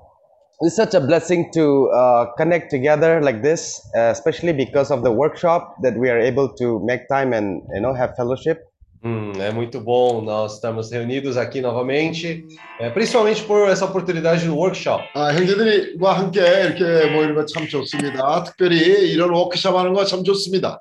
[0.62, 5.12] It's such a blessing to uh, connect together like this, uh, especially because of the
[5.12, 8.69] workshop that we are able to make time and you know have fellowship.
[9.05, 12.47] Hum, é muito bom nós estarmos reunidos aqui novamente,
[12.81, 15.05] é, principalmente por essa oportunidade do workshop.
[15.15, 18.44] 아, 형제들과 함께 이렇게 모이는 거 참 좋습니다.
[18.44, 20.81] 특별히 이런 워크숍 하는 거 참 좋습니다.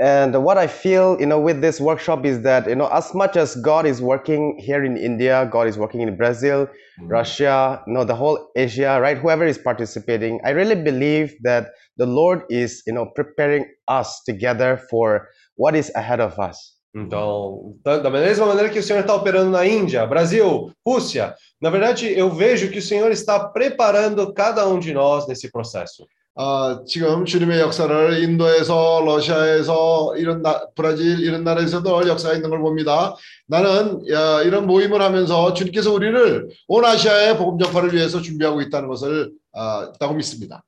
[0.00, 3.36] And what I feel, you know, with this workshop is that, you know, as much
[3.36, 6.68] as God is working here in India, God is working in Brazil,
[7.08, 9.18] Russia, you know, the whole Asia, right?
[9.18, 14.80] Whoever is participating, I really believe that the Lord is, you know, preparing us together
[14.88, 16.78] for what is ahead of us.
[16.94, 21.70] Então, da da mesma maneira que o Senhor está operando na Índia, Brasil, Rússia, na
[21.70, 26.06] verdade eu vejo que o Senhor está preparando cada um de nós nesse processo.
[26.40, 33.16] 아, 지금 주님의 역사를 인도에서 러시아에서 이런 나, 브라질 이런 나라에서도 역사가 있는 걸 봅니다.
[33.48, 39.32] 나는 야, 이런 모임을 하면서 주님께서 우리를 온 아시아의 복음 전파를 위해서 준비하고 있다는 것을
[39.52, 40.62] 아, 있다고 믿습니다.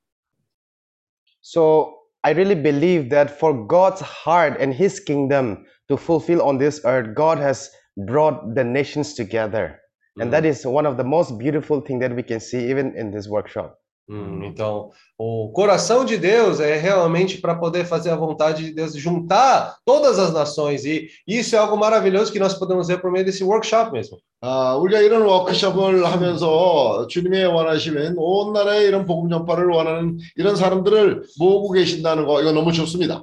[1.41, 6.82] So I really believe that for God's heart and His kingdom to fulfill on this
[6.84, 7.70] earth, God has
[8.08, 9.80] brought the nations together.
[10.18, 10.50] And that mm-hmm.
[10.50, 13.78] is one of the most beautiful thing that we can see even in this workshop.
[14.11, 18.93] Hum, então, o coração de Deus é realmente para poder fazer a vontade de Deus,
[18.95, 23.25] juntar todas as nações, e isso é algo maravilhoso que nós podemos ver por meio
[23.25, 24.19] desse workshop mesmo.
[24.43, 31.23] 아, 우리가 이런 워크숍을 하면서 주님의 원하시면 온 나라에 이런 복음 전파를 원하는 이런 사람들을
[31.39, 33.23] 모으고 계신다는 거 이거 너무 좋습니다.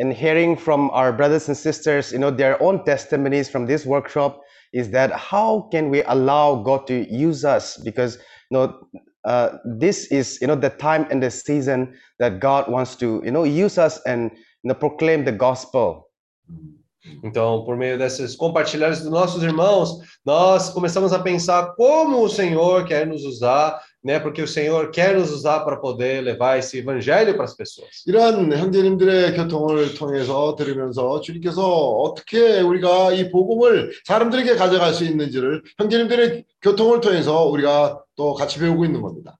[0.00, 4.40] and hearing from our brothers and sisters you know their own testimonies from this workshop
[4.72, 8.16] is that how can we allow god to use us because
[8.50, 8.80] you know
[9.25, 13.31] uh, this is you know the time and the season that god wants to you
[13.31, 14.31] know use us and
[14.63, 16.05] you know, proclaim the gospel.
[17.23, 22.85] Então, por meio desses compartilhares dos nossos irmãos, nós começamos a pensar como o Senhor
[22.85, 24.19] quer nos usar, né?
[24.19, 28.03] Porque o Senhor quer nos usar para poder levar esse evangelho para as pessoas.
[28.05, 36.45] 이런 형제님들의 교통을 통해서 들으면서 주님께서 어떻게 우리가 이 복음을 사람들에게 가져갈 수 있는지를 형제님들의
[36.61, 39.37] 교통을 통해서 우리가 또 같이 배우고 있는 겁니다.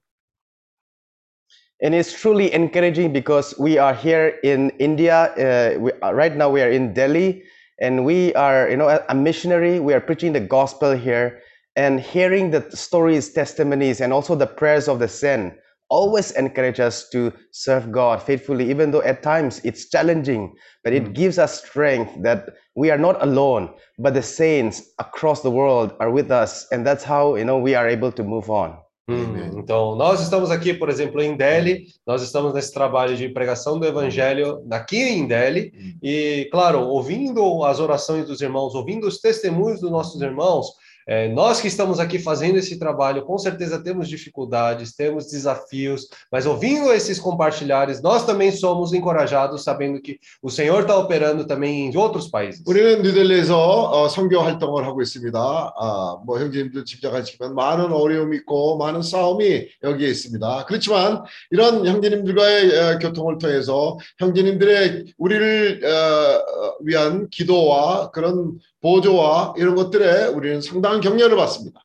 [1.82, 6.48] and it's truly encouraging because we are here in india uh, we, uh, right now
[6.48, 7.42] we are in delhi
[7.82, 11.38] and we are you know a missionary we are preaching the gospel here
[11.76, 15.54] and hearing the stories testimonies and also the prayers of the saint
[15.88, 21.04] always encourage us to serve god faithfully even though at times it's challenging but it
[21.04, 21.12] hmm.
[21.12, 26.10] gives us strength that we are not alone but the saints across the world are
[26.10, 28.76] with us and that's how you know we are able to move on.
[29.08, 33.78] Hum, então, nós estamos aqui, por exemplo, em Delhi, nós estamos nesse trabalho de pregação
[33.78, 35.72] do evangelho aqui em Delhi,
[36.02, 40.72] e, claro, ouvindo as orações dos irmãos, ouvindo os testemunhos dos nossos irmãos,
[41.07, 46.45] eh, nós que estamos aqui fazendo esse trabalho, com certeza temos dificuldades, temos desafios, mas
[46.45, 51.97] ouvindo esses compartilhares, nós também somos encorajados, sabendo que o Senhor está operando também em
[51.97, 52.63] outros países.
[52.65, 55.39] 우리는 뉴델리에서 어, 선교 활동을 하고 있습니다.
[55.39, 60.65] 아, 뭐 형제님들 짐작하시지만 많은 어려움이 있고 많은 싸움이 여기에 있습니다.
[60.65, 69.75] 그렇지만 이런 형제님들과의 어, 교통을 통해서 형제님들의 우리를 어, 어, 위한 기도와 그런 보조와 이런
[69.75, 71.81] 것들에 우리는 상당한 격려를 받습니다.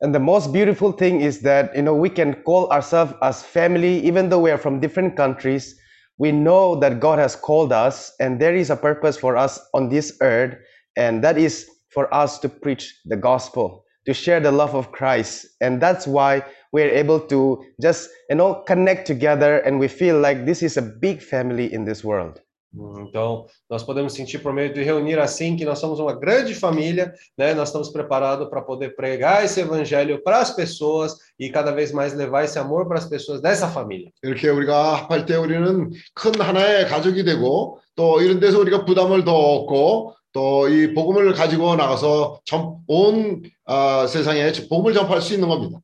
[0.00, 3.98] And the most beautiful thing is that you know we can call ourselves as family,
[4.06, 5.74] even though we are from different countries.
[6.18, 9.88] We know that God has called us, and there is a purpose for us on
[9.88, 10.54] this earth,
[10.96, 15.46] and that is for us to preach the gospel, to share the love of Christ,
[15.60, 20.46] and that's why we're able to just you know connect together, and we feel like
[20.46, 22.40] this is a big family in this world.
[22.74, 26.54] Hum, Então, nós podemos sentir por meio de reunir assim que nós somos uma grande
[26.54, 27.54] família, né?
[27.54, 32.12] Nós estamos preparados para poder pregar esse evangelho para as pessoas e cada vez mais
[32.14, 34.10] levar esse amor para as pessoas dessa família.
[34.22, 39.32] 이렇게 우리가 합할 때 우리는 큰 하나의 가족이 되고 또 이런 데서 우리가 부담을 더
[39.34, 45.80] 얻고 또 이 복음을 가지고 나가서 전, 온 아, 세상에 복음을 전파할 수 있는 겁니다.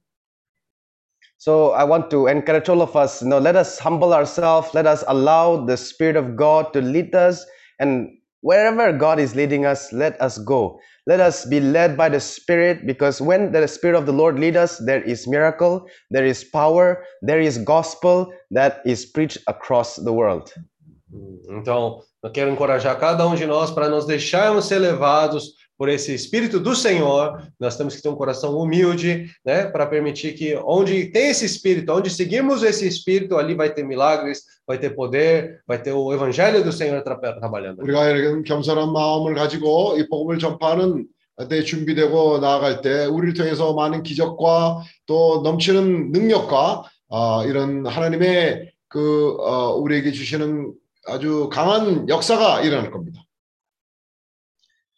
[1.40, 4.86] So I want to encourage all of us, you know, let us humble ourselves, let
[4.86, 7.46] us allow the Spirit of God to lead us
[7.80, 8.10] And
[8.42, 10.80] wherever God is leading us, let us go.
[11.08, 14.56] Let us be led by the Spirit because when the Spirit of the Lord lead
[14.58, 20.14] us, there is miracle, there is power, there is gospel that is preached across the
[20.14, 20.54] world.
[21.50, 26.14] Então, eu quero encorajar cada um de nós para nos deixarmos ser levados por esse
[26.14, 27.42] Espírito do Senhor.
[27.58, 31.94] Nós temos que ter um coração humilde, né, para permitir que onde tem esse Espírito,
[31.94, 36.66] onde seguirmos esse Espírito, ali vai ter milagres, vai ter poder, vai ter o Evangelho
[36.66, 37.82] do Senhor tra trabalhando.
[37.82, 41.08] 우리가 이런 겸손한 마음을 가지고 이 복음을 전파하는
[41.50, 49.38] 때 준비되고 나아갈 때 우리를 통해서 많은 기적과 또 넘치는 능력과 어, 이런 하나님의 그
[49.40, 50.74] 어, 우리에게 주시는
[51.08, 53.22] 아주 강한 역사가 일어날 겁니다.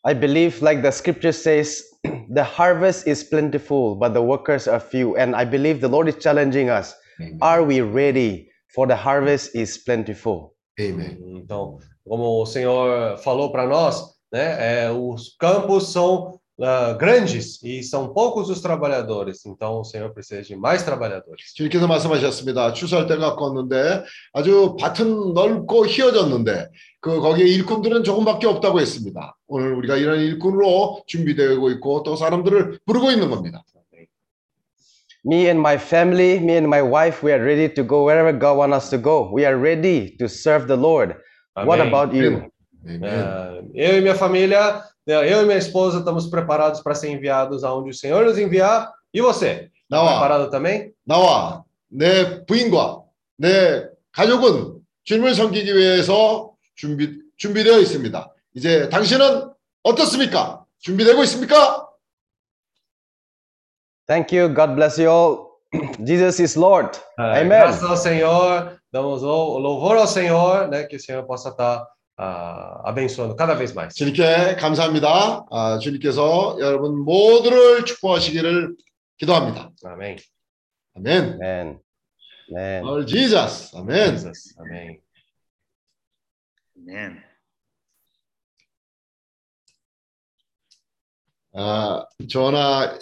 [0.04, 1.82] I believe, like the scripture says,
[2.30, 5.16] the harvest is plentiful, but the workers are few.
[5.16, 6.94] And I believe the Lord is challenging us.
[7.40, 8.50] Are we ready?
[8.74, 10.54] For the harvest is plentiful.
[10.78, 11.18] Amen.
[11.34, 17.82] Então, como o Senhor falou para nós, né, é, os campos são ah, grandes e
[17.82, 19.44] são poucos os trabalhadores.
[19.44, 21.52] Então, o Senhor precisa de mais trabalhadores.
[21.54, 22.72] 주님께서 말씀하셨습니다.
[22.72, 26.68] 추수할 때가 가까웠는데 아주 밭은 넓고 휘어졌는데
[27.01, 29.35] 그 거기에 일꾼들은 조금밖에 없다고 했습니다.
[29.47, 33.63] 오늘 우리가 이런 일꾼으로 준비되고 있고 또 사람들을 부르고 있는 겁니다.
[35.23, 38.57] Me and my family, me and my wife, we are ready to go wherever God
[38.57, 39.29] wants us to go.
[39.31, 41.15] We are ready to serve the Lord.
[41.53, 41.87] What Amém.
[41.89, 42.49] about you?
[42.85, 47.91] É, eu e minha família, eu e minha esposa estamos preparados para ser enviados aonde
[47.91, 48.91] o Senhor nos enviar.
[49.13, 49.69] E você?
[49.83, 50.19] Está 나와.
[50.19, 50.91] preparado também?
[51.05, 53.03] 나와 내 부인과
[53.37, 56.50] 내 가족은 주님을 섬기기 위해서
[56.81, 58.33] 준비 준비되어 있습니다.
[58.55, 59.51] 이제 당신은
[59.83, 60.65] 어떻습니까?
[60.79, 61.87] 준비되고 있습니까?
[64.07, 64.53] Thank you.
[64.53, 65.51] God bless you all.
[66.03, 66.97] Jesus is Lord.
[67.19, 67.47] Amen.
[67.61, 71.87] Graças ao Senhor, damos lou- louvor ao Senhor, né, que o Senhor possa estar
[72.17, 73.93] ah, abençoando cada vez mais.
[73.95, 75.45] 주님께 감사합니다.
[75.51, 78.75] 아, 주님께서 여러분 모두를 축복하시기를
[79.17, 79.69] 기도합니다.
[79.85, 80.17] Amém.
[80.97, 81.37] 아멘.
[81.39, 81.79] Amen.
[82.51, 82.83] Amen.
[82.83, 83.71] Lord Jesus.
[83.75, 84.17] 아멘.
[84.17, 84.55] Jesus.
[84.59, 84.99] Amém.
[86.81, 87.21] Amen.
[91.53, 92.97] 아, 전하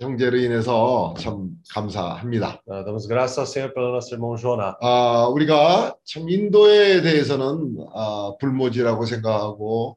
[0.00, 2.62] 형제로 인해서 참 감사합니다.
[2.68, 4.76] Ah, damos graças ao Senhor pelo nosso irmão Jonah.
[4.82, 9.96] 아, 우리가 참 인도에 대해서는 아, 불모지라고 생각하고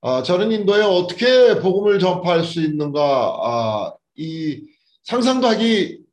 [0.00, 4.62] 아, 저는 인도에 어떻게 복음을 전파할 수 있는가 아, 이
[5.04, 6.05] 상상도 하기.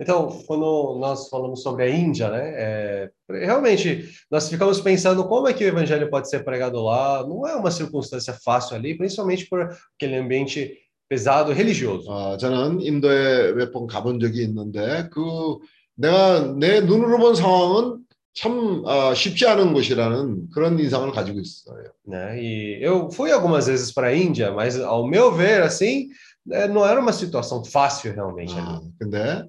[0.00, 5.52] Então, quando nós falamos sobre a Índia, né, é, realmente nós ficamos pensando como é
[5.52, 7.22] que o evangelho pode ser pregado lá.
[7.22, 9.60] Não é uma circunstância fácil ali, principalmente por
[9.94, 12.10] aquele ambiente pesado religioso.
[12.10, 15.58] 어, 저는 인도에 몇 번 가본 적이 있는데 그
[15.94, 17.98] 내가 내 눈으로 본 상황은
[18.32, 21.84] 참 아, 쉽지 않은 곳이라는 그런 인상을 가지고 있어요.
[22.08, 22.40] Né?
[22.40, 26.85] E eu fui algumas vezes para a Índia, mas ao meu ver, assim, é, não
[26.85, 28.53] era uma situação fácil realmente.
[28.57, 29.47] 아, 근데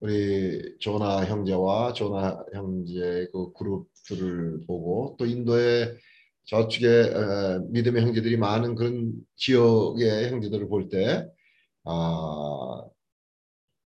[0.00, 5.96] 우리 조나 형제와 조나 형제의 그 그룹들을 보고 또 인도의
[6.46, 11.28] 저쪽에 에, 믿음의 형제들이 많은 그런 지역의 형제들을 볼때
[11.84, 12.82] 아,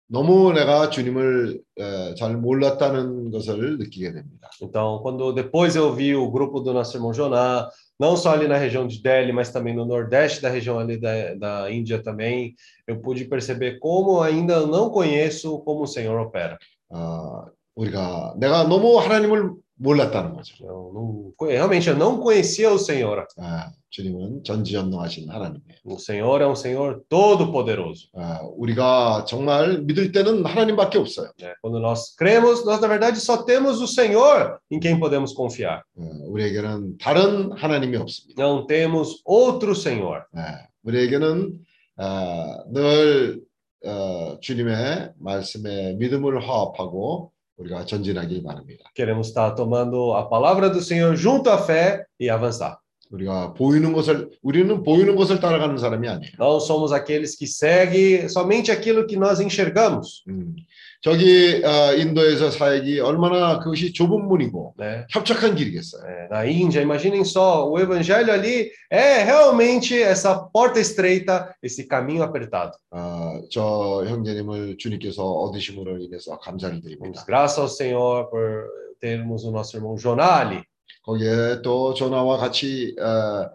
[0.08, 4.48] 너무 내가 주님을 에, 잘 몰랐다는 것을 느끼게 됩니다.
[4.62, 7.68] Então, quando depois eu vi o grupo do nosso irmão Joná,
[7.98, 11.34] não só ali na região de Delhi, mas também no nordeste da região ali da,
[11.34, 12.54] da Índia também,
[12.86, 16.56] eu pude perceber como ainda não conheço como o Senhor opera.
[16.90, 20.54] 아, 우리가 내가 너무 하나님을 몰랐다는 거죠.
[20.64, 23.26] Eu não, realmente eu não conhecia o Senhor.
[23.38, 25.78] 아, 주님은 전지전능하신 하나님이에요.
[25.84, 28.08] O Senhor é um Senhor todo-poderoso.
[28.14, 31.30] 아, 우리가 정말 믿을 때는 하나님밖에 없어요.
[31.40, 31.52] né?
[31.62, 35.82] Quando nós cremos, nós na verdade só temos o Senhor em quem podemos confiar.
[35.96, 38.42] 어, 우리에게는 다른 하나님이 없습니다.
[38.42, 40.22] Não temos outro Senhor.
[40.34, 41.58] 아, 우리에게는
[41.98, 43.40] 아, 늘
[43.84, 48.89] 어, 주님의 말씀에 믿음을 화합하고 우리가 전진하길 바랍니다.
[48.95, 52.79] Queremos estar tomando a palavra do Senhor junto à fé e avançar.
[53.11, 56.31] 우리가 보이는 것을 우리는 보이는 것을 따라가는 사람이 아니에요.
[56.39, 60.23] Não somos aqueles que seguem somente aquilo que nós enxergamos.
[60.29, 60.55] 음,
[61.01, 65.05] 저기 어, 인도에서 사역이 얼마나 그것이 좁은 문이고 né?
[65.09, 66.03] 협착한 길이겠어요.
[66.05, 72.23] É, na Índia, imaginem só, o evangelho ali é realmente essa porta estreita, esse caminho
[72.23, 72.77] apertado.
[72.91, 77.25] 어, 저 형제님을 주님께서 얻으심으로 인해서 감사를 Damos 드립니다.
[77.27, 78.69] graças ao Senhor por
[79.01, 80.63] termos o nosso irmão Joná ali.
[81.06, 83.48] 거기에 또 조나와 같이 어,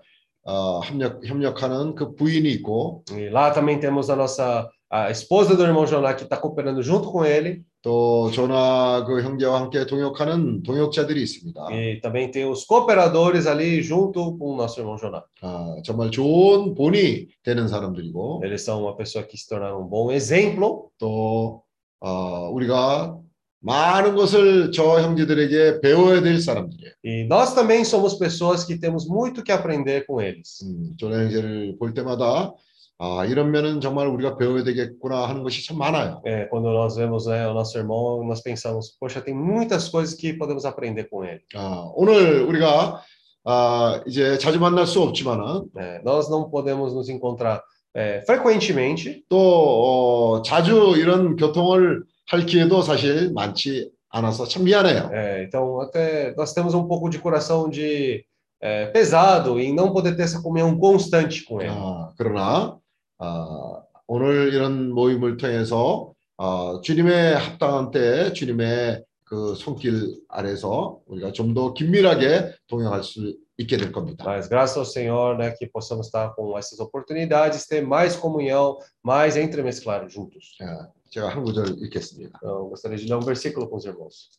[0.44, 5.64] 어, 협력 협력하는 그 부인이 있고 E lá também temos a nossa a esposa do
[5.64, 7.64] irmão Joná que está cooperando junto com ele.
[7.84, 11.68] 또 저나 그 형제와 함께 동역하는 동역자들이 있습니다.
[11.72, 15.26] E também tem os cooperadores ali junto com o nosso irmão Jonathan.
[15.42, 20.12] 아, 정말 좋은 본이 되는 사람들이고 Eles são uma pessoa que se tornaram um bom
[20.12, 20.90] exemplo.
[20.98, 21.64] 또
[22.00, 23.18] 어, 우리가
[23.62, 26.94] 많은 것을 저 형제들에게 배워야 될 사람들이에요.
[27.04, 30.66] E nós também somos pessoas que temos muito que aprender com eles.
[30.66, 32.54] 음, 저 형제를 볼 때마다
[32.98, 36.22] 아, 이런 면은 정말 우리가 배워야 되겠구나 하는 것이 참 많아요.
[36.26, 40.34] É, quando nós vemos né, o nosso irmão, nós pensamos, poxa, tem muitas coisas que
[40.34, 41.42] podemos aprender com ele.
[41.56, 43.02] 아, 오늘 우리가
[43.44, 47.64] 아, 이제 자주 만날 수 없지만은 É, nós não podemos nos encontrar
[47.94, 55.10] é, frequentemente, 또 어, 자주 이런 교통을 할 기회도 사실 많지 않아서 참 미안해요.
[55.14, 58.24] é, então até nós temos um pouco de coração de
[58.62, 61.72] é, pesado em não poder ter essa comunhão constante com ele.
[61.74, 62.78] 아, 그러나
[63.20, 71.54] 아, 오늘 이런 모임을 통해서 아, 주님의 합당한 때 주님의 그 손길 아래서 우리가 좀
[71.54, 74.24] 더 긴밀하게 동행할 수 있게 될 겁니다.
[74.26, 79.38] Mas graças ao Senhor, né, que possamos estar com essas oportunidades, ter mais comunhão, mais
[79.38, 80.56] entremesclar juntos.
[80.58, 82.40] 자, 제가 한 구절 읽겠습니다.
[82.42, 84.32] Então, gostaria de ler um versículo com os irmãos.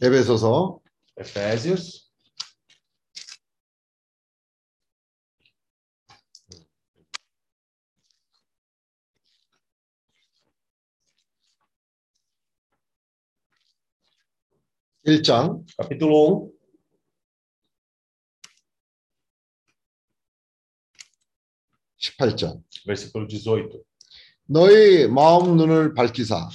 [0.00, 0.80] 에베소서
[1.18, 2.08] Efésios,
[15.02, 16.60] 일장 capítulo 1,
[21.98, 23.81] 십팔 절 versículo 18.
[24.47, 26.49] 너희 마음 눈을 밝히사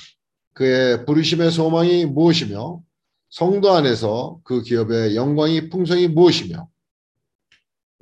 [0.54, 2.80] 그의 부르심의 소망이 무엇이며
[3.28, 6.68] 성도 안에서 그 기업의 영광이 풍성이 무엇이며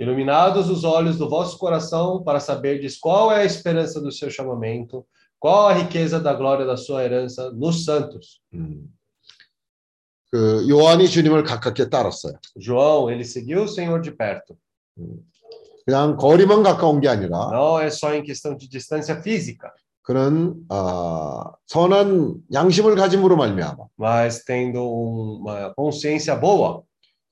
[0.00, 5.04] Iluminados os olhos do vosso coração para saberdes qual é a esperança do seu chamamento,
[5.40, 8.40] qual a riqueza da glória da sua herança nos santos.
[8.54, 8.86] 음,
[10.30, 12.34] 그 요한이 주님을 가깝게 따랐어요.
[12.56, 14.56] João, ele seguiu o Senhor de perto.
[15.85, 19.71] 그냥 거리만 가까운 게 아니라 Não é só em questão de distância física,
[20.03, 26.81] 그는 어, 선한 양심을 가짐으로 말미암아 mas tendo um- uma consciência boa.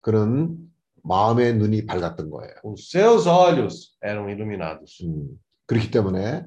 [0.01, 0.57] 그는
[1.03, 2.53] 마음의 눈이 밝았던 거예요.
[2.63, 5.01] Os seus olhos eram iluminados.
[5.03, 6.45] 음, 그렇기 때문에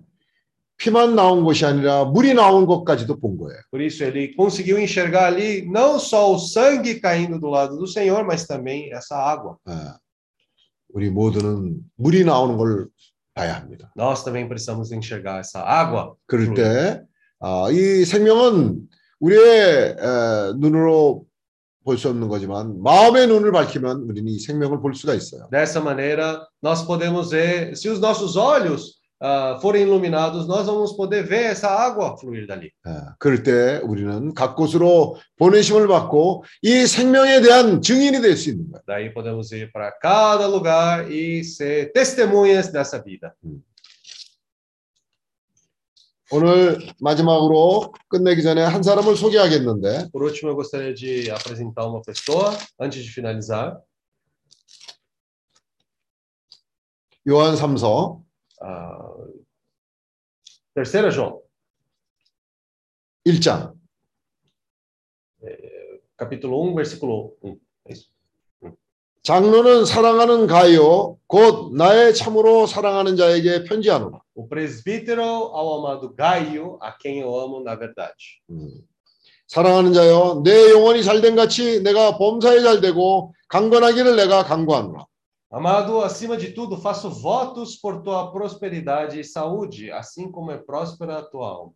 [0.77, 3.59] 피만 나온 것이 아니라 물이 나온 것까지도 본 거예요.
[3.71, 8.25] Por isso ele conseguiu enxergar ali não só o sangue caindo do lado do Senhor,
[8.25, 9.57] mas também essa água.
[9.69, 9.73] 예,
[10.95, 12.87] 우리 모두는 물이 나오는 걸
[13.35, 13.93] 봐야 합니다.
[13.97, 16.15] Nós também precisamos enxergar essa água.
[16.27, 17.03] 그럴 때,
[17.41, 18.81] 아, 이 생명은
[19.21, 21.27] 우리의 에, 눈으로
[21.85, 25.49] 볼 수 없는 거지만 마음의 눈을 밝히면 우리는 이 생명을 볼 수가 있어요.
[25.51, 31.23] Dessa maneira, nós podemos ver, se os nossos olhos ah, forem iluminados, nós vamos poder
[31.23, 32.71] ver essa água fluir dali.
[32.87, 38.71] 예, 그럴 때 우리는 각 곳으로 보내심을 받고 이 생명에 대한 증인이 될 수 있는
[38.71, 38.83] 거예요.
[38.87, 43.33] Daí podemos ir para cada lugar e ser testemunhas dessa vida.
[46.33, 52.57] 오늘 마지막으로 끝내기 전에 한 사람을 소개하겠는데 Por último, eu gostaria de apresentar uma pessoa
[52.81, 53.79] antes de finalizar.
[57.29, 58.24] 요한 3서
[58.67, 59.15] Ah,
[60.75, 61.43] terceira João,
[63.27, 63.75] 1장
[66.17, 67.59] capítulo 1, versículo 1.
[67.89, 68.09] É isso.
[69.23, 74.21] 장로는 사랑하는 가요 곧 나의 참으로 사랑하는 자에게 편지하노라.
[74.35, 78.41] O presbítero ao amado Gaio, a quem eu amo na verdade.
[79.47, 85.07] 사랑하는 자여 내 영혼이 잘된 같이 내가 범사에 잘되고 강건하기를 내가 강구하노라.
[85.54, 91.18] Amado, acima de tudo, faço votos por tua prosperidade e saúde, assim como é próspera
[91.18, 91.74] a tua alma.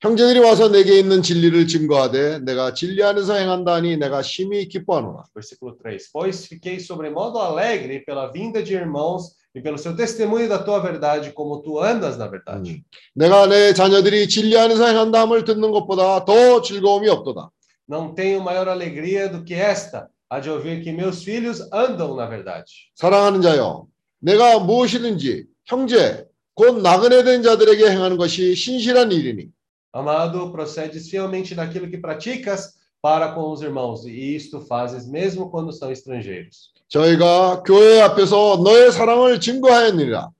[0.00, 5.24] 형제들이 와서 내게 있는 진리를 증거하되 내가 진리 안에서 행한다니 내가 심히 기뻐하노라.
[5.34, 6.10] Versículo 3.
[6.12, 11.32] Pois fiquei sobremodo alegre pela vinda de irmãos e pelo seu testemunho da tua verdade,
[11.32, 12.82] como tu andas na verdade.
[13.14, 17.50] 내가 내 자녀들이 진리 안에서 행한다 함을 듣는 것보다 더 즐거움이 없도다.
[17.88, 22.26] Não tenho maior alegria do que esta, a de ouvir que meus filhos andam na
[22.26, 22.90] verdade.
[22.94, 23.86] 사랑하는 자여
[24.20, 29.50] 내가 무엇이든지 형제 곧 나그네 된 자들에게 행하는 것이 신실한 일이니
[29.92, 35.72] Amado, procedes fielmente naquilo que praticas para com os irmãos, e isto fazes mesmo quando
[35.72, 36.72] são estrangeiros.
[36.88, 40.30] 저희가 교회 앞에서 너의 사랑을 증거하였느니라.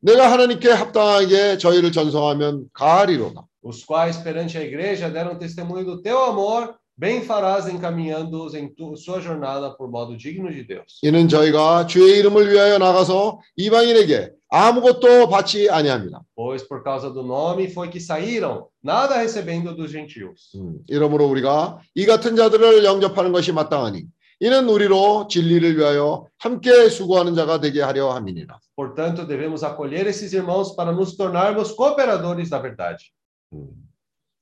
[0.00, 3.46] 내가 하나님께 합당하게 저희를 전송하면 가하리로다.
[3.62, 8.96] Os quais, perante a igreja, deram testemunho do teu amor, bem farás encaminhando-os em tu-
[8.96, 10.98] sua jornada por modo digno de Deus.
[11.02, 16.22] 이는 저희가 주의 이름을 위하여 나가서 이방인에게 아무것도 받지 아니합니다.
[16.34, 20.50] Pois por causa do nome foi que saíram, nada recebendo dos gentios.
[20.56, 24.04] 음, 이러므로 우리가 이 같은 자들을 영접하는 것이 마땅하니
[24.40, 28.58] 이는 우리로 진리를 위하여 함께 수고하는 자가 되게 하려 함이니라.
[28.76, 33.10] Portanto, devemos acolher esses irmãos para nos tornarmos cooperadores da verdade.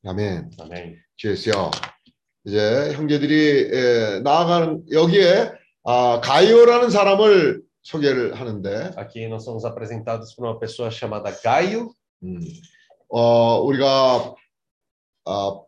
[0.04, 0.50] 아멘.
[0.60, 0.96] Amém.
[1.16, 1.70] 주여.
[2.45, 5.51] 이제 형제들이 에, 나아가는 여기에
[5.83, 11.93] 아, 가이오라는 사람을 소개를 하는데 Aqui nós somos apresentados por uma pessoa chamada Gaio.
[12.23, 12.39] 음,
[13.09, 14.35] 어, 우리가
[15.25, 15.59] 아,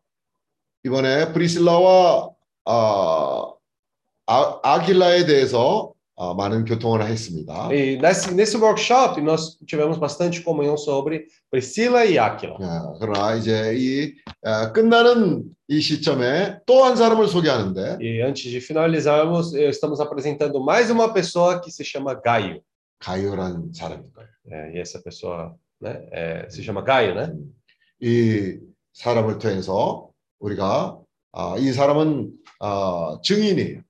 [0.83, 2.29] 이번에 브리실라와
[2.65, 3.53] 아,
[4.27, 7.69] 아, 아길라에 대해서 아, 많은 교통을 했습니다.
[7.73, 12.57] E nesse, nesse workshop nós tivemos bastante comunhão sobre Priscila e Áquila.
[12.61, 14.13] 아, 그러나 이제 이
[14.43, 20.63] 아, 끝나는 이 시점에 또 한 사람을 소개하는데 E antes de finalizarmos, eh, estamos apresentando
[20.63, 22.61] mais uma pessoa que se chama Gaio.
[22.99, 24.29] 가이오라는 사람인 거예요.
[24.51, 27.33] É, e essa pessoa né, é, se chama Gaio, né?
[28.01, 28.59] 이
[28.93, 30.09] 사람을 통해서
[30.39, 30.97] 우리가
[31.31, 33.81] 아, 이 사람은 아, 증인이에요.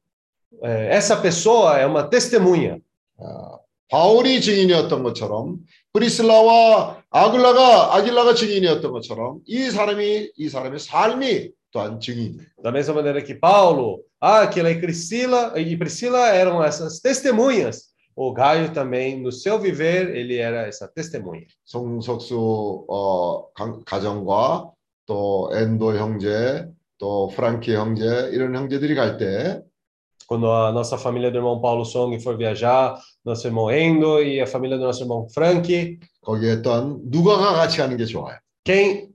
[0.64, 2.80] Essa pessoa é uma testemunha.
[3.19, 3.57] 아,
[3.90, 5.57] 바울이 증인이었던 것처럼
[5.94, 12.48] 브리슬라와 아글라가 아길라가 증인이었던 것처럼 이 사람이 이 사람의 삶이 또한 증인이에요.
[12.64, 18.72] Da mesma maneira que Paulo, Áquila e Priscila, e Priscila eram essas testemunhas, o Gaio
[18.73, 21.45] também, no seu viver, ele era essa testemunha.
[21.65, 24.72] 송석수 어, 강- 가정과
[25.06, 26.65] 또 엔도 형제
[26.98, 29.61] 또 프랑키 형제 이런 형제들이 갈때
[30.26, 34.46] Quando a nossa família do irmão Paulo Song foi viajar, nosso irmão Endo e a
[34.46, 38.36] família do nosso irmão Frank, 거기에 또한 누가가 같이 가는 게 좋아요.
[38.64, 39.09] quem.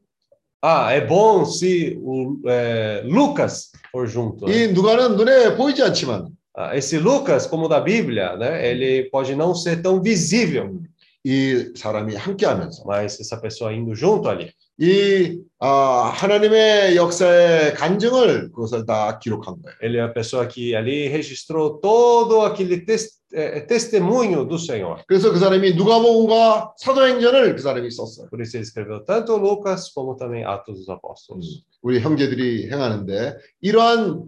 [0.66, 4.46] Ah, é bom se o é, Lucas for junto.
[4.48, 4.54] né?
[4.64, 9.56] 이 누가는 눈에 보이지 않지만 Ah, esse Lucas, como da Bíblia, né, ele pode não
[9.56, 10.80] ser tão visível,
[11.26, 18.87] 이 사람이 함께하면서 mas essa pessoa indo junto ali, 이 아, 하나님의 역사의 간증을 그것을
[18.87, 19.77] 다 기록한 거예요.
[19.83, 25.03] ele é a pessoa que ali registrou todo aquele tes- é, testemunho do Senhor.
[25.09, 28.29] 그래서 그 사람이 누가복음과 사도행전을 그 사람이 썼어요.
[28.31, 31.65] Por isso ele escreveu tanto Lucas como também Atos dos Apóstolos.
[31.83, 34.27] 우리 형제들이 행하는데 이러한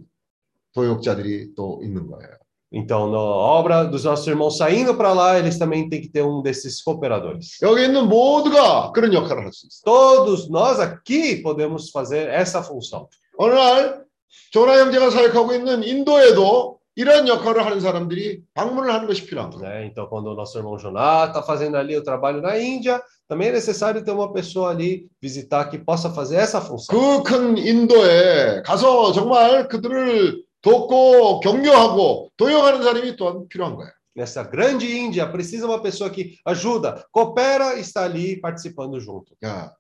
[0.74, 2.30] 도역자들이 또 있는 거예요.
[2.71, 6.41] Então, na obra dos nossos irmãos saindo para lá, eles também têm que ter um
[6.41, 7.57] desses cooperadores.
[7.61, 9.83] 여기 있는 모두가 그런 역할을 할 수 있어요.
[9.85, 13.07] Todos nós aqui podemos fazer essa função.
[13.37, 14.03] 어느 날
[14.51, 19.69] 조나 형제가 사역하고 있는 인도에도 이런 역할을 하는 사람들이 방문을 하는 것이 필요한 거예요.
[19.69, 19.85] né?
[19.85, 23.51] Então, quando o nosso irmão Joná está fazendo ali o trabalho na Índia, também é
[23.51, 26.95] necessário ter uma pessoa ali visitar que possa fazer essa função.
[26.95, 33.91] 그 큰 인도에 가서 정말 그들을 돕고 격려하고 도역하는 사람이 또한 필요한 거예요.
[34.17, 39.35] Nessa grande Índia, precisa uma pessoa que ajuda, coopera, está ali participando junto.
[39.43, 39.73] 야,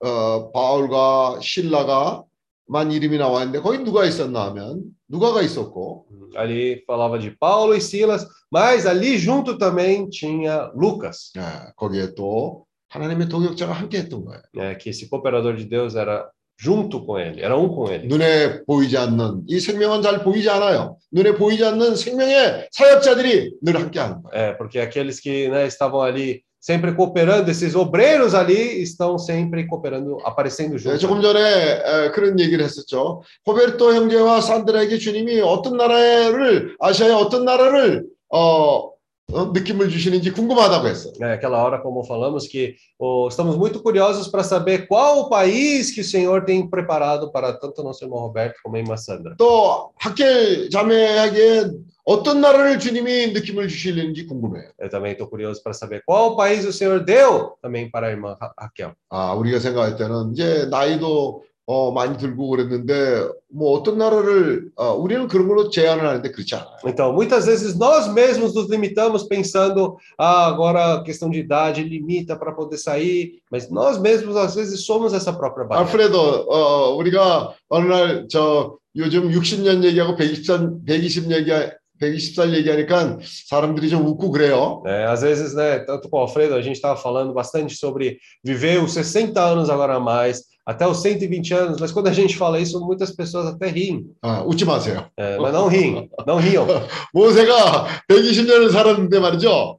[0.00, 2.24] 어, 바울과 신라가
[2.66, 7.80] 만 이름이 나와 있는데 거기 누가 있었나 하면 누가가 있었고 Ali falava de Paulo e
[7.80, 14.40] Silas, mas ali junto também tinha Lucas, 야, 거기에 또 하나님의 도역자가 함께 했던 거예요.
[14.54, 14.74] né?
[14.76, 18.07] que esse cooperador de Deus era junto com ele, era um com ele.
[18.07, 20.97] 눈에 보이지 않는 이 생명은 잘 보이지 않아요.
[21.11, 24.33] 눈에 보이지 않는 생명의 사역자들이 늘 함께 하는 거예요.
[24.33, 30.17] É, porque aqueles que né, estavam ali sempre cooperando, esses obreiros ali estão sempre cooperando,
[30.25, 30.99] aparecendo 네, juntos.
[30.99, 33.21] 조금 전에 에, 그런 얘기를 했었죠.
[33.45, 38.91] 호베르토 형제와 산드라에게 주님이 어떤 나라를 아시아의 어떤 나라를 어, 어,
[39.30, 41.12] 느낌을 주시는지 궁금하다고 했어요.
[41.22, 45.90] É, aquela hora, como falamos, que oh, estamos muito curiosos para saber qual o país
[45.90, 49.34] que o Senhor tem preparado para tanto nosso irmão Roberto como a irmã Sandra.
[49.38, 51.70] 또 학계 자매에게
[52.04, 54.68] 어떤 나라를 주님이 느낌을 주시는지 궁금해요.
[54.78, 58.36] Eu também estou curioso para saber qual país o Senhor deu também para a irmã
[58.38, 58.92] Ra- Raquel.
[59.08, 65.27] 아, 우리가 생각할 때는 이제 나이도 어, 많이 들고 그랬는데 뭐 어떤 나라를 어, 우리는
[65.27, 66.77] 그런 걸로 제안을 하는데 그렇지 않아요.
[66.85, 72.37] Então, muitas vezes nós mesmos nos limitamos pensando, ah, agora a questão de idade limita
[72.37, 75.91] para poder sair, mas nós mesmos às vezes somos essa própria barreira.
[75.91, 81.51] 알프레도 어, 우리가 어느 날 저 요즘 60년 얘기하고 120살 120 얘기
[82.00, 83.18] 120살 얘기하니까
[83.48, 84.82] 사람들이 좀 웃고 그래요.
[84.86, 88.82] É, às vezes, né, tanto com o Alfredo, a gente estava falando bastante sobre viver
[88.82, 92.58] os 60 anos agora a mais, até os 120 anos, mas quando a gente fala
[92.58, 94.04] isso, muitas pessoas até riem.
[94.22, 95.06] 아, 웃지 마세요.
[95.16, 96.66] É, mas não riem, não riam.
[97.14, 99.78] 모세가 120년을 살았는데 말이죠.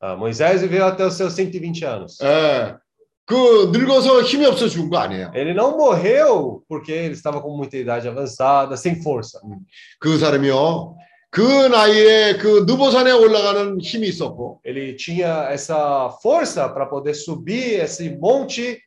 [0.00, 2.18] Ah, Moisés viveu até os seus 120 anos.
[2.22, 2.76] 예.
[3.26, 5.30] 그 늙어서 힘이 없어 죽은 거 아니에요.
[5.34, 9.40] Ele não morreu porque ele estava com muita idade avançada, sem força.
[9.98, 10.94] 그 사람이요.
[11.31, 18.09] 그 나이에 그 느보산에 올라가는 힘이 있었고 Ele tinha essa força para poder subir esse
[18.19, 18.81] monte,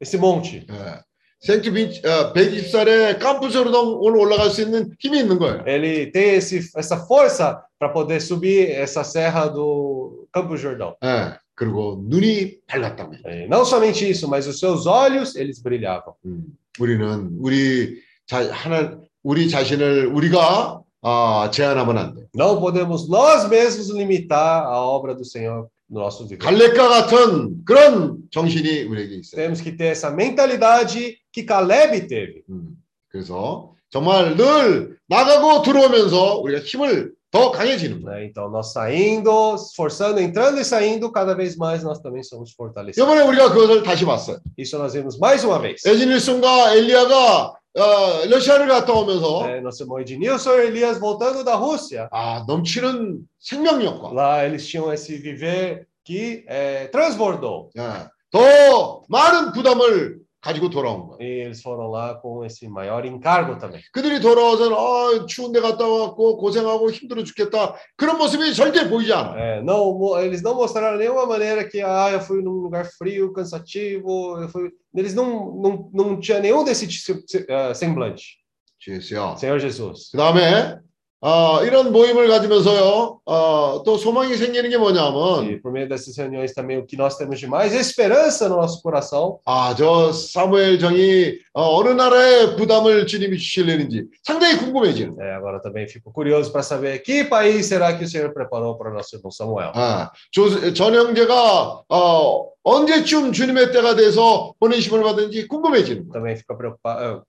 [0.00, 0.66] esse monte.
[0.68, 1.02] 예.
[1.40, 5.62] 생트 빈, 어, 120살에 깜푸스로동 올라갈 수 있는 힘이 있는 거예요.
[5.66, 10.96] Ele tem esse, essa força para poder subir essa serra do Campo Jordão.
[11.04, 11.38] 예.
[11.54, 13.28] 그리고 눈이 밝았답니다.
[13.30, 16.14] É, não somente isso, mas os seus olhos, eles brilhavam.
[16.24, 16.44] 음,
[16.80, 22.25] 우리는 우리 자, 하나 우리 자신을 우리가 아, 제한하면 안 돼.
[22.33, 26.37] Não podemos nós mesmos limitar a obra do Senhor no nosso viver.
[26.39, 29.35] 갈렙과 같은 그런 정신이 우리에게 있어요.
[29.35, 32.43] Temos que ter essa mentalidade que Caleb teve.
[32.49, 32.77] 음,
[33.09, 38.19] 그래서 정말 늘 나가고 들어오면서 우리가 힘을 더 강해지는 거예요.
[38.19, 38.25] né?
[38.25, 42.97] Então, nós saindo, esforçando, entrando e saindo, cada vez mais nós também somos fortalecidos.
[42.97, 44.37] 이번에 우리가 그것을 다시 봤어요.
[44.57, 45.83] Isso nós vimos mais uma vez.
[45.85, 52.08] 에즈닐슨과 엘리야가 어, 러시아를 갔다 오면서 É, nosso irmão Ednilson e Elias voltando da Rússia.
[52.10, 57.70] 아, 넘치는 생명력과 Lá eles tinham esse viver que é, transbordou.
[57.78, 61.17] 예, 더 많은 부담을 가지고 돌아온 거예요.
[61.21, 63.81] E eles foram lá com esse maior encargo também.
[63.93, 67.75] 그들이 돌아와서는 아, 추운 데 갔다 왔고 고생하고 힘들어 죽겠다.
[67.95, 69.37] 그런 모습이 절대 보이지 않아요.
[69.37, 73.31] É, não, mo- eles não mostraram nenhuma maneira que ah, eu fui num lugar frio,
[73.31, 74.37] cansativo.
[74.41, 74.71] Eu fui...
[74.95, 78.37] Eles não, não, não tinha nenhum desse ti- se- eh, semblante.
[78.79, 79.37] 주예수요.
[79.37, 80.09] Senhor Jesus.
[80.11, 80.75] 그 다음에
[81.20, 83.20] 어, 이런 모임을 가지면서요.
[83.24, 87.16] 어, 또 소망이 생기는 게 뭐냐면 E por meio dessas reuniões também o que nós
[87.16, 89.40] temos de mais esperança no nosso coração.
[89.44, 95.16] 아, 저 사무엘 정이 어, 어느 나라에 부담을 주실려는지 상당히 궁금해지는.
[95.18, 98.90] É, agora também fico curioso para saber que país será que o Senhor preparou para
[98.90, 99.72] o nosso irmão Samuel.
[99.74, 106.10] 아, 조, 전 형제가 어, 언제쯤 주님의 때가 돼서 보내심을 받은지 궁금해지는.
[106.12, 107.24] Também fico preocupado,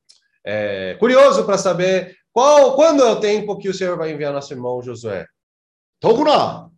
[0.45, 4.53] é, curioso para saber qual, quando é o tempo que o Senhor vai enviar nosso
[4.53, 5.25] irmão Josué.
[5.99, 6.69] 더구나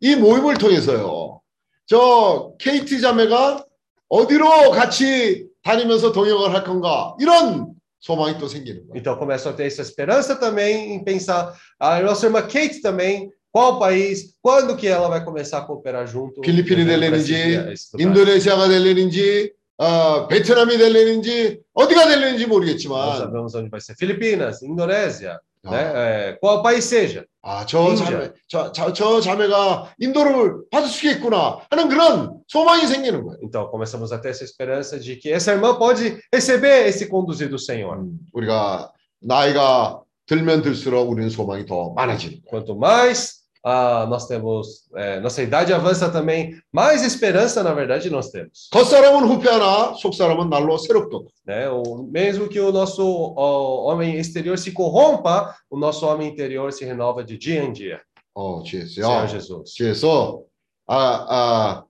[0.00, 1.42] 이 모임을 통해서요.
[1.84, 3.66] 저 KT 자매가
[4.08, 8.96] 어디로 같이 다니면서 동역을 할 건가 이런 소망이 또 생기는 거예요.
[8.96, 13.78] Então começo a ter essa esperança também em pensar, a nossa irmã Kate também, qual
[13.78, 16.40] país, quando que ela vai começar a cooperar junto?
[16.40, 17.92] 필리핀이 lugares.
[17.98, 23.94] 인도네시아가 될려는지 어, 베트남이 될려는지 어디가 될려는지 Não 모르겠지만 sabemos onde vai ser.
[23.98, 25.92] Filipinas, Indonésia, 아, né?
[25.94, 27.24] É, qual país seja.
[27.42, 28.06] 아, 저 인디아.
[28.06, 33.38] 자매, 저, 저, 저 자매가 인도를 받을 수 있겠구나 하는 그런 소망이 생기는 거예요.
[33.42, 37.58] Então começamos a ter essa esperança de que essa irmã pode receber esse conduzir do
[37.58, 37.98] Senhor.
[37.98, 42.64] 음, 우리가 나이가 들면 들수록 우리는 소망이 더 많아지는 거예요.
[42.64, 48.29] Quanto mais ah, nós temos, é, nossa idade avança também, mais esperança, na verdade, nós
[48.29, 48.69] temos.
[48.71, 51.29] 겉사람은 후패하나 속사람은 날로 새롭도다.
[51.45, 51.69] Né?
[51.69, 53.03] O, mesmo que o nosso
[53.35, 57.99] ó, homem exterior se corrompa, o nosso homem interior se renova de dia em dia.
[58.33, 59.05] 어, 주예수요.
[59.05, 59.73] Senhor Jesus.
[59.75, 60.41] 주에서
[60.87, 61.83] 아, 아,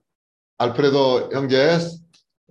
[0.58, 1.78] 알프레도 형제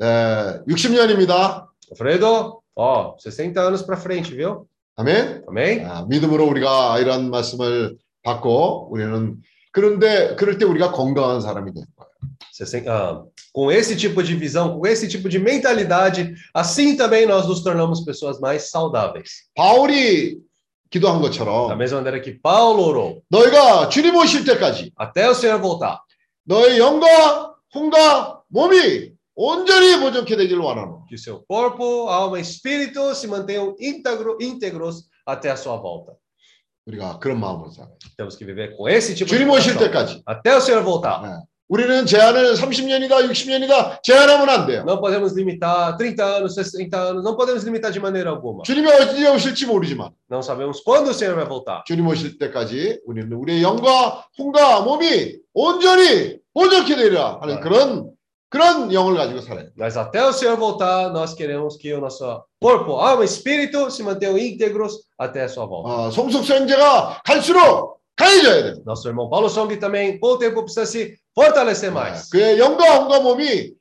[0.02, 1.68] 에, 60년입니다.
[1.92, 4.66] Alfredo, ó, 60 anos para frente, viu?
[4.96, 5.44] 아멘.
[5.48, 5.86] Amém?
[5.86, 9.38] 아, 믿음으로 우리가 이런 말씀을 받고 우리는
[9.72, 12.10] 그런데 그럴 때 우리가 건강한 사람이 될 거예요.
[12.54, 13.24] 60, ah,
[13.54, 18.02] com esse tipo de visão, com esse tipo de mentalidade, assim também nós nos tornamos
[18.02, 19.48] pessoas mais saudáveis.
[19.56, 20.38] 바울이
[20.90, 25.62] 기도한 Da 것처럼 mesma maneira que Paulo orou, 너희가 주님 오실 때까지 até o Senhor
[25.62, 26.00] voltar,
[26.46, 31.06] 너의 영과 혼과 몸이 온전히 보존케 되기를 원하노.
[31.08, 36.18] que o seu corpo, alma e espírito se mantenham íntegro, íntegros até a sua volta.
[36.87, 37.95] 우리가 그런 마음으로 살아요.
[38.17, 40.23] Temos que viver com esse tipo de 주님 오실 coração, 때까지.
[40.27, 41.23] até o Senhor voltar.
[41.23, 41.43] 네.
[41.67, 44.85] 우리는 제한을 30년이다, 60년이다 제한하면 안 돼요.
[44.85, 48.63] Não podemos limitar 30 anos, 60 anos, não podemos limitar de maneira alguma.
[48.65, 51.83] 주님이 언제 오실지 모르지만 Não sabemos quando o Senhor vai voltar.
[51.87, 57.61] 주님 오실 때까지 우리는 우리의 영과 혼과 몸이 온전히 보존케 되리라 하는 네.
[57.61, 58.11] 그런
[58.54, 59.70] 그런 영을 가지고 살아요.
[59.78, 64.02] Mas até o Senhor voltar, nós queremos que o nosso corpo, alma e espírito se
[64.02, 65.90] mantenham íntegros até a sua volta.
[65.90, 68.84] 어, 성숙 형제가 갈수록 강해져야 돼요.
[68.86, 72.28] Nosso irmão Paulo Song também, com o tempo, precisa se fortalecer mais.
[72.30, 73.74] 그의 영과 혼과 몸이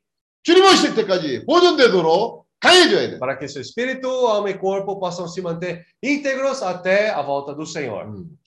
[0.43, 3.19] 주님 오실 때까지 보존되도록 강해져야 돼요.
[3.19, 7.65] Para que seu espírito, alma e corpo possam se manter íntegros até a volta do
[7.65, 8.05] Senhor.
[8.05, 8.39] 음.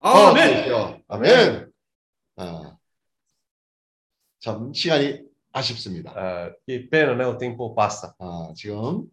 [0.00, 0.64] 아멘.
[0.64, 0.98] 그렇죠.
[1.08, 1.72] 아멘.
[2.36, 2.76] 아,
[4.40, 5.25] 참 시간이
[5.57, 6.11] 아쉽습니다.
[6.15, 7.25] Ah, que pena, né?
[7.25, 8.13] O tempo passa.
[8.19, 9.05] 아, 지금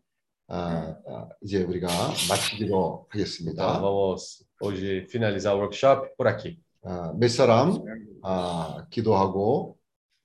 [0.49, 1.89] 아, 아, 이제 우리가
[2.29, 3.81] 마치기로 Então, 하겠습니다.
[3.81, 6.59] vamos hoje finalizar o workshop por aqui.
[6.83, 7.81] 아, 몇 사람
[8.23, 9.77] 아, 기도하고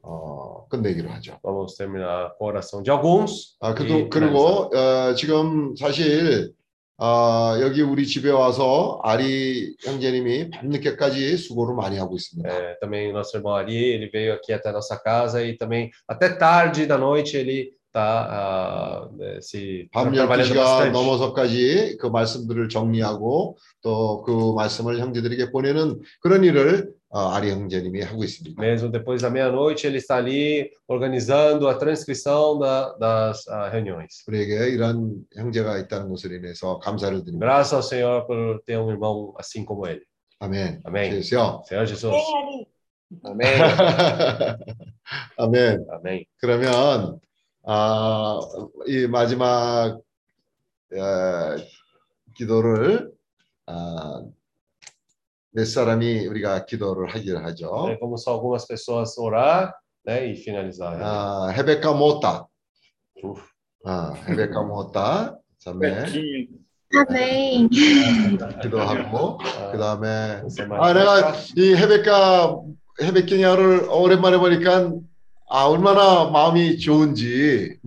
[0.02, 1.40] 어, 끝내기로 하죠.
[1.44, 3.58] Vamos terminar com oração de alguns.
[3.62, 4.10] 아, e 그도.
[4.10, 6.54] 그리고 어, 지금 사실
[7.02, 12.50] 어, 여기 우리 집에 와서 아리 형제님이 밤늦게까지 수고를 많이 하고 있습니다.
[12.50, 16.28] É, também nosso irmão Ari, ele veio aqui até a nossa casa e também até
[16.30, 19.08] tarde da noite ele está
[19.42, 20.92] se 밤 trabalhando 12시가 bastante.
[20.92, 28.23] 넘어서까지 그 말씀들을 정리하고 또 그 말씀을 형제들에게 보내는 그런 일을 어, 아리 형제님이 하고
[28.23, 28.61] 있습니다.
[28.61, 34.23] Mesmo depois da meia-noite, ele está ali organizando a transcrição da, das ah, reuniões.
[34.27, 37.40] 우리에게 이런 형제가 있다는 것을 인해서 감사를 드립니다.
[37.40, 40.06] Graças ao Senhor por ter um irmão assim como ele.
[40.40, 40.81] 아멘.
[40.86, 41.22] Amém.
[41.22, 41.64] 주여.
[41.65, 42.14] Senhor Jesus.
[43.23, 43.57] Amém.
[45.38, 45.86] 아멘.
[45.90, 46.26] Amém.
[46.38, 47.19] 그러면
[47.64, 48.40] 아,
[48.86, 49.99] 이 마지막
[50.94, 51.56] 어,
[52.36, 53.11] 기도를
[53.65, 54.23] 아,
[55.52, 57.88] 몇 사람이 우리가 기도를 하기를 하죠.
[57.90, 59.74] É como só algumas pessoas orar
[60.06, 60.98] né, e finalizar.
[60.98, 61.04] né?
[61.04, 62.46] 아, 헤베카 모타.
[63.86, 65.38] 아, 헤베카 모타.
[65.58, 66.06] 자매
[66.92, 67.70] 아멘.
[68.62, 69.38] 기도하고
[69.72, 72.62] 그다음에 Você 아 내가 이 헤베카
[73.02, 74.92] 헤베키냐를 오랜만에 보니까
[75.50, 77.78] 아 얼마나 마음이 좋은지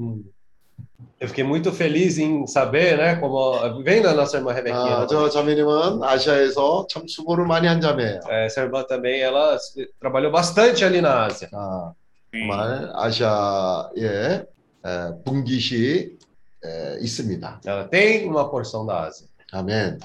[1.22, 4.98] Eu fiquei muito feliz em saber, né, como vendo a nossa irmã Rebequinha.
[5.04, 8.20] 아, 저 자매님은 아시아에서 참 수고를 많이 한 자매예요.
[8.28, 11.50] É, essa irmã também, ela se- trabalhou bastante ali na Ásia.
[11.54, 11.92] 아,
[12.32, 14.46] 정말 아시아에
[14.86, 16.18] 에, 분깃이
[16.66, 17.62] 에, 있습니다.
[17.66, 19.28] Ela tem uma porção da Ásia.
[19.54, 20.00] 아멘.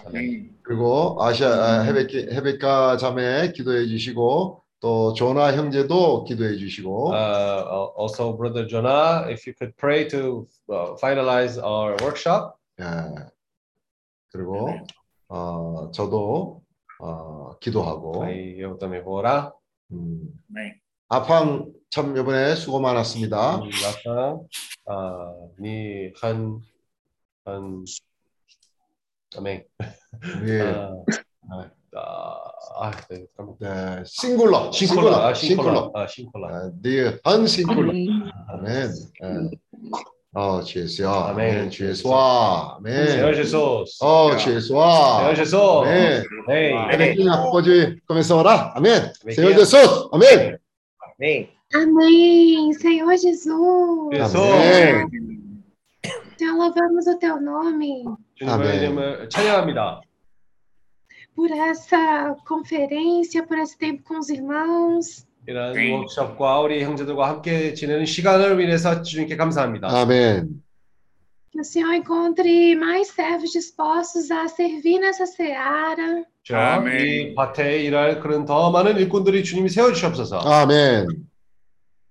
[0.63, 8.36] 그리고 아시아 아, 헤베키, 헤베카 자매 기도해 주시고 또 조나 형제도 기도해 주시고 Uh, also,
[8.38, 12.58] Brother Jonah, if you could pray to uh, finalize our workshop.
[12.80, 12.86] 예.
[14.32, 14.70] 그리고
[15.30, 16.62] 어, 저도
[17.00, 18.20] 어, 기도하고
[18.80, 19.52] também vou orar.
[19.92, 20.34] 음,
[21.10, 23.62] 아팡 참 이번에 수고 많았습니다.
[23.66, 23.70] E
[24.86, 26.62] uh, Han,
[27.46, 27.86] Han,
[29.36, 29.64] Amém.
[30.46, 30.62] 예.
[30.62, 31.04] Ah,
[31.52, 33.56] ah, ah, 네, 잠깐만.
[33.60, 36.72] 네, 싱글러, 싱콜라, 아, 싱글러, 싱콜라, 아, 싱콜라.
[36.82, 37.92] 네, 한 싱글러.
[38.50, 38.92] 아멘.
[39.24, 39.50] 예.
[40.34, 41.10] 어, 주예수야.
[41.10, 41.70] 아멘.
[41.72, 42.78] 주예수와.
[42.78, 43.08] 아멘.
[43.08, 43.98] Senhor Jesus.
[44.04, 45.20] 어, 주예수와.
[45.20, 45.56] Senhor Jesus.
[45.56, 46.24] 아멘.
[46.48, 46.88] Amém.
[46.90, 48.74] Rebequinha, pode começar a orar?
[48.78, 48.94] Amém.
[48.94, 49.34] Rebequinha.
[49.34, 50.10] Senhor Jesus.
[50.12, 50.58] Amém.
[51.20, 51.50] Amém.
[51.74, 54.36] Amém, Senhor Jesus.
[54.36, 55.08] Amém.
[56.36, 58.06] Então louvamos o teu nome
[58.36, 58.76] 주님의 아멘.
[58.76, 60.02] 이름을 찬양합니다.
[61.37, 65.27] por essa conferência, por esse tempo com os irmãos.
[65.47, 69.89] 이런 워크숍과 우리 형제들과 함께 지내는 시간을 위해서 주님께 감사합니다.
[69.89, 70.63] 아멘.
[71.51, 76.25] Que o Senhor encontre mais servos dispostos a servir nessa seara.
[76.45, 80.39] 자, 이 밭에 일할 그런 더 많은 일꾼들이 주님이 세워 주시옵소서.
[80.39, 81.07] 아멘.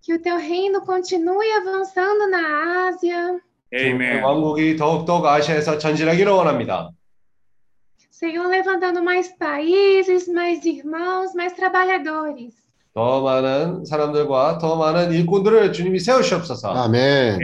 [0.04, 3.40] Que o teu reino continue avançando na Ásia.
[3.72, 6.92] 주님의 왕국이 더욱더욱 아시아에서 전진하기를 원합니다.
[8.16, 12.54] Senhor, levantando mais países, mais irmãos, mais trabalhadores.
[12.94, 16.70] 더 많은 사람들과 더 많은 일꾼들을 주님이 세워 주시옵소서.
[16.70, 17.40] 아멘.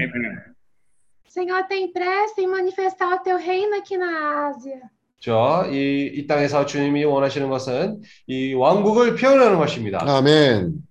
[1.27, 4.81] Senhor, tem pressa em manifestar o teu reino aqui na Ásia.
[5.19, 9.99] 저, 이, 이 땅에서 주님이 원하시는 것은 이 왕국을 표현하는 것입니다.
[10.06, 10.84] 아멘.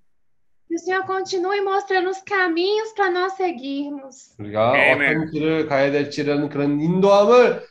[0.69, 4.35] Que o Senhor continue mostrando os caminhos para nós seguirmos.
[4.39, 7.67] 우리가 어떤 길을 가야 될지라는 그런 인도함을 봐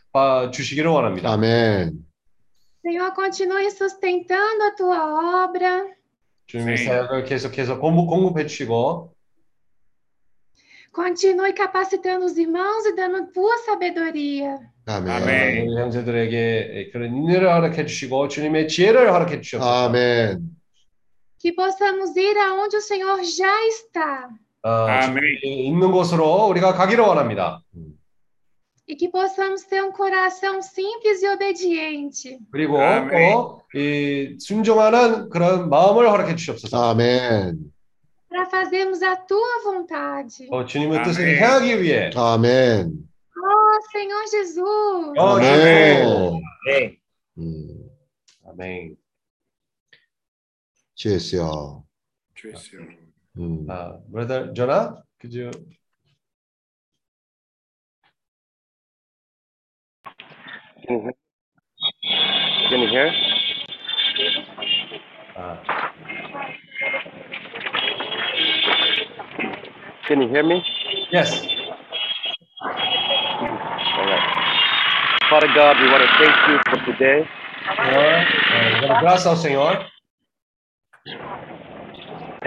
[0.52, 1.32] 주시기를 원합니다.
[1.32, 2.06] 아멘.
[2.86, 5.86] Senhor, continue sustentando a tua obra.
[6.48, 9.16] 주님의 사역을 계속해서 공급, 공급해 주시고
[10.96, 14.58] Continue capacitando os irmãos e dando tua sabedoria.
[14.88, 15.68] 아멘.
[15.68, 19.90] 우리 형제들에게 그런 인내를 허락해 주시고 주님의 지혜를 허락해 주시옵소서.
[19.90, 20.56] 아멘.
[21.40, 24.30] Que possamos ir aonde o Senhor já está.
[24.64, 27.62] 어, 주님이 있는 곳으로 우리가 가기를 원합니다.
[28.90, 32.40] E que possamos ter um coração simples e obediente.
[32.52, 36.92] 그리고 또 이 순종하는 그런 마음을 허락해 주시옵소서.
[36.92, 37.74] 아멘.
[38.30, 40.48] Para fazermos a tua vontade.
[40.52, 43.10] 어, 주님의 뜻을 행하기 위해 아멘.
[43.38, 44.60] Oh, Senhor Jesus.
[45.18, 46.06] 어, 아멘.
[46.06, 46.98] 주님.
[47.38, 47.90] 음,
[48.48, 48.96] 아멘.
[50.96, 51.50] 주예수야.
[53.38, 53.68] 음.
[53.70, 55.52] Uh, brother Jonah, could you?
[60.91, 61.13] Can you,
[62.69, 63.13] can you hear?
[65.37, 65.57] Uh,
[70.09, 70.65] Can you hear me?
[71.13, 71.47] yes.
[72.61, 74.27] All right.
[75.31, 77.29] Father God, we want to thank you for today.
[77.77, 79.87] Senhor, graças ao Senhor.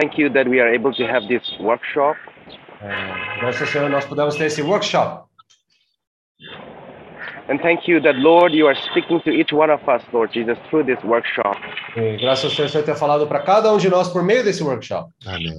[0.01, 2.17] Thank you that we are able to have this workshop.
[2.81, 5.32] Eh, graças ao Senhor nós pudemos ter esse workshop.
[7.49, 10.57] And thank you that, Lord, you are speaking to each one of us, Lord Jesus,
[10.69, 11.57] through this workshop.
[12.19, 15.11] Graças ao Senhor, ter falado para cada um de nós por meio desse workshop.
[15.25, 15.53] Amém.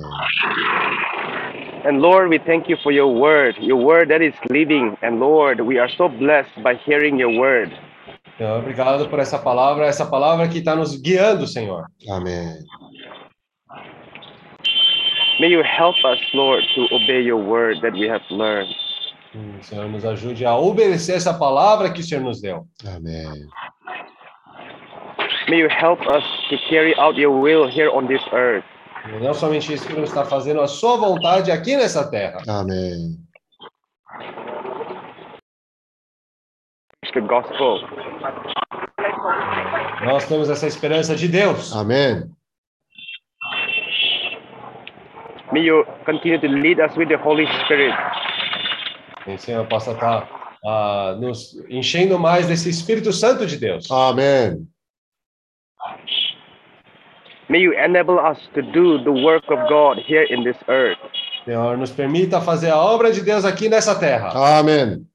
[1.84, 4.96] And Lord, we thank you for your word, your word that is living.
[5.02, 7.70] And Lord, we are so blessed by hearing your word.
[8.40, 11.84] Obrigado por essa palavra, essa palavra que está nos guiando, Senhor.
[12.08, 12.64] Amém.
[15.38, 18.74] May you help us, Lord, to obey your word that we have learned.
[19.62, 22.66] Senhor nos ajude a obedecer essa palavra que o Senhor nos deu.
[22.86, 23.46] Amém.
[25.48, 28.64] May you help us to carry out your will here on this earth.
[29.20, 32.38] Não somente isso, que está fazendo a sua vontade aqui nessa terra.
[32.48, 33.18] Amém.
[37.12, 37.78] The gospel.
[40.04, 41.72] Nós temos essa esperança de Deus.
[41.76, 42.24] Amém.
[45.52, 47.94] May you continue to lead us with the Holy Spirit.
[49.24, 50.28] Que o Senhor possa estar
[50.64, 53.90] uh, nos enchendo mais desse Espírito Santo de Deus.
[53.90, 54.66] Amém.
[57.48, 60.98] May you enable us to do the work of God here in this earth.
[61.44, 64.30] Senhor, nos permita fazer a obra de Deus aqui nessa terra.
[64.58, 65.06] Amém.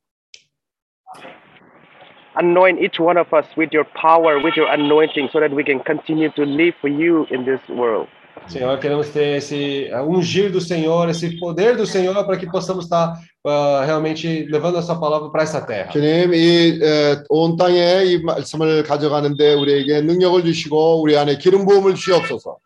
[2.36, 5.80] Anoint each one of us with your power, with your anointing, so that we can
[5.80, 8.08] continue to live for you in this world.
[8.48, 13.14] Senhor, queremos ter esse ungir do Senhor, esse poder do Senhor, para que possamos estar
[13.46, 15.92] ah, realmente levando a sua palavra para essa terra.
[15.92, 21.96] 주님, 이 에, 온 땅에 이 말씀을 가져가는데 우리에게 능력을 주시고 우리 안에 기름 부음을
[21.96, 22.58] 주옵소서.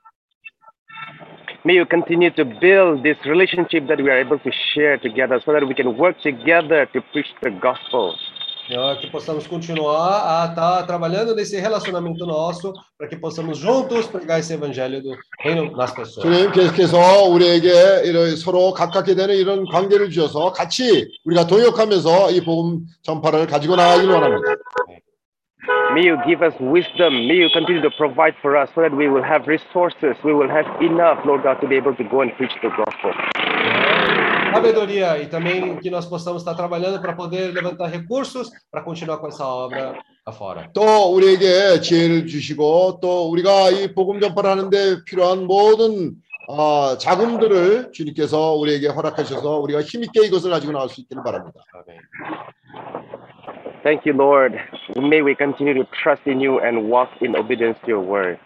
[1.66, 5.54] May you continue to build this relationship that we are able to share together so
[5.54, 8.16] that we can work together to preach the gospel.
[8.69, 14.41] Senhor, que possamos continuar a estar trabalhando nesse relacionamento nosso, para que possamos juntos pregar
[14.41, 16.23] esse evangelho do reino nas pessoas.
[16.23, 22.85] 주님 계속해서 우리에게 이런 서로 가깝게 되는 이런 관계를 주셔서 같이 우리가 동역하면서 이 복음
[23.03, 24.55] 전파를 가지고 나가길 원합니다.
[25.93, 27.27] May you give us wisdom.
[27.27, 30.17] May you continue to provide for us so that we will have resources.
[30.23, 33.13] We will have enough, Lord God, to be able to go and preach the gospel.
[34.54, 39.28] Sabedoria e também que nós possamos estar trabalhando para poder levantar recursos para continuar com
[39.28, 40.70] essa obra afora.
[40.74, 46.16] 또 우리에게 지혜를 주시고 또 우리가 이 복음 전파를 하는데 필요한 모든
[46.48, 51.60] 어, 자금들을 주님께서 우리에게 허락하셔서 우리가 힘있게 이것을 가지고 나갈 수 있기를 바랍니다.
[53.84, 54.56] Thank you, Lord.
[54.96, 58.40] May we continue to trust in you and walk in obedience to your word.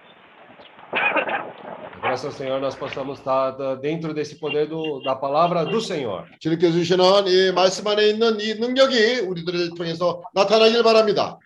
[2.02, 6.26] Graças ao Senhor nós possamos estar dentro desse poder do, da palavra do Senhor.
[6.40, 11.38] 주님께서 주시는 이 말씀 안에 있는 이 능력이 우리들을 통해서 나타나길 바랍니다.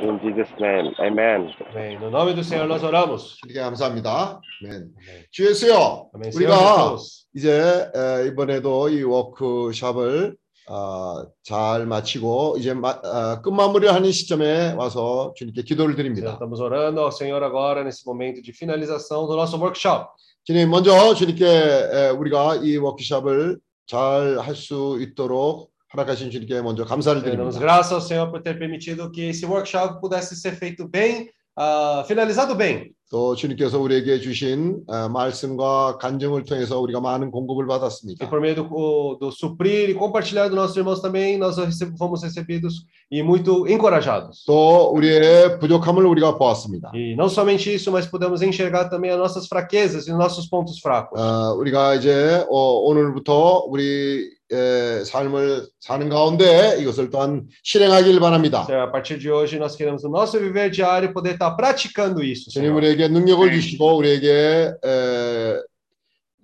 [0.00, 1.52] In Jesus' name, amen.
[1.70, 1.98] Amém.
[1.98, 3.36] No nome do Senhor nós oramos.
[3.40, 4.40] 주님께 감사합니다.
[4.64, 4.92] 아멘.
[5.30, 6.10] 주 예수여.
[6.34, 7.26] 우리가 Jesus.
[7.34, 7.50] 이제
[7.94, 10.36] 에, 이번에도 이 워크샵을
[10.68, 16.32] 어, 잘 마치고 이제 마, 어, 끝마무리를 하는 시점에 와서 주님께 기도를 드립니다.
[16.32, 20.08] Estamos orando ao Senhor agora nesse momento de finalização do nosso workshop.
[20.44, 27.22] 주님 먼저 주님께 에, 우리가 이 워크샵을 잘 할 수 있도록 허락하신 주님께 먼저 감사를
[27.22, 27.60] 드립니다.
[27.60, 32.56] graças ao Senhor por ter permitido que esse workshop pudesse ser feito bem, ah, finalizado
[32.56, 32.90] bem.
[33.11, 38.29] 또 주님께서 우리에게 주신 어, 말씀과 간증을 통해서 우리가 많은 공급을 E 받았습니다.
[38.29, 42.85] por meio do, do suprir e compartilhar dos nossos irmãos também, nós receb- fomos recebidos
[43.11, 44.45] e muito encorajados.
[44.47, 46.91] 또 우리의 부족함을 우리가 보았습니다.
[46.95, 50.79] E não somente isso, mas pudemos enxergar também as nossas fraquezas e os nossos pontos
[50.79, 51.19] fracos.
[51.19, 58.65] 어, 우리가 이제 어, 오늘부터 우리 의 삶을 사는 가운데 이것을 또한 실행하길 바랍니다.
[58.67, 62.51] Então, a partir de hoje, nós queremos no nosso viver diário poder estar praticando isso.
[62.51, 62.81] 주님 Senhor.
[62.96, 65.60] 우리에게 능력을 주시고 우리에게 에,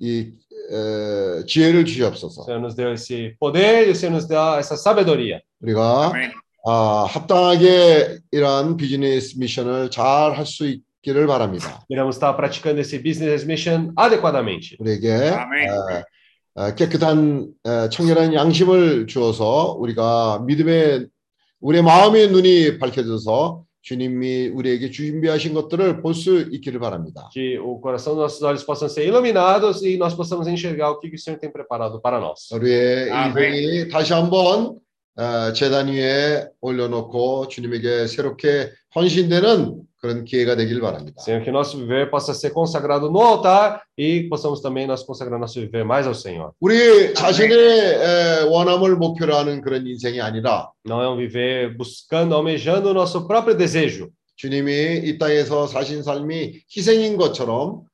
[0.01, 0.33] 이
[0.71, 2.45] 에, 지혜를 주시옵소서.
[2.45, 5.41] Senhor nos deu esse poder e Senhor nos dá essa sabedoria.
[5.61, 6.13] 우리가
[6.65, 11.85] 아, 합당하게 이러한 비즈니스 미션을 잘 할 수 있기를 바랍니다.
[11.89, 14.77] Queremos estar praticando esse business mission adequadamente.
[14.79, 15.69] 우리에게 아멘.
[15.69, 21.09] 에, 에, 깨끗한 에, 청결한 양심을 주어서 우리가 믿음의
[21.61, 27.29] 우리의 마음의 눈이 밝혀져서 주님이 우리에게 준비하신 것들을 볼 수 있기를 바랍니다.
[27.33, 31.09] Que o coração dos nossos olhos possam ser iluminados e nós possamos enxergar o que
[31.09, 32.49] o Senhor tem preparado para nós.
[32.53, 33.11] 우리의.
[33.11, 34.79] 인생이 다시 한번
[35.17, 41.22] 어, 재단 위에 올려놓고 주님에게 새롭게 헌신되는 그런 기회가 되길 바랍니다.
[41.22, 45.40] Senhor, que o nosso viver possa ser consagrado no altar e possamos também nós consagrar
[45.40, 46.54] nosso viver mais ao Senhor.
[46.60, 52.90] 우리 자신의 에, 원함을 목표로 하는 그런 인생이 아니라 Não é um viver buscando, almejando
[52.90, 54.10] o nosso próprio desejo.
[54.36, 57.86] 주님이 이 땅에서 사신 삶이 희생인 것처럼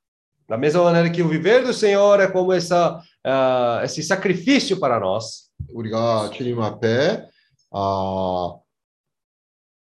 [0.47, 4.99] Da mesma maneira que o viver do Senhor é como essa, ah, esse sacrifício para
[4.99, 5.49] nós.
[5.73, 7.25] 우리가 주님 앞에
[7.71, 8.53] 아,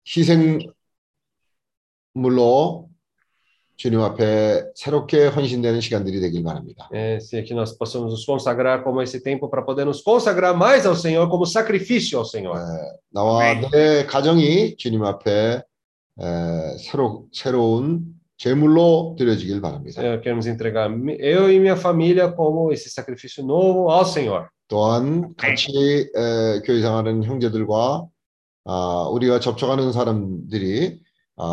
[0.06, 0.60] 희생
[2.19, 2.89] 물로
[3.77, 6.89] 주님 앞에 새롭게 헌신되는 시간들이 되길 바랍니다.
[6.93, 10.85] É, se que nós possamos nos consagrar como esse tempo para poder nos consagrar mais
[10.85, 12.59] ao Senhor como sacrifício ao Senhor.
[13.12, 15.62] 나와 내 가정이 주님 앞에
[16.20, 18.03] 에, 새로 새로운
[18.36, 20.01] 제물로 드려지길 바랍니다.
[20.03, 20.90] Senhor, queremos entregar
[21.20, 24.49] eu e minha família como esse sacrifício novo ao Senhor.
[24.66, 25.70] 또한 같이
[26.16, 28.09] 에, 교회 생활하는 형제들과
[28.65, 31.07] 아, 우리가 접촉하는 사람들이 아,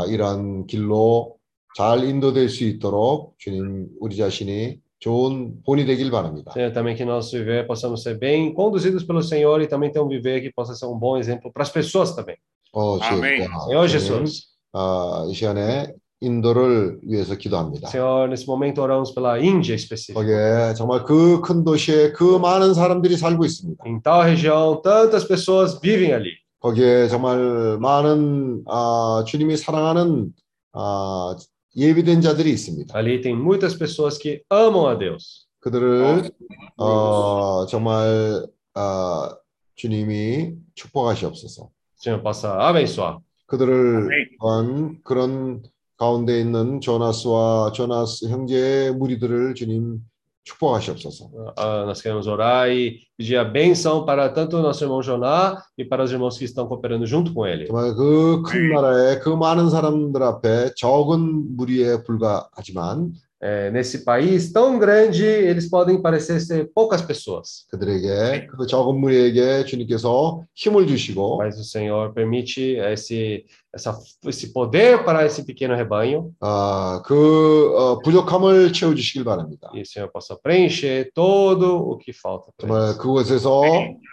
[0.09, 1.37] 이러한 길로
[1.77, 6.53] 잘 인도될 수 있도록 주님 우리 자신이 좋은 본이 되길 바랍니다.
[6.53, 10.09] Senhor, também que nosso viver possamos ser bem conduzidos pelo Senhor e também ter um
[10.09, 12.37] viver que possa ser um bom exemplo para as pessoas também.
[12.73, 13.47] 어, 아멘.
[13.47, 14.47] 주여, Senhor 주님, Jesus.
[14.75, 17.89] 아, 이 시간에 인도를 위해서 기도합니다.
[17.89, 20.21] Senhor, nesse momento oramos pela Índia específica.
[20.21, 23.83] 거기에 정말 그 큰 도시에 그 많은 사람들이 살고 있습니다.
[23.87, 26.33] Em tal região, tantas pessoas vivem ali.
[26.66, 30.34] 거기에 정말 많은 아, 주님이 사랑하는
[30.74, 31.36] 아,
[31.76, 32.98] 예비된 자들이 있습니다.
[32.98, 35.46] Ali tem muitas pessoas que amam a Deus.
[35.60, 36.32] 그들을
[36.78, 39.38] 어, 정말 아,
[39.76, 41.70] 주님이 축복하시옵소서.
[42.02, 43.20] Senhor possa abençoar.
[43.46, 44.10] 그들을
[44.42, 45.62] 또한 그런
[45.98, 50.00] 가운데 있는 조나스와 조나스 형제의 무리들을 주님
[50.45, 51.31] 축복하시옵소서.
[51.57, 55.85] Ah, nós queremos orar e pedir a benção para tanto o nosso irmão Joná e
[55.85, 57.67] para os irmãos que estão cooperando junto com ele.
[57.67, 63.13] 정말 그 큰 나라에 그 많은 사람들 앞에 적은 무리에 불과하지만
[63.45, 67.65] É, nesse país tão grande, eles podem parecer ser poucas pessoas.
[67.71, 75.05] 그들에게 그 적은 무리에게 주님께서 힘을 주시고 Mas o Senhor permite esse, essa, esse poder
[75.07, 79.71] para esse pequeno rebanho 아, 그 어, 부족함을 채워 주시길 바랍니다.
[79.75, 82.53] e o Senhor possa preencher todo o que falta.
[82.59, 82.99] para 정말 eles.
[82.99, 83.63] 그곳에서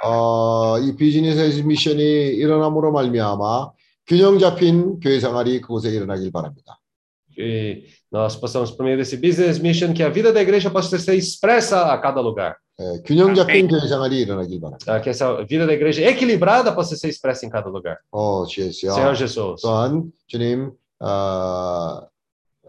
[0.06, 3.72] 어, 이 비즈니스 미션이 일어남으로 말미암아
[4.08, 6.80] 균형 잡힌 교회 생활이 그곳에 일어나길 바랍니다.
[7.38, 11.16] E nós possamos, por meio desse business mission, que a vida da igreja possa ser
[11.16, 12.56] expressa a cada lugar.
[12.80, 14.94] 예, 균형 잡힌 교회 생활이 일어나길 바랍니다.
[14.94, 17.98] Ah, Que essa vida da igreja equilibrada possa ser expressa em cada lugar.
[18.12, 18.94] 어, 주예수요.
[18.94, 19.62] Senhor Jesus.
[19.62, 22.02] 또한 주님 어,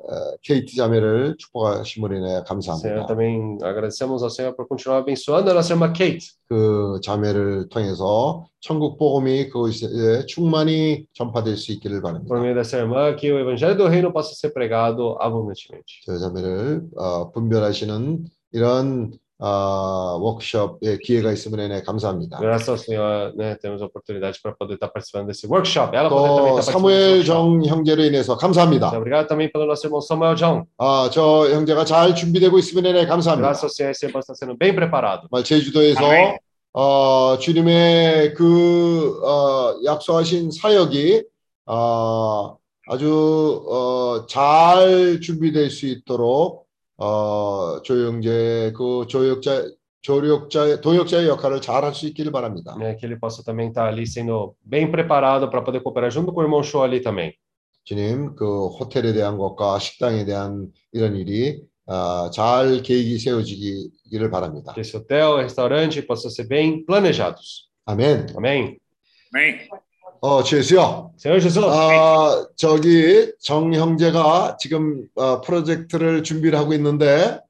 [0.05, 3.07] 어, 케이트 자매를 축복하심으로 인해 감사합니다.
[3.07, 6.33] também agradecemos ao Senhor por continuar abençoando a nossa irmã Kate.
[6.49, 12.27] 그 자매를 통해서 천국 복음이 그곳에 충만히 전파될 수 있기를 바랍니다.
[12.27, 16.01] Por meio dessa irmã, que o evangelho do reino possa ser pregado abundantemente.
[16.05, 19.11] 저 자매를 어, 분별하시는 이런
[19.45, 22.39] 어, 워크숍의 기회가 있음으로 인해 감사합니다.
[22.39, 25.93] Graças ao Senhor, né, temos a oportunidade para poder estar participando desse workshop.
[25.93, 27.25] Ela poder também 또 estar 사무엘.
[27.25, 28.87] 정 형제로 인해서 감사합니다.
[28.91, 30.63] Muito Obrigado também pelo nosso irmão Samuel John.
[30.77, 33.49] 아, 저 형제가 잘 준비되고 있음으로 인해 감사합니다.
[33.49, 35.27] Graças ao Senhor, esse irmão está sendo bem preparado.
[35.27, 36.37] 정말 제주도에서 아멘.
[36.71, 41.21] 어, 주님의 그 어, 약속하신 사역이
[41.65, 42.55] 어,
[42.87, 46.62] 아주 어, 잘 준비될 수 있도록
[47.03, 49.67] 어, 조영재 그 조역자
[50.01, 52.75] 조력자 도역자의 역할을 잘 할 수 있기를 바랍니다.
[52.77, 56.39] Né, que ele possa também estar ali sendo bem preparado para poder cooperar junto com
[56.39, 57.33] o irmão Show ali também.
[57.83, 64.73] 주님 그 호텔에 대한 것과 식당에 대한 이런 일이 어, 잘 계획이 세워지기를 바랍니다.
[64.73, 67.67] Que esse hotel, restaurante possam ser bem planejados.
[67.85, 68.27] 아멘.
[68.37, 68.77] Amém.
[69.35, 69.67] Amém.
[70.25, 71.59] 어, Jesus.
[71.59, 77.41] 아, 저기 정 형제가 지금 어, 프로젝트를 준비를 하고 있는데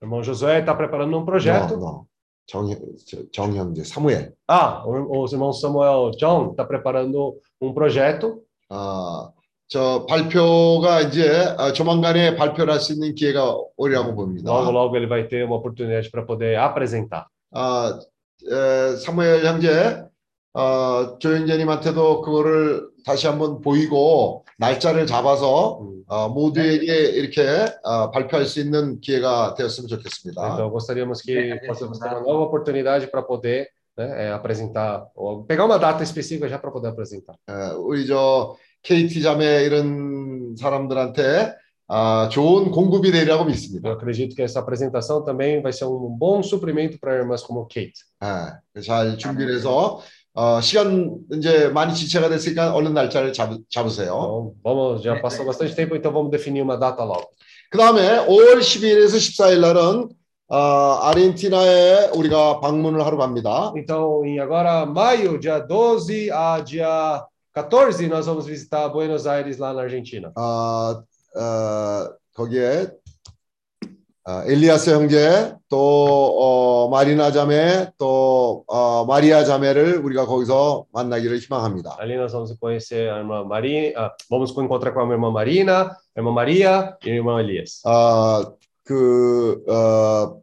[0.00, 1.76] O irmão Josué está preparando um projeto.
[1.76, 2.04] 너, 너.
[2.46, 2.66] 정,
[3.06, 4.32] 저- 정 형제 사무엘.
[4.48, 8.42] Ah, o, os irmãos Samuel John está preparando um projeto.
[8.68, 9.30] 아,
[9.68, 14.50] 저 발표가 이제 아, 조만간에 발표를 할 수 있는 기회가 오리라고 봅니다.
[14.50, 17.26] Logo, logo ele vai ter uma oportunidade para poder apresentar.
[17.54, 17.98] 아,
[18.42, 20.04] 에, 사무엘 형제,
[20.54, 27.42] 어, 조영재님한테도 그거를 다시 한번 보이고 날짜를 잡아서 어, 모두에게 이렇게
[27.82, 30.54] 어, 발표할 수 있는 기회가 되었으면 좋겠습니다.
[30.54, 35.64] Então, gostaríamos que possamos ter uma nova oportunidade para poder né, é, apresentar, ou pegar
[35.66, 37.36] uma data específica já para poder apresentar.
[37.48, 41.54] 에, 우리 저 KT 자매 이런 사람들한테
[41.90, 43.88] 아, 좋은 공급이 되리라고 믿습니다.
[43.88, 48.04] Eu acredito que essa apresentação também vai ser um bom suprimento para irmãs como Kate.
[48.22, 50.00] 예, 잘 준비를 해서
[50.38, 54.14] 어, 시간 이제 많이 지체가 됐으니까 얼른 날짜를 잡, 잡으세요.
[54.14, 57.26] Então, vamos, já passou bastante tempo, então vamos definir uma data logo.
[57.72, 60.08] 그 다음에 5월 12일에서 14일 날은
[60.46, 60.56] 어,
[61.02, 63.72] 아르헨티나에 우리가 방문을 하러 갑니다.
[63.76, 69.72] Então, em agora, maio, dia 12 a dia 14, nós vamos visitar Buenos Aires, lá
[69.72, 70.30] na Argentina.
[70.36, 71.02] 어,
[71.34, 73.07] 어, 거기에 어,
[74.46, 81.96] 엘리아스 형제 또 어, 마리나 자매 또 어, 마리아 자매를 우리가 거기서 만나기를 희망합니다.
[81.98, 86.20] Ali nós vamos conhecer a irmã Maria, ah, vamos encontrar com a irmã Marina, a
[86.20, 87.82] irmã Maria e a irmã Elias.
[87.86, 88.44] 아,
[88.84, 90.40] 그, 어,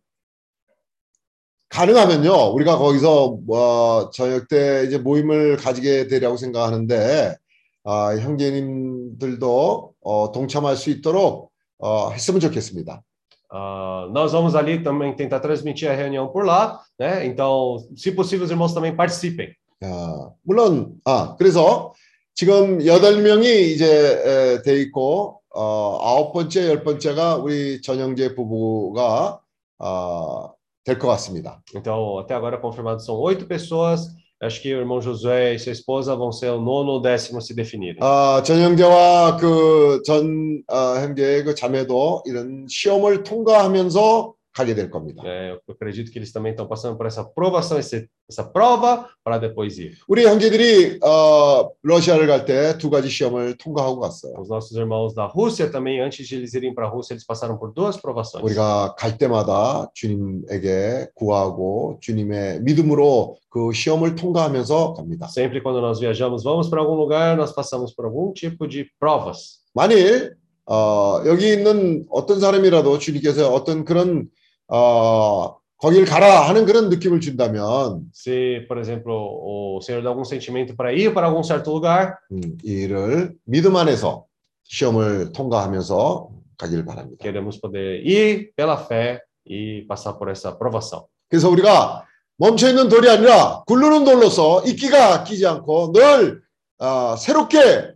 [1.69, 7.35] 가능하면요, 우리가 거기서, 뭐, 저녁 때 이제 모임을 가지게 되리라고 생각하는데,
[7.83, 13.03] 아, 형제님들도, 어, 동참할 수 있도록, 어, 했으면 좋겠습니다.
[13.52, 17.26] Ah, nós vamos ali também tentar transmitir a reunião por lá, né?
[17.26, 19.52] Então, se possível, os irmãos também participem.
[19.82, 21.92] 아, 물론, 아, 그래서
[22.34, 29.40] 지금 여덟 명이 이제 에, 돼 있고, 어, 아홉 번째, 열 번째가 우리 전영재 부부가,
[29.78, 30.52] 어,
[30.84, 31.60] 될 것 같습니다.
[31.74, 34.06] Então, até agora confirmado são oito pessoas.
[34.42, 37.54] Acho que o irmão Josué e sua esposa vão ser o nono ou décimo se
[37.54, 37.98] definirem.
[38.00, 45.21] 아, 전형제와 그 전 어, 형제의 그 자매도 이런 시험을 통과하면서 가게 될 겁니다.
[45.25, 49.37] É, eu acredito que eles também estão passando por essa provação, esse- essa prova, para
[49.37, 49.97] depois ir.
[50.07, 54.33] 우리 형제들이 어, 러시아를 갈 때 두 가지 시험을 통과하고 갔어요.
[54.39, 57.57] Os nossos irmãos da Rússia também, antes de eles irem para a Rússia, eles passaram
[57.59, 58.41] por duas provações.
[58.43, 65.27] 우리가 갈 때마다 주님에게 구하고 주님의 믿음으로 그 시험을 통과하면서 갑니다.
[65.27, 69.59] Sempre quando nós viajamos, vamos para algum lugar, nós passamos por algum tipo de provas.
[69.73, 70.35] 만일
[70.67, 74.29] 어, 여기 있는 어떤 사람이라도 주님께서 어떤 그런
[74.67, 80.75] 어, 거길 가라 하는 그런 느낌을 준다면 Se, por exemplo, o Senhor dá algum sentimento
[80.75, 84.25] para ir para algum certo lugar, 음, 이 일을 믿음 안에서
[84.63, 87.17] 시험을 통과하면서 가길 바랍니다.
[87.21, 91.05] queremos poder ir pela fé e passar por essa provação.
[91.29, 92.05] 그래서 우리가
[92.37, 96.41] 멈춰 있는 돌이 아니라 굴르는 돌로서 이끼가 끼지 않고 늘
[96.79, 97.93] 어, 새롭게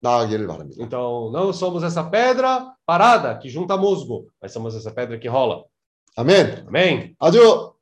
[0.00, 0.82] 나아가기를 바랍니다.
[0.84, 5.64] Então, não somos essa pedra parada que junta musgo, mas somos essa pedra que rola.
[6.16, 6.66] 아멘.
[6.68, 7.14] Amém?
[7.18, 7.72] 아주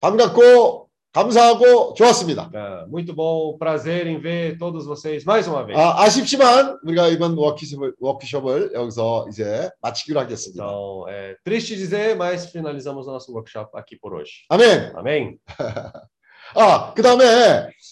[0.00, 2.50] 반갑고 감사하고 좋았습니다.
[2.52, 5.76] É, muito bom, prazer em ver todos vocês mais uma vez.
[5.78, 10.62] 아, 아쉽지만 우리가 이번 워크숍을, 워크숍을 여기서 이제 마치기로 하겠습니다.
[10.62, 14.44] Então, é triste dizer, mas finalizamos nosso workshop aqui por hoje.
[14.50, 14.92] 아멘.
[14.94, 15.38] Amém?
[16.54, 17.24] 아, 그 다음에,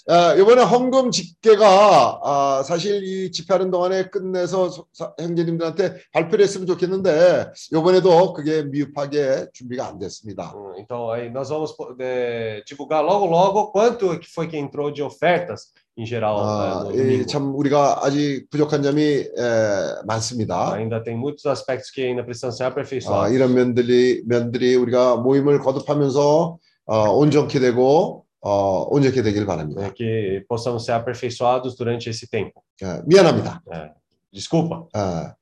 [0.09, 6.67] 어, 이번에 헌금 집계가, 아, 사실 이 집회하는 동안에 끝내서 소- 사- 형제님들한테 발표를 했으면
[6.67, 10.55] 좋겠는데, 이번에도 그게 미흡하게 준비가 안 됐습니다.
[10.79, 15.73] Então, aí nós vamos poder divulgar logo, logo quanto que foi que entrou de ofertas
[15.99, 17.27] em geral 아, é, domingo.
[17.27, 20.73] 참 우리가 아직 부족한 점이 에, 많습니다.
[20.75, 23.33] Ainda tem muitos aspectos que ainda precisam ser 아, aperfeiçoados.
[23.35, 26.59] 이런 면들이, 면들이 우리가 모임을 거듭하면서
[26.89, 29.82] 어, 온전케 되고, 어, 온전케 되길 바랍니다.
[29.82, 32.62] né, que possamos ser aperfeiçoados durante esse tempo.
[32.82, 33.62] 예, 미안합니다.
[33.72, 33.92] É,
[34.34, 34.88] desculpa.
[34.94, 35.36] 아,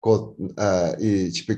[0.00, 1.56] 곧, 에, 이 집회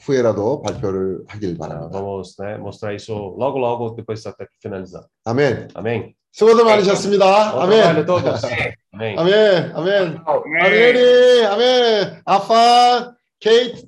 [0.00, 1.98] 후에라도 발표를 하길 Ah, 바랍니다.
[1.98, 5.04] Vamos né, mostrar isso logo, logo, depois até finalizar.
[5.24, 5.68] 아멘.
[5.74, 6.14] Amém?
[6.32, 7.52] 수고들 많으셨습니다.
[7.52, 8.06] Bom trabalho a 아멘.
[8.06, 8.44] todos.
[8.92, 9.16] Amém.
[9.18, 9.72] 아멘.
[9.74, 10.18] 아멘.
[10.26, 11.44] 아멘이.
[11.46, 12.22] 아멘.
[12.24, 13.86] 아파, 케이트,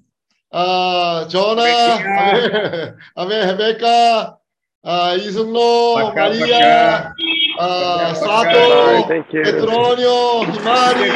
[0.50, 2.96] 아, 전아, 아멘.
[3.14, 3.48] 아멘.
[3.50, 4.38] 헤베카,
[4.85, 7.11] Uh, Isunno, Maria,
[7.57, 11.09] uh, Sato, Petronio, Himari,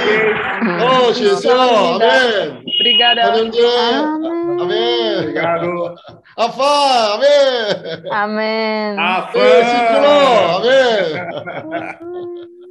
[0.82, 2.64] Roche, Senhor, amém.
[2.66, 3.22] Obrigada.
[3.30, 3.52] Amém.
[4.60, 5.20] amém.
[5.20, 5.96] Obrigado.
[6.36, 8.10] Afã, amém.
[8.10, 8.98] Amém.
[8.98, 9.40] Afã.
[10.58, 12.09] Amém.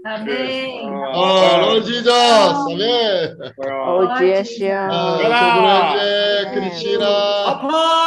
[0.05, 0.11] 네.
[0.11, 0.85] Amém.
[1.13, 3.37] 어, Lord Jesus, 아멘.
[3.59, 4.89] Oh, dia.
[4.89, 7.05] 아, 조그라제, 크리스티나,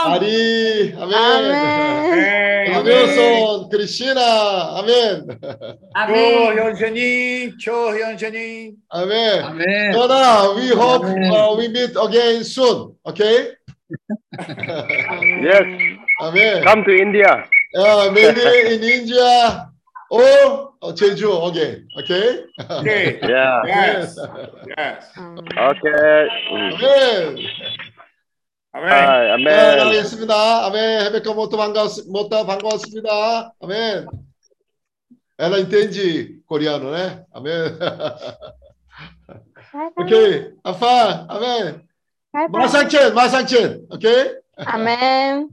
[0.06, 1.14] 아리, 아멘.
[1.14, 2.74] Amém.
[2.74, 5.28] 아메손, 크리스티나, 아멘.
[6.08, 8.78] Cho Hyunjanin, Cho Hyunjanin.
[8.90, 9.44] 아멘.
[9.44, 9.92] 아멘.
[9.92, 13.54] 전하, we hope uh, we meet again soon, okay?
[15.44, 15.66] Yes.
[16.22, 16.64] 아멘.
[16.64, 17.44] Come to India.
[17.76, 18.42] Uh, maybe
[18.74, 19.70] in India
[20.10, 22.44] or Jeju again, okay?
[22.58, 23.20] Okay.
[23.22, 23.62] Yeah.
[23.66, 24.18] Yes.
[24.78, 25.04] Yes.
[25.58, 26.30] Okay.
[28.74, 28.88] 아멘.
[28.88, 29.78] Hi, 네, amen.
[29.78, 30.66] 나가겠습니다.
[30.66, 31.02] 아멘.
[31.06, 33.54] 헤베카 모토 반가웠, 모타 반가웠습니다.
[33.62, 34.08] 아멘.
[35.38, 37.26] Ela entende coreano, né?
[37.34, 37.52] Amém.
[39.98, 40.54] ok.
[40.64, 41.82] Afá, amém.
[42.50, 44.40] Masangchen, Masangchen, ok?
[44.58, 45.50] Amém.